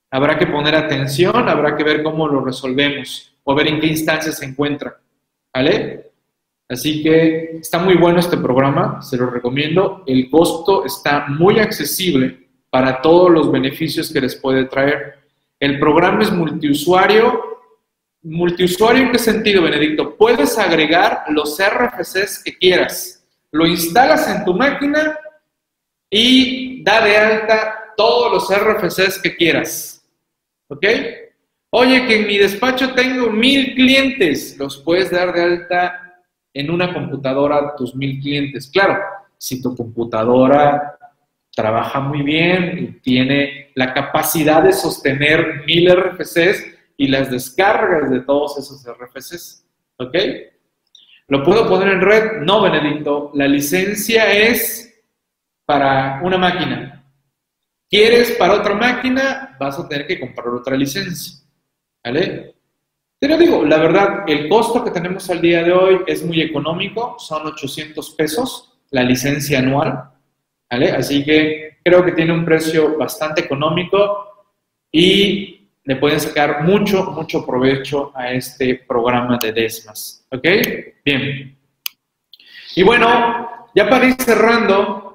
Habrá 0.09 0.39
que 0.39 0.47
poner 0.47 0.73
atención, 0.73 1.47
habrá 1.47 1.77
que 1.77 1.83
ver 1.83 2.01
cómo 2.01 2.27
lo 2.27 2.43
resolvemos 2.43 3.31
o 3.43 3.53
ver 3.53 3.67
en 3.67 3.79
qué 3.79 3.85
instancia 3.85 4.31
se 4.31 4.45
encuentra. 4.45 4.99
¿Vale? 5.53 6.13
Así 6.67 7.03
que 7.03 7.59
está 7.59 7.77
muy 7.77 7.93
bueno 7.93 8.17
este 8.19 8.37
programa, 8.37 8.99
se 9.03 9.17
lo 9.17 9.29
recomiendo. 9.29 10.03
El 10.07 10.31
costo 10.31 10.83
está 10.83 11.27
muy 11.27 11.59
accesible 11.59 12.47
para 12.71 13.03
todos 13.03 13.29
los 13.29 13.51
beneficios 13.51 14.11
que 14.11 14.21
les 14.21 14.35
puede 14.35 14.65
traer. 14.65 15.13
El 15.59 15.77
programa 15.77 16.23
es 16.23 16.31
multiusuario. 16.31 17.46
¿Multiusuario 18.29 19.03
en 19.03 19.11
qué 19.13 19.19
sentido, 19.19 19.61
Benedicto? 19.61 20.17
Puedes 20.17 20.57
agregar 20.57 21.23
los 21.29 21.57
RFCs 21.57 22.43
que 22.43 22.57
quieras. 22.57 23.25
Lo 23.51 23.65
instalas 23.65 24.27
en 24.27 24.43
tu 24.43 24.53
máquina 24.53 25.17
y 26.09 26.83
da 26.83 27.05
de 27.05 27.15
alta 27.15 27.93
todos 27.95 28.33
los 28.33 28.49
RFCs 28.53 29.21
que 29.21 29.33
quieras. 29.33 30.05
¿Ok? 30.67 30.85
Oye, 31.69 32.05
que 32.05 32.19
en 32.19 32.27
mi 32.27 32.37
despacho 32.37 32.93
tengo 32.93 33.29
mil 33.29 33.73
clientes, 33.75 34.57
los 34.57 34.77
puedes 34.77 35.09
dar 35.09 35.33
de 35.33 35.43
alta 35.43 36.21
en 36.53 36.69
una 36.69 36.93
computadora 36.93 37.75
tus 37.77 37.95
mil 37.95 38.19
clientes. 38.19 38.69
Claro, 38.69 38.99
si 39.37 39.61
tu 39.61 39.73
computadora 39.73 40.97
trabaja 41.55 42.01
muy 42.01 42.23
bien 42.23 42.77
y 42.77 42.99
tiene 42.99 43.71
la 43.75 43.93
capacidad 43.93 44.63
de 44.63 44.73
sostener 44.73 45.63
mil 45.65 45.89
RFCs 45.89 46.76
y 46.97 47.07
las 47.07 47.29
descargas 47.29 48.09
de 48.09 48.21
todos 48.21 48.57
esos 48.57 48.83
RFCs. 48.85 49.65
¿Ok? 49.97 50.15
¿Lo 51.27 51.43
puedo 51.43 51.67
poner 51.67 51.89
en 51.89 52.01
red? 52.01 52.41
No, 52.41 52.61
Benedicto. 52.61 53.31
La 53.35 53.47
licencia 53.47 54.31
es 54.31 55.01
para 55.65 56.21
una 56.23 56.37
máquina. 56.37 57.05
¿Quieres 57.89 58.31
para 58.31 58.55
otra 58.55 58.75
máquina? 58.75 59.55
Vas 59.59 59.77
a 59.79 59.87
tener 59.87 60.07
que 60.07 60.19
comprar 60.19 60.47
otra 60.49 60.75
licencia. 60.75 61.37
¿Vale? 62.03 62.55
Pero 63.19 63.37
digo, 63.37 63.63
la 63.63 63.77
verdad, 63.77 64.23
el 64.27 64.47
costo 64.47 64.83
que 64.83 64.91
tenemos 64.91 65.29
al 65.29 65.41
día 65.41 65.63
de 65.63 65.73
hoy 65.73 66.01
es 66.05 66.23
muy 66.23 66.41
económico, 66.41 67.15
son 67.17 67.47
800 67.47 68.11
pesos 68.11 68.79
la 68.91 69.03
licencia 69.03 69.59
anual. 69.59 70.11
¿Vale? 70.69 70.91
Así 70.91 71.23
que 71.23 71.77
creo 71.83 72.03
que 72.03 72.11
tiene 72.11 72.33
un 72.33 72.45
precio 72.45 72.97
bastante 72.97 73.41
económico 73.41 74.55
y 74.91 75.56
le 75.87 75.95
pueden 75.95 76.19
sacar 76.19 76.63
mucho, 76.63 77.11
mucho 77.11 77.45
provecho 77.45 78.11
a 78.13 78.31
este 78.31 78.83
programa 78.87 79.39
de 79.41 79.53
DESMAS. 79.53 80.27
¿Ok? 80.29 80.45
Bien. 81.03 81.57
Y 82.75 82.83
bueno, 82.83 83.67
ya 83.73 83.89
para 83.89 84.05
ir 84.05 84.15
cerrando, 84.21 85.07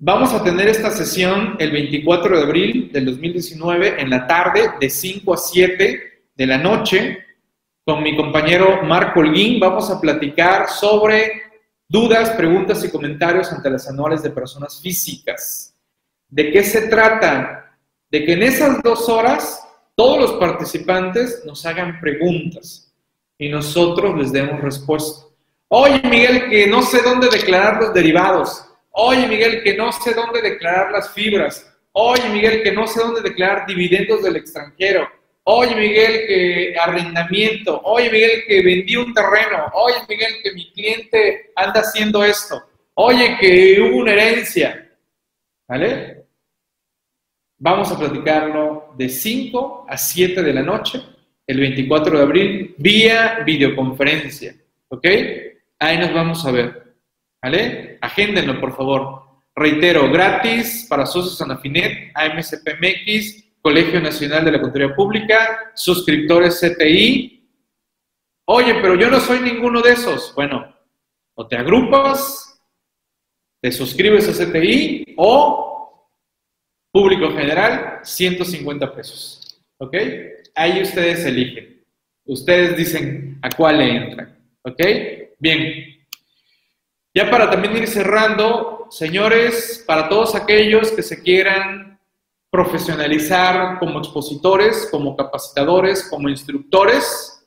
Vamos 0.00 0.32
a 0.32 0.44
tener 0.44 0.68
esta 0.68 0.92
sesión 0.92 1.56
el 1.58 1.72
24 1.72 2.36
de 2.36 2.44
abril 2.44 2.92
del 2.92 3.06
2019 3.06 4.00
en 4.00 4.10
la 4.10 4.28
tarde 4.28 4.70
de 4.80 4.88
5 4.88 5.34
a 5.34 5.36
7 5.36 6.02
de 6.36 6.46
la 6.46 6.56
noche 6.56 7.18
con 7.84 8.04
mi 8.04 8.14
compañero 8.14 8.84
Marco 8.84 9.18
Holguín. 9.18 9.58
Vamos 9.58 9.90
a 9.90 10.00
platicar 10.00 10.68
sobre 10.68 11.42
dudas, 11.88 12.30
preguntas 12.30 12.84
y 12.84 12.92
comentarios 12.92 13.52
ante 13.52 13.70
las 13.70 13.88
anuales 13.88 14.22
de 14.22 14.30
personas 14.30 14.80
físicas. 14.80 15.74
¿De 16.28 16.52
qué 16.52 16.62
se 16.62 16.82
trata? 16.86 17.67
De 18.10 18.24
que 18.24 18.32
en 18.32 18.42
esas 18.42 18.82
dos 18.82 19.08
horas 19.08 19.60
todos 19.94 20.18
los 20.18 20.32
participantes 20.34 21.42
nos 21.44 21.66
hagan 21.66 22.00
preguntas 22.00 22.94
y 23.36 23.48
nosotros 23.48 24.16
les 24.18 24.32
demos 24.32 24.60
respuesta. 24.60 25.26
Oye, 25.68 26.00
Miguel, 26.04 26.48
que 26.48 26.66
no 26.66 26.82
sé 26.82 27.02
dónde 27.02 27.28
declarar 27.28 27.82
los 27.82 27.92
derivados. 27.92 28.64
Oye, 28.90 29.26
Miguel, 29.26 29.62
que 29.62 29.76
no 29.76 29.92
sé 29.92 30.14
dónde 30.14 30.40
declarar 30.40 30.90
las 30.90 31.10
fibras. 31.10 31.68
Oye, 31.92 32.28
Miguel, 32.30 32.62
que 32.62 32.72
no 32.72 32.86
sé 32.86 33.00
dónde 33.00 33.20
declarar 33.20 33.66
dividendos 33.66 34.22
del 34.22 34.36
extranjero. 34.36 35.08
Oye, 35.44 35.74
Miguel, 35.74 36.26
que 36.26 36.74
arrendamiento. 36.78 37.80
Oye, 37.84 38.10
Miguel, 38.10 38.44
que 38.46 38.62
vendí 38.62 38.96
un 38.96 39.12
terreno. 39.12 39.66
Oye, 39.74 39.96
Miguel, 40.08 40.36
que 40.42 40.52
mi 40.52 40.70
cliente 40.72 41.50
anda 41.56 41.80
haciendo 41.80 42.22
esto. 42.24 42.62
Oye, 42.94 43.36
que 43.40 43.80
hubo 43.80 43.98
una 43.98 44.12
herencia. 44.12 44.90
¿Vale? 45.66 46.17
Vamos 47.60 47.90
a 47.90 47.98
platicarlo 47.98 48.94
de 48.96 49.08
5 49.08 49.86
a 49.88 49.96
7 49.96 50.42
de 50.44 50.52
la 50.52 50.62
noche, 50.62 51.02
el 51.44 51.58
24 51.58 52.16
de 52.16 52.22
abril, 52.22 52.74
vía 52.78 53.40
videoconferencia. 53.44 54.54
¿Ok? 54.88 55.06
Ahí 55.80 55.98
nos 55.98 56.14
vamos 56.14 56.46
a 56.46 56.52
ver. 56.52 56.94
¿Vale? 57.42 57.98
Agéndenlo, 58.00 58.60
por 58.60 58.76
favor. 58.76 59.22
Reitero, 59.56 60.08
gratis 60.10 60.86
para 60.88 61.04
socios 61.04 61.40
Anafinet, 61.42 62.12
AMSPMX, 62.14 63.44
Colegio 63.60 64.00
Nacional 64.00 64.44
de 64.44 64.52
la 64.52 64.60
Contaduría 64.60 64.94
Pública, 64.94 65.72
suscriptores 65.74 66.60
CTI. 66.60 67.44
Oye, 68.44 68.74
pero 68.74 68.94
yo 68.94 69.10
no 69.10 69.18
soy 69.18 69.40
ninguno 69.40 69.82
de 69.82 69.94
esos. 69.94 70.32
Bueno, 70.36 70.74
o 71.34 71.46
te 71.48 71.56
agrupas, 71.56 72.62
te 73.60 73.72
suscribes 73.72 74.28
a 74.28 74.44
CTI 74.44 75.14
o 75.16 75.67
público 76.98 77.30
general, 77.30 78.00
150 78.02 78.92
pesos. 78.92 79.62
¿Ok? 79.78 79.94
Ahí 80.52 80.82
ustedes 80.82 81.24
eligen. 81.24 81.80
Ustedes 82.24 82.76
dicen 82.76 83.38
a 83.40 83.50
cuál 83.50 83.78
le 83.78 83.96
entran. 83.96 84.36
¿Ok? 84.62 84.82
Bien. 85.38 85.96
Ya 87.14 87.30
para 87.30 87.48
también 87.48 87.76
ir 87.76 87.86
cerrando, 87.86 88.88
señores, 88.90 89.84
para 89.86 90.08
todos 90.08 90.34
aquellos 90.34 90.90
que 90.90 91.04
se 91.04 91.22
quieran 91.22 92.00
profesionalizar 92.50 93.78
como 93.78 94.00
expositores, 94.00 94.88
como 94.90 95.16
capacitadores, 95.16 96.08
como 96.10 96.28
instructores, 96.28 97.46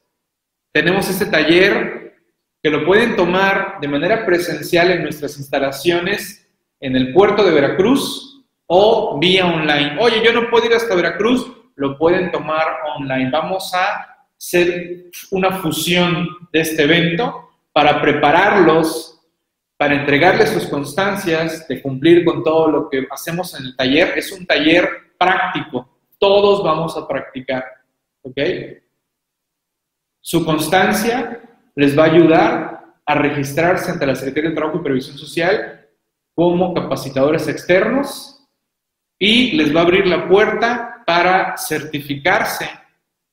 tenemos 0.71 1.09
este 1.09 1.25
taller 1.25 2.21
que 2.63 2.69
lo 2.69 2.85
pueden 2.85 3.17
tomar 3.17 3.79
de 3.81 3.89
manera 3.89 4.25
presencial 4.25 4.91
en 4.91 5.03
nuestras 5.03 5.37
instalaciones 5.37 6.47
en 6.79 6.95
el 6.95 7.11
puerto 7.11 7.43
de 7.43 7.51
Veracruz 7.51 8.30
o 8.73 9.19
vía 9.19 9.45
online. 9.45 9.97
Oye, 9.99 10.23
yo 10.23 10.31
no 10.31 10.49
puedo 10.49 10.65
ir 10.65 10.73
hasta 10.73 10.95
Veracruz, 10.95 11.45
lo 11.75 11.97
pueden 11.97 12.31
tomar 12.31 12.65
online. 12.95 13.29
Vamos 13.29 13.73
a 13.73 14.25
hacer 14.37 15.11
una 15.31 15.57
fusión 15.57 16.25
de 16.53 16.61
este 16.61 16.83
evento 16.83 17.49
para 17.73 18.01
prepararlos 18.01 19.19
para 19.75 19.95
entregarles 19.95 20.51
sus 20.51 20.67
constancias 20.67 21.67
de 21.67 21.81
cumplir 21.81 22.23
con 22.23 22.43
todo 22.43 22.67
lo 22.67 22.89
que 22.89 23.07
hacemos 23.09 23.59
en 23.59 23.65
el 23.65 23.75
taller. 23.75 24.17
Es 24.17 24.31
un 24.31 24.45
taller 24.45 24.87
práctico, 25.17 25.89
todos 26.17 26.63
vamos 26.63 26.95
a 26.95 27.05
practicar, 27.05 27.65
¿ok? 28.21 28.37
Su 30.21 30.45
constancia 30.45 31.41
les 31.75 31.97
va 31.97 32.03
a 32.03 32.11
ayudar 32.11 32.85
a 33.05 33.15
registrarse 33.15 33.91
ante 33.91 34.05
la 34.05 34.15
Secretaría 34.15 34.51
de 34.51 34.55
Trabajo 34.55 34.77
y 34.77 34.83
Previsión 34.83 35.17
Social 35.17 35.89
como 36.35 36.73
capacitadores 36.73 37.49
externos 37.49 38.40
y 39.23 39.51
les 39.51 39.73
va 39.73 39.81
a 39.81 39.83
abrir 39.83 40.07
la 40.07 40.27
puerta 40.27 41.03
para 41.05 41.55
certificarse 41.55 42.67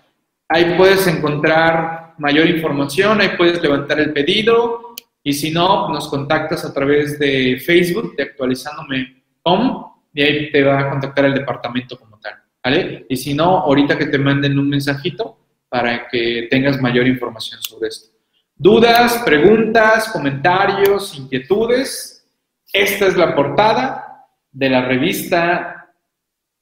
Ahí 0.51 0.75
puedes 0.77 1.07
encontrar 1.07 2.13
mayor 2.19 2.47
información, 2.47 3.23
ahí 3.23 3.31
puedes 3.39 3.63
levantar 3.63 3.99
el 3.99 4.13
pedido 4.13 4.95
y 5.23 5.33
si 5.33 5.53
no, 5.53 5.89
nos 5.89 6.09
contactas 6.09 6.67
a 6.67 6.75
través 6.75 7.19
de 7.19 7.59
Facebook 7.65 8.15
de 8.15 8.25
actualizándome.com 8.25 9.93
y 10.13 10.23
ahí 10.23 10.53
te 10.53 10.63
va 10.63 10.81
a 10.81 10.91
contactar 10.91 11.25
el 11.25 11.33
departamento 11.33 11.99
como. 11.99 12.16
¿Vale? 12.67 13.07
Y 13.09 13.17
si 13.17 13.33
no, 13.33 13.59
ahorita 13.59 13.97
que 13.97 14.07
te 14.07 14.19
manden 14.19 14.59
un 14.59 14.69
mensajito 14.69 15.39
para 15.69 16.09
que 16.09 16.49
tengas 16.51 16.81
mayor 16.81 17.07
información 17.07 17.63
sobre 17.63 17.91
esto. 17.91 18.09
Dudas, 18.57 19.23
preguntas, 19.25 20.09
comentarios, 20.09 21.17
inquietudes. 21.17 22.27
Esta 22.73 23.07
es 23.07 23.17
la 23.17 23.37
portada 23.37 24.27
de 24.51 24.69
la 24.69 24.85
revista 24.85 25.95